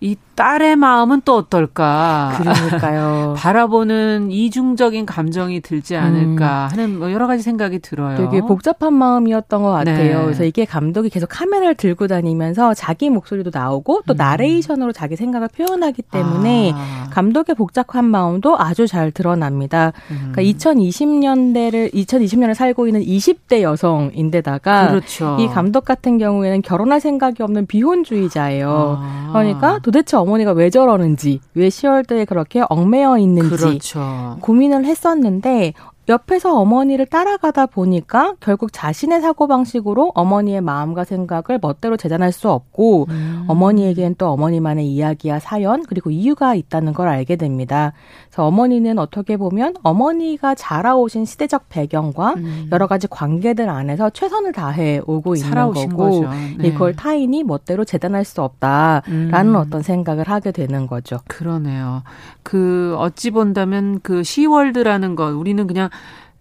이 0.01 0.17
딸의 0.35 0.77
마음은 0.77 1.23
또 1.25 1.37
어떨까? 1.37 2.35
그러니까요. 2.39 3.35
바라보는 3.39 4.31
이중적인 4.31 5.07
감정이 5.07 5.63
들지 5.63 5.97
않을까 5.97 6.67
음. 6.67 6.73
하는 6.73 6.99
뭐 6.99 7.11
여러 7.11 7.27
가지 7.27 7.43
생각이 7.43 7.79
들어요. 7.79 8.19
되게 8.19 8.43
복잡한 8.43 8.93
마음이었던 8.93 9.63
것 9.63 9.71
같아요. 9.71 10.19
네. 10.19 10.25
그래서 10.25 10.45
이게 10.45 10.67
감독이 10.67 11.09
계속 11.09 11.29
카메라를 11.29 11.75
들고 11.75 12.07
다니면서 12.07 12.75
자기 12.75 13.09
목소리도 13.09 13.51
나오고 13.53 14.03
또 14.07 14.13
음. 14.13 14.17
나레이션으로 14.17 14.93
자기 14.93 15.17
생각을 15.17 15.49
표현하기 15.49 16.03
때문에 16.03 16.73
아. 16.75 17.09
감독의 17.11 17.55
복잡한 17.55 18.05
마음도 18.05 18.59
아주 18.59 18.87
잘 18.87 19.11
드러납니다. 19.11 19.95
음. 20.11 20.33
그러니까 20.33 20.43
2020년대를 20.43 21.95
2020년을 21.95 22.53
살고 22.53 22.89
있는 22.89 23.01
20대 23.01 23.63
여성인데다가 23.63 24.89
그렇죠. 24.89 25.39
이 25.41 25.49
감독 25.49 25.87
같은 25.87 26.19
경우에는 26.19 26.61
결혼할 26.61 27.01
생각이 27.01 27.43
없는 27.43 27.65
비혼주의자예요. 27.65 28.99
아. 29.01 29.31
그러니까 29.33 29.79
도대체 29.87 30.17
어머니가 30.17 30.51
왜 30.51 30.69
저러는지, 30.69 31.39
왜 31.55 31.69
10월대에 31.69 32.27
그렇게 32.27 32.61
얽매여 32.69 33.19
있는지 33.19 33.51
그렇죠. 33.55 34.37
고민을 34.41 34.85
했었는데 34.85 35.75
옆에서 36.09 36.57
어머니를 36.59 37.07
따라가다 37.07 37.67
보니까 37.67 38.35
결국 38.41 38.73
자신의 38.73 39.21
사고방식으로 39.21 40.13
어머니의 40.15 40.61
마음과 40.61 41.05
생각을 41.05 41.59
멋대로 41.61 41.97
재단할 41.97 42.33
수 42.33 42.49
없고 42.51 43.07
음. 43.09 43.45
어머니에겐 43.49 44.15
또 44.17 44.29
어머니만의 44.29 44.87
이야기와 44.87 45.41
사연 45.41 45.83
그리고 45.83 46.11
이유가 46.11 46.55
있다는 46.55 46.93
걸 46.93 47.09
알게 47.09 47.37
됩니다. 47.37 47.93
그래서 48.29 48.47
어머니는 48.47 48.99
어떻게 48.99 49.37
보면 49.37 49.75
어머니가 49.83 50.55
자라오신 50.55 51.25
시대적 51.25 51.69
배경과 51.69 52.35
음. 52.35 52.69
여러 52.71 52.87
가지 52.87 53.09
관계들 53.09 53.69
안에서 53.69 54.11
최선을 54.11 54.53
다해 54.53 55.01
오고 55.07 55.35
있는 55.35 55.51
거고 55.51 56.25
네. 56.59 56.73
그걸 56.73 56.95
타인이 56.95 57.43
멋대로 57.43 57.85
재단할 57.85 58.25
수 58.25 58.43
없다라는 58.43 59.55
음. 59.55 59.57
어떤 59.57 59.83
생각을 59.83 60.29
하게 60.29 60.53
되는 60.53 60.87
거죠. 60.87 61.19
그러네요. 61.27 62.03
그 62.43 62.95
어찌 62.99 63.33
본다면 63.33 63.99
그 64.03 64.23
시월드라는 64.23 65.17
것 65.17 65.35
우리는 65.35 65.67
그냥 65.67 65.89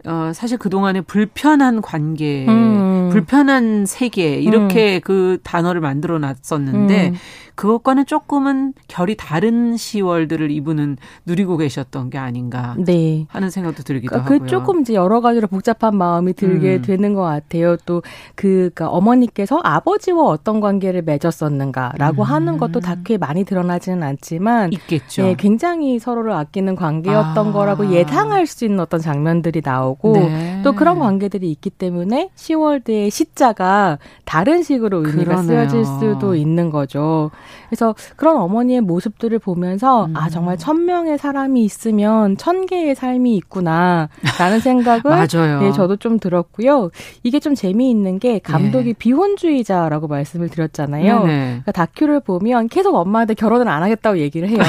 어, 0.06 0.32
사실 0.34 0.58
그동안에 0.58 1.01
불편한 1.01 1.82
관계, 1.82 2.45
음. 2.47 2.94
불편한 3.10 3.86
세계, 3.86 4.36
이렇게 4.36 4.97
음. 4.97 5.01
그 5.03 5.39
단어를 5.43 5.82
만들어 5.82 6.20
놨었는데, 6.20 7.10
음. 7.10 7.16
그것과는 7.56 8.06
조금은 8.06 8.74
결이 8.88 9.16
다른 9.18 9.78
시월드를 9.78 10.51
이분은 10.51 10.97
누리고 11.26 11.56
계셨던 11.58 12.10
게 12.10 12.18
아닌가 12.18 12.76
네. 12.78 13.26
하는 13.30 13.49
생각도 13.49 13.84
들기도 13.84 14.10
그러니까 14.10 14.28
그 14.28 14.34
하고요. 14.34 14.45
그 14.45 14.49
조금 14.49 14.82
이제 14.82 14.93
여러 14.93 15.22
가지로 15.22 15.47
복잡한 15.47 15.95
마음이 15.95 16.34
들게 16.34 16.76
음. 16.76 16.82
되는 16.82 17.14
것 17.14 17.22
같아요. 17.22 17.78
또 17.86 18.01
그, 18.36 18.72
그러니까 18.76 18.89
어머니께서 18.89 19.62
아버지와 19.64 20.26
어떤 20.26 20.60
관계를 20.60 21.03
맺었었는가라고 21.03 22.24
음. 22.24 22.28
하는 22.28 22.58
것도 22.58 22.82
다큐에 22.82 23.18
많이 23.18 23.45
드러나지는 23.45 24.03
않지만 24.03 24.74
있겠죠. 24.74 25.24
네, 25.24 25.36
굉장히 25.38 25.97
서로를 25.97 26.34
아끼는 26.34 26.76
관계였던 26.76 27.47
아. 27.47 27.51
거라고 27.53 27.89
예상할 27.91 28.47
수 28.47 28.66
있는 28.66 28.82
어떤 28.82 28.99
장면들이 28.99 29.62
나오고 29.64 30.12
네. 30.14 30.62
또 30.64 30.74
그런 30.74 30.99
관계들이 30.99 31.49
있기 31.51 31.70
때문에 31.70 32.32
시월드 32.36 32.91
의 32.95 33.09
시자가 33.09 33.99
다른 34.23 34.63
식으로 34.63 35.05
의미가 35.05 35.35
그러네요. 35.35 35.67
쓰여질 35.69 35.85
수도 35.85 36.35
있는 36.35 36.69
거죠. 36.69 37.29
그래서 37.69 37.93
그런 38.15 38.37
어머니의 38.37 38.81
모습들을 38.81 39.37
보면서 39.39 40.05
음. 40.05 40.15
아 40.15 40.29
정말 40.29 40.57
천 40.57 40.85
명의 40.85 41.17
사람이 41.17 41.63
있으면 41.63 42.37
천 42.37 42.65
개의 42.65 42.95
삶이 42.95 43.35
있구나라는 43.35 44.09
생각을 44.63 45.01
맞아요. 45.03 45.59
네, 45.61 45.71
저도 45.71 45.97
좀 45.97 46.19
들었고요. 46.19 46.89
이게 47.23 47.39
좀 47.39 47.53
재미있는 47.55 48.19
게 48.19 48.39
감독이 48.39 48.89
예. 48.89 48.93
비혼주의자라고 48.93 50.07
말씀을 50.07 50.49
드렸잖아요. 50.49 51.21
그러니까 51.21 51.71
다큐를 51.71 52.21
보면 52.21 52.69
계속 52.69 52.95
엄마한테 52.95 53.33
결혼을 53.33 53.67
안 53.67 53.83
하겠다고 53.83 54.19
얘기를 54.19 54.49
해요. 54.49 54.63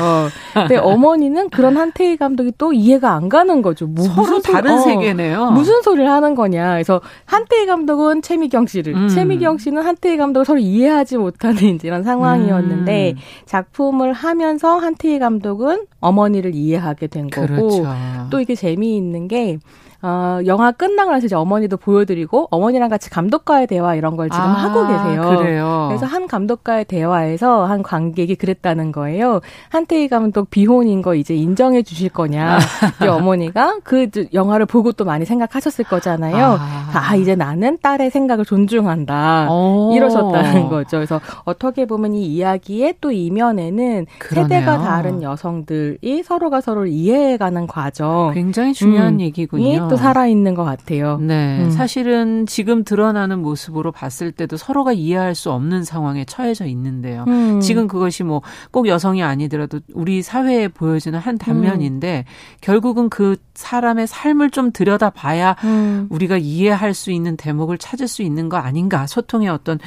근데 0.52 0.76
어머니는 0.76 1.50
그런 1.50 1.76
한태희 1.76 2.16
감독이 2.16 2.52
또 2.58 2.72
이해가 2.72 3.12
안 3.12 3.28
가는 3.28 3.62
거죠. 3.62 3.86
뭐, 3.86 4.06
무슨 4.16 4.42
다른 4.42 4.72
어, 4.72 4.78
세계네요. 4.78 5.50
무슨 5.52 5.82
소리를 5.82 6.10
하는 6.10 6.34
거냐. 6.34 6.72
그래서 6.72 7.00
한태희 7.26 7.66
감독은 7.66 8.15
최미경 8.22 8.66
씨를, 8.66 8.94
음. 8.94 9.08
최미경 9.08 9.58
씨는 9.58 9.82
한태희 9.82 10.16
감독을 10.16 10.44
서로 10.44 10.58
이해하지 10.58 11.18
못하는 11.18 11.78
이런 11.82 12.02
상황이었는데 12.02 13.14
음. 13.16 13.20
작품을 13.46 14.12
하면서 14.12 14.78
한태희 14.78 15.18
감독은 15.18 15.86
어머니를 16.00 16.54
이해하게 16.54 17.06
된 17.06 17.28
거고 17.28 17.46
그렇죠. 17.46 17.86
또 18.30 18.40
이게 18.40 18.54
재미있는 18.54 19.28
게 19.28 19.58
어, 20.02 20.40
영화 20.46 20.72
끝나고 20.72 21.10
나서 21.10 21.26
이제 21.26 21.34
어머니도 21.34 21.78
보여드리고 21.78 22.48
어머니랑 22.50 22.88
같이 22.88 23.10
감독과의 23.10 23.66
대화 23.66 23.94
이런 23.94 24.16
걸 24.16 24.28
지금 24.28 24.44
아, 24.44 24.64
하고 24.64 24.86
계세요. 24.86 25.36
그래요. 25.38 25.86
그래서 25.88 26.06
한 26.06 26.26
감독과의 26.26 26.84
대화에서 26.84 27.64
한 27.64 27.82
관객이 27.82 28.34
그랬다는 28.36 28.92
거예요. 28.92 29.40
한태희 29.70 30.08
감독 30.08 30.50
비혼인 30.50 31.02
거 31.02 31.14
이제 31.14 31.34
인정해 31.34 31.82
주실 31.82 32.10
거냐. 32.10 32.58
이 33.02 33.06
어머니가 33.06 33.78
그 33.84 34.08
영화를 34.32 34.66
보고 34.66 34.92
또 34.92 35.04
많이 35.04 35.24
생각하셨을 35.24 35.86
거잖아요. 35.86 36.58
아, 36.58 36.90
아 36.92 37.16
이제 37.16 37.34
나는 37.34 37.78
딸의 37.80 38.10
생각을 38.10 38.44
존중한다. 38.44 39.48
오. 39.50 39.92
이러셨다는 39.94 40.68
거죠. 40.68 40.98
그래서 40.98 41.20
어떻게 41.44 41.86
보면 41.86 42.14
이 42.14 42.26
이야기의 42.26 42.96
또 43.00 43.12
이면에는 43.12 44.06
그러네요. 44.18 44.48
세대가 44.48 44.78
다른 44.78 45.22
여성들이 45.22 46.22
서로가 46.22 46.60
서로를 46.60 46.88
이해해가는 46.88 47.66
과정. 47.66 48.32
굉장히 48.34 48.72
중요한 48.72 49.14
음, 49.14 49.20
얘기군요. 49.20 49.85
또 49.88 49.96
살아있는 49.96 50.54
것 50.54 50.64
같아요. 50.64 51.18
네. 51.18 51.64
음. 51.64 51.70
사실은 51.70 52.46
지금 52.46 52.84
드러나는 52.84 53.40
모습으로 53.40 53.92
봤을 53.92 54.32
때도 54.32 54.56
서로가 54.56 54.92
이해할 54.92 55.34
수 55.34 55.50
없는 55.52 55.84
상황에 55.84 56.24
처해져 56.24 56.66
있는데요. 56.66 57.24
음. 57.28 57.60
지금 57.60 57.86
그것이 57.88 58.22
뭐 58.22 58.42
꼭 58.70 58.88
여성이 58.88 59.22
아니더라도 59.22 59.80
우리 59.94 60.22
사회에 60.22 60.68
보여지는 60.68 61.18
한 61.18 61.38
단면인데 61.38 62.24
음. 62.26 62.30
결국은 62.60 63.08
그 63.08 63.36
사람의 63.54 64.06
삶을 64.06 64.50
좀 64.50 64.72
들여다 64.72 65.10
봐야 65.10 65.56
음. 65.64 66.06
우리가 66.10 66.36
이해할 66.36 66.94
수 66.94 67.10
있는 67.10 67.36
대목을 67.36 67.78
찾을 67.78 68.08
수 68.08 68.22
있는 68.22 68.48
거 68.48 68.56
아닌가. 68.58 69.06
소통의 69.06 69.48
어떤 69.48 69.78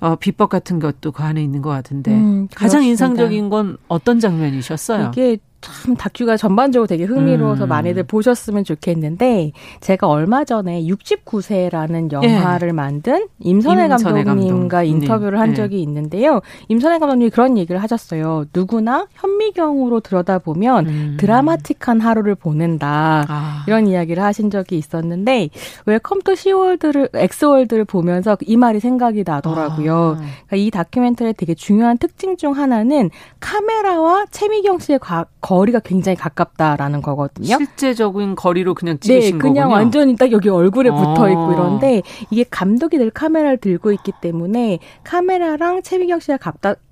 어, 0.00 0.14
비법 0.16 0.48
같은 0.48 0.78
것도 0.78 1.10
그 1.10 1.22
안에 1.22 1.42
있는 1.42 1.60
것 1.60 1.70
같은데 1.70 2.12
음, 2.12 2.46
가장 2.54 2.84
인상적인 2.84 3.48
건 3.48 3.78
어떤 3.88 4.20
장면이셨어요? 4.20 5.10
이게 5.12 5.38
참 5.60 5.96
다큐가 5.96 6.36
전반적으로 6.36 6.86
되게 6.86 7.04
흥미로워서 7.04 7.64
음. 7.64 7.68
많이들 7.68 8.04
보셨으면 8.04 8.64
좋겠는데 8.64 9.52
제가 9.80 10.06
얼마 10.06 10.44
전에 10.44 10.82
69세라는 10.84 12.12
영화를 12.12 12.68
예. 12.68 12.72
만든 12.72 13.26
임선혜, 13.40 13.86
임선혜 13.86 14.24
감독님과 14.24 14.78
감독. 14.78 14.90
인터뷰를 14.90 15.40
한 15.40 15.50
예. 15.50 15.54
적이 15.54 15.82
있는데요. 15.82 16.40
임선애 16.68 16.98
감독님이 17.00 17.30
그런 17.30 17.58
얘기를 17.58 17.82
하셨어요. 17.82 18.44
누구나 18.54 19.06
현미경으로 19.14 20.00
들여다보면 20.00 20.86
음. 20.86 21.16
드라마틱한 21.18 22.00
하루를 22.00 22.34
보낸다. 22.36 23.24
아. 23.28 23.64
이런 23.66 23.88
이야기를 23.88 24.22
하신 24.22 24.50
적이 24.50 24.78
있었는데 24.78 25.50
Welcome 25.86 26.22
to 26.22 26.36
시월드를 26.36 27.08
X-World를 27.14 27.84
보면서 27.84 28.36
이 28.42 28.56
말이 28.56 28.78
생각이 28.78 29.24
나더라고요. 29.26 30.16
아. 30.18 30.22
그러니까 30.46 30.56
이 30.56 30.70
다큐멘터리의 30.70 31.34
되게 31.34 31.54
중요한 31.54 31.98
특징 31.98 32.36
중 32.36 32.56
하나는 32.56 33.10
카메라와 33.40 34.26
최미경 34.30 34.78
씨의 34.78 34.98
과, 35.00 35.24
거리가 35.48 35.80
굉장히 35.80 36.14
가깝다라는 36.16 37.00
거거든요. 37.00 37.56
실제적인 37.56 38.34
거리로 38.34 38.74
그냥 38.74 38.98
찍으신 39.00 39.32
네, 39.32 39.38
그냥 39.38 39.68
거군요. 39.68 39.74
완전히 39.76 40.14
딱 40.14 40.30
여기 40.30 40.50
얼굴에 40.50 40.90
붙어 40.90 41.30
있고 41.30 41.48
아. 41.48 41.52
이런데 41.54 42.02
이게 42.30 42.44
감독이 42.50 42.98
늘 42.98 43.10
카메라를 43.10 43.56
들고 43.56 43.92
있기 43.92 44.12
때문에 44.20 44.78
카메라랑 45.04 45.82
최미경 45.82 46.20
씨가 46.20 46.36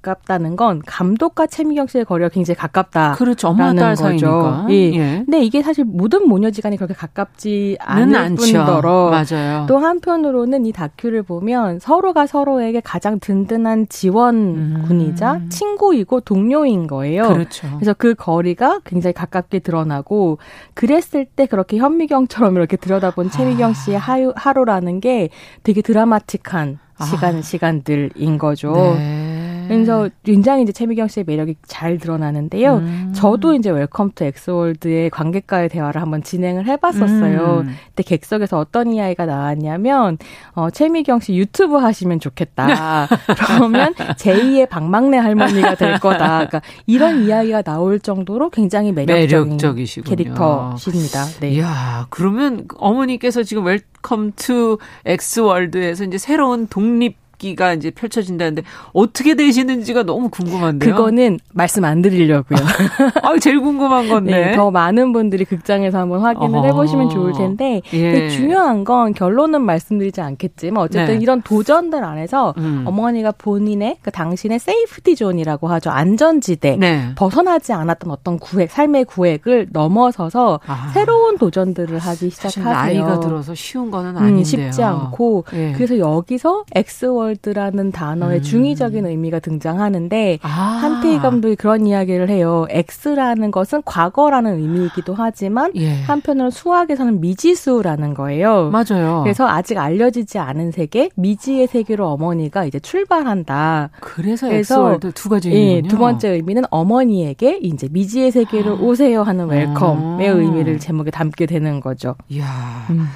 가깝다는 0.06 0.56
건 0.56 0.82
감독과 0.86 1.46
최미경 1.48 1.86
씨의 1.86 2.04
거리가 2.06 2.30
굉장히 2.30 2.56
가깝다라는 2.56 3.16
그렇죠. 3.16 3.48
엄마 3.48 3.74
딸 3.74 3.94
거죠. 3.94 4.66
예. 4.70 4.74
예. 4.94 5.22
근데 5.24 5.42
이게 5.42 5.62
사실 5.62 5.84
모든 5.84 6.28
모녀지간이 6.28 6.76
그렇게 6.76 6.94
가깝지 6.94 7.76
않을 7.80 8.34
뿐더러 8.36 9.10
맞아요. 9.10 9.66
또 9.68 9.78
한편으로는 9.78 10.64
이 10.66 10.72
다큐를 10.72 11.22
보면 11.22 11.78
서로가 11.78 12.26
서로에게 12.26 12.80
가장 12.80 13.20
든든한 13.20 13.88
지원군이자 13.88 15.34
음. 15.34 15.48
친구이고 15.50 16.20
동료인 16.20 16.86
거예요. 16.86 17.28
그렇죠. 17.28 17.68
그래서 17.76 17.94
그 17.94 18.14
거리 18.14 18.46
거리가 18.46 18.80
굉장히 18.84 19.12
가깝게 19.14 19.60
드러나고 19.60 20.38
그랬을 20.74 21.24
때 21.24 21.46
그렇게 21.46 21.78
현미경처럼 21.78 22.56
이렇게 22.56 22.76
들여다본 22.76 23.30
최미경 23.30 23.74
씨의 23.74 23.98
하루, 23.98 24.32
하루라는 24.36 25.00
게 25.00 25.30
되게 25.62 25.82
드라마틱한 25.82 26.78
시간 27.04 27.36
아. 27.36 27.42
시간들인 27.42 28.38
거죠. 28.38 28.72
네. 28.72 29.35
그래서 29.68 30.08
굉장히 30.24 30.62
이제 30.62 30.72
최미경 30.72 31.08
씨의 31.08 31.24
매력이 31.26 31.56
잘 31.66 31.98
드러나는데요. 31.98 32.76
음. 32.76 33.12
저도 33.14 33.54
이제 33.54 33.70
Welcome 33.70 34.12
to 34.14 34.24
X-World의 34.24 35.10
관객과의 35.10 35.68
대화를 35.68 36.00
한번 36.00 36.22
진행을 36.22 36.66
해봤었어요. 36.66 37.64
음. 37.66 37.74
그때 37.88 38.02
객석에서 38.02 38.58
어떤 38.58 38.92
이야기가 38.92 39.26
나왔냐면 39.26 40.18
어, 40.52 40.70
최미경 40.70 41.20
씨 41.20 41.34
유튜브 41.34 41.76
하시면 41.76 42.20
좋겠다. 42.20 43.08
그러면 43.46 43.94
제2의 43.94 44.68
박막례 44.68 45.16
할머니가 45.18 45.74
될 45.74 45.98
거다. 45.98 46.46
그러니까 46.46 46.62
이런 46.86 47.24
이야기가 47.24 47.62
나올 47.62 48.00
정도로 48.00 48.50
굉장히 48.50 48.92
매력적인 48.92 49.56
매력적이시군요. 49.56 50.16
캐릭터십니다. 50.16 51.24
네. 51.40 51.50
이야, 51.50 52.06
그러면 52.10 52.66
어머니께서 52.76 53.42
지금 53.42 53.64
Welcome 53.64 54.32
to 54.36 54.78
X-World에서 55.04 56.04
이제 56.04 56.18
새로운 56.18 56.66
독립 56.66 57.25
기가 57.38 57.74
이제 57.74 57.90
펼쳐진다는데 57.90 58.62
어떻게 58.92 59.34
되시는지가 59.34 60.04
너무 60.04 60.28
궁금한데요. 60.30 60.94
그거는 60.94 61.38
말씀 61.52 61.84
안 61.84 62.02
드리려고요. 62.02 62.58
아, 63.22 63.38
제일 63.38 63.60
궁금한 63.60 64.08
건데. 64.08 64.46
네, 64.46 64.56
더 64.56 64.70
많은 64.70 65.12
분들이 65.12 65.44
극장에서 65.44 65.98
한번 65.98 66.20
확인을 66.20 66.58
어허. 66.58 66.66
해보시면 66.66 67.10
좋을 67.10 67.32
텐데 67.32 67.82
예. 67.92 68.28
중요한 68.30 68.84
건 68.84 69.12
결론은 69.12 69.62
말씀드리지 69.62 70.20
않겠지만 70.20 70.82
어쨌든 70.82 71.16
네. 71.18 71.22
이런 71.22 71.42
도전들 71.42 72.02
안에서 72.02 72.54
음. 72.58 72.84
어머니가 72.86 73.32
본인의 73.32 73.98
그 74.02 74.10
당신의 74.10 74.58
safety 74.58 75.16
zone이라고 75.16 75.68
하죠 75.68 75.90
안전지대 75.90 76.76
네. 76.78 77.08
벗어나지 77.16 77.72
않았던 77.72 78.10
어떤 78.10 78.38
구획 78.38 78.70
삶의 78.70 79.04
구획을 79.04 79.68
넘어서서 79.72 80.60
아. 80.66 80.90
새로운 80.94 81.38
도전들을 81.38 81.98
하기 81.98 82.30
시작하세요. 82.30 82.64
나이가 82.64 83.20
들어서 83.20 83.54
쉬운 83.54 83.90
거는 83.90 84.16
아닌데요. 84.16 84.38
음, 84.38 84.44
쉽지 84.44 84.82
않고 84.82 85.44
예. 85.54 85.72
그래서 85.72 85.98
여기서 85.98 86.64
X-Wor 86.74 87.25
X-World라는 87.25 87.92
단어의 87.92 88.38
음. 88.38 88.42
중의적인 88.42 89.06
의미가 89.06 89.40
등장하는데 89.40 90.38
아. 90.42 90.48
한태의 90.48 91.18
감독이 91.18 91.56
그런 91.56 91.86
이야기를 91.86 92.28
해요. 92.28 92.66
X라는 92.70 93.50
것은 93.50 93.82
과거라는 93.84 94.58
의미이기도 94.58 95.14
하지만 95.14 95.72
예. 95.76 96.02
한편으로 96.02 96.50
수학에서는 96.50 97.20
미지수라는 97.20 98.14
거예요. 98.14 98.70
맞아요. 98.70 99.20
그래서 99.22 99.46
아직 99.46 99.78
알려지지 99.78 100.38
않은 100.38 100.70
세계, 100.70 101.10
미지의 101.16 101.66
세계로 101.66 102.06
어머니가 102.08 102.64
이제 102.64 102.78
출발한다. 102.78 103.90
그래서, 104.00 104.48
그래서 104.48 104.74
X-World 104.74 105.12
두 105.12 105.28
가지 105.28 105.50
의미군요. 105.50 105.76
예, 105.76 105.82
두 105.88 105.98
번째 105.98 106.28
의미는 106.28 106.64
어머니에게 106.70 107.58
이제 107.62 107.88
미지의 107.90 108.30
세계로 108.30 108.72
아. 108.72 108.80
오세요 108.80 109.22
하는 109.22 109.46
welcome의 109.48 110.28
아. 110.28 110.32
의미를 110.32 110.78
제목에 110.78 111.10
담게 111.10 111.46
되는 111.46 111.80
거죠. 111.80 112.14
이야. 112.28 112.86
음. 112.90 113.06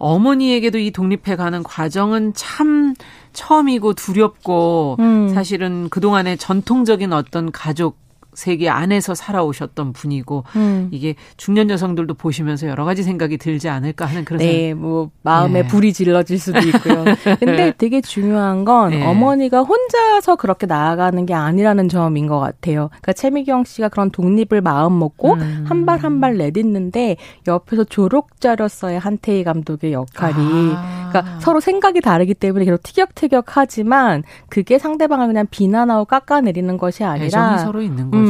어머니에게도 0.00 0.78
이 0.78 0.90
독립해가는 0.90 1.62
과정은 1.62 2.32
참 2.34 2.94
처음이고 3.32 3.94
두렵고 3.94 4.96
음. 5.00 5.28
사실은 5.34 5.88
그동안의 5.88 6.38
전통적인 6.38 7.12
어떤 7.12 7.52
가족 7.52 7.98
세계 8.40 8.68
안에서 8.68 9.14
살아오셨던 9.14 9.92
분이고 9.92 10.44
음. 10.56 10.88
이게 10.92 11.14
중년 11.36 11.68
여성들도 11.70 12.14
보시면서 12.14 12.68
여러 12.68 12.84
가지 12.84 13.02
생각이 13.02 13.38
들지 13.38 13.68
않을까 13.68 14.06
하는 14.06 14.24
그런 14.24 14.38
네, 14.38 14.72
뭐 14.74 15.10
마음에 15.22 15.62
네. 15.62 15.68
불이 15.68 15.92
질러질 15.92 16.38
수도 16.38 16.58
있고요. 16.60 17.04
근데 17.40 17.72
되게 17.76 18.00
중요한 18.00 18.64
건 18.64 18.90
네. 18.90 19.04
어머니가 19.04 19.62
혼자서 19.62 20.36
그렇게 20.36 20.66
나아가는 20.66 21.26
게 21.26 21.34
아니라는 21.34 21.88
점인 21.88 22.26
것 22.26 22.38
같아요. 22.38 22.88
그러니까 22.88 23.12
최미경 23.14 23.64
씨가 23.64 23.88
그런 23.88 24.10
독립을 24.10 24.60
마음 24.60 24.98
먹고 24.98 25.34
음. 25.34 25.64
한발 25.68 25.98
한 25.98 26.20
발 26.20 26.36
내딛는데 26.36 27.16
옆에서 27.48 27.84
조력자로서의 27.84 28.98
한태희 28.98 29.42
감독의 29.44 29.92
역할이 29.92 30.34
아. 30.76 31.08
그러니까 31.10 31.40
서로 31.40 31.60
생각이 31.60 32.00
다르기 32.00 32.34
때문에 32.34 32.64
계속 32.64 32.82
티격태격하지만 32.82 34.22
그게 34.48 34.78
상대방을 34.78 35.26
그냥 35.26 35.46
비난하고 35.50 36.04
깎아내리는 36.04 36.76
것이 36.78 37.04
아니라 37.04 37.58
서로 37.58 37.82
있는 37.82 38.10
거죠. 38.10 38.22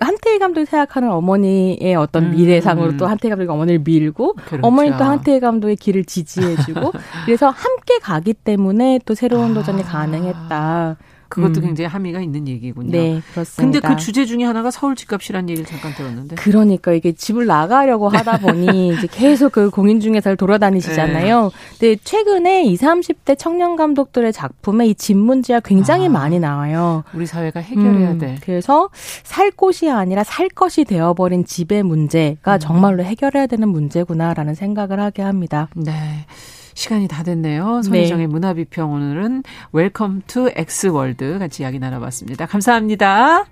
한태희 0.00 0.38
감독이 0.38 0.66
생각하는 0.66 1.10
어머니의 1.10 1.94
어떤 1.94 2.24
음. 2.24 2.30
미래상으로 2.32 2.96
또 2.96 3.06
한태희 3.06 3.30
감독이 3.30 3.48
어머니를 3.48 3.80
밀고 3.84 4.34
그렇죠. 4.34 4.66
어머니 4.66 4.90
또 4.90 5.04
한태희 5.04 5.40
감독의 5.40 5.76
길을 5.76 6.04
지지해주고 6.04 6.92
그래서 7.24 7.48
함께 7.48 7.98
가기 8.00 8.34
때문에 8.34 9.00
또 9.04 9.14
새로운 9.14 9.54
도전이 9.54 9.82
아. 9.82 9.86
가능했다. 9.86 10.96
그것도 11.32 11.60
음. 11.60 11.66
굉장히 11.66 11.88
함의가 11.88 12.20
있는 12.20 12.46
얘기군요. 12.48 12.90
네, 12.90 13.20
그렇습니다. 13.32 13.80
근데 13.80 13.80
그 13.80 14.00
주제 14.00 14.24
중에 14.24 14.44
하나가 14.44 14.70
서울 14.70 14.94
집값이라는 14.96 15.48
얘기를 15.50 15.68
잠깐 15.68 15.94
들었는데. 15.94 16.36
그러니까 16.36 16.92
이게 16.92 17.12
집을 17.12 17.46
나가려고 17.46 18.08
하다 18.08 18.38
보니 18.38 18.94
이제 18.96 19.08
계속 19.10 19.52
그 19.52 19.70
공인중개사를 19.70 20.36
돌아다니시잖아요. 20.36 21.44
네. 21.44 21.50
근데 21.78 22.00
최근에 22.02 22.64
20, 22.64 22.82
30대 22.82 23.38
청년 23.38 23.76
감독들의 23.76 24.32
작품에 24.32 24.86
이 24.88 24.94
집 24.94 25.16
문제가 25.16 25.58
굉장히 25.60 26.06
아, 26.06 26.10
많이 26.10 26.38
나와요. 26.38 27.02
우리 27.12 27.26
사회가 27.26 27.60
해결해야 27.60 28.12
음, 28.12 28.18
돼. 28.18 28.36
그래서 28.42 28.88
살 29.24 29.50
곳이 29.50 29.90
아니라 29.90 30.22
살 30.22 30.48
것이 30.48 30.84
되어버린 30.84 31.44
집의 31.44 31.82
문제가 31.82 32.54
음. 32.54 32.58
정말로 32.60 33.02
해결해야 33.02 33.46
되는 33.46 33.68
문제구나라는 33.68 34.54
생각을 34.54 35.00
하게 35.00 35.22
합니다. 35.22 35.68
네. 35.74 36.26
시간이 36.74 37.08
다 37.08 37.22
됐네요. 37.22 37.82
손희정의 37.82 38.26
네. 38.26 38.32
문화비평 38.32 38.92
오늘은 38.92 39.42
Welcome 39.72 40.22
to 40.26 40.50
X-World 40.54 41.38
같이 41.38 41.62
이야기 41.62 41.78
나눠봤습니다. 41.78 42.46
감사합니다. 42.46 43.44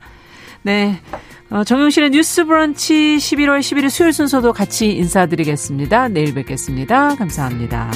네. 0.62 1.00
어, 1.50 1.64
정용실의 1.64 2.10
뉴스 2.10 2.44
브런치 2.44 3.16
11월 3.16 3.58
11일 3.60 3.90
수요일 3.90 4.12
순서도 4.12 4.52
같이 4.52 4.90
인사드리겠습니다. 4.92 6.08
내일 6.08 6.34
뵙겠습니다. 6.34 7.16
감사합니다. 7.16 7.90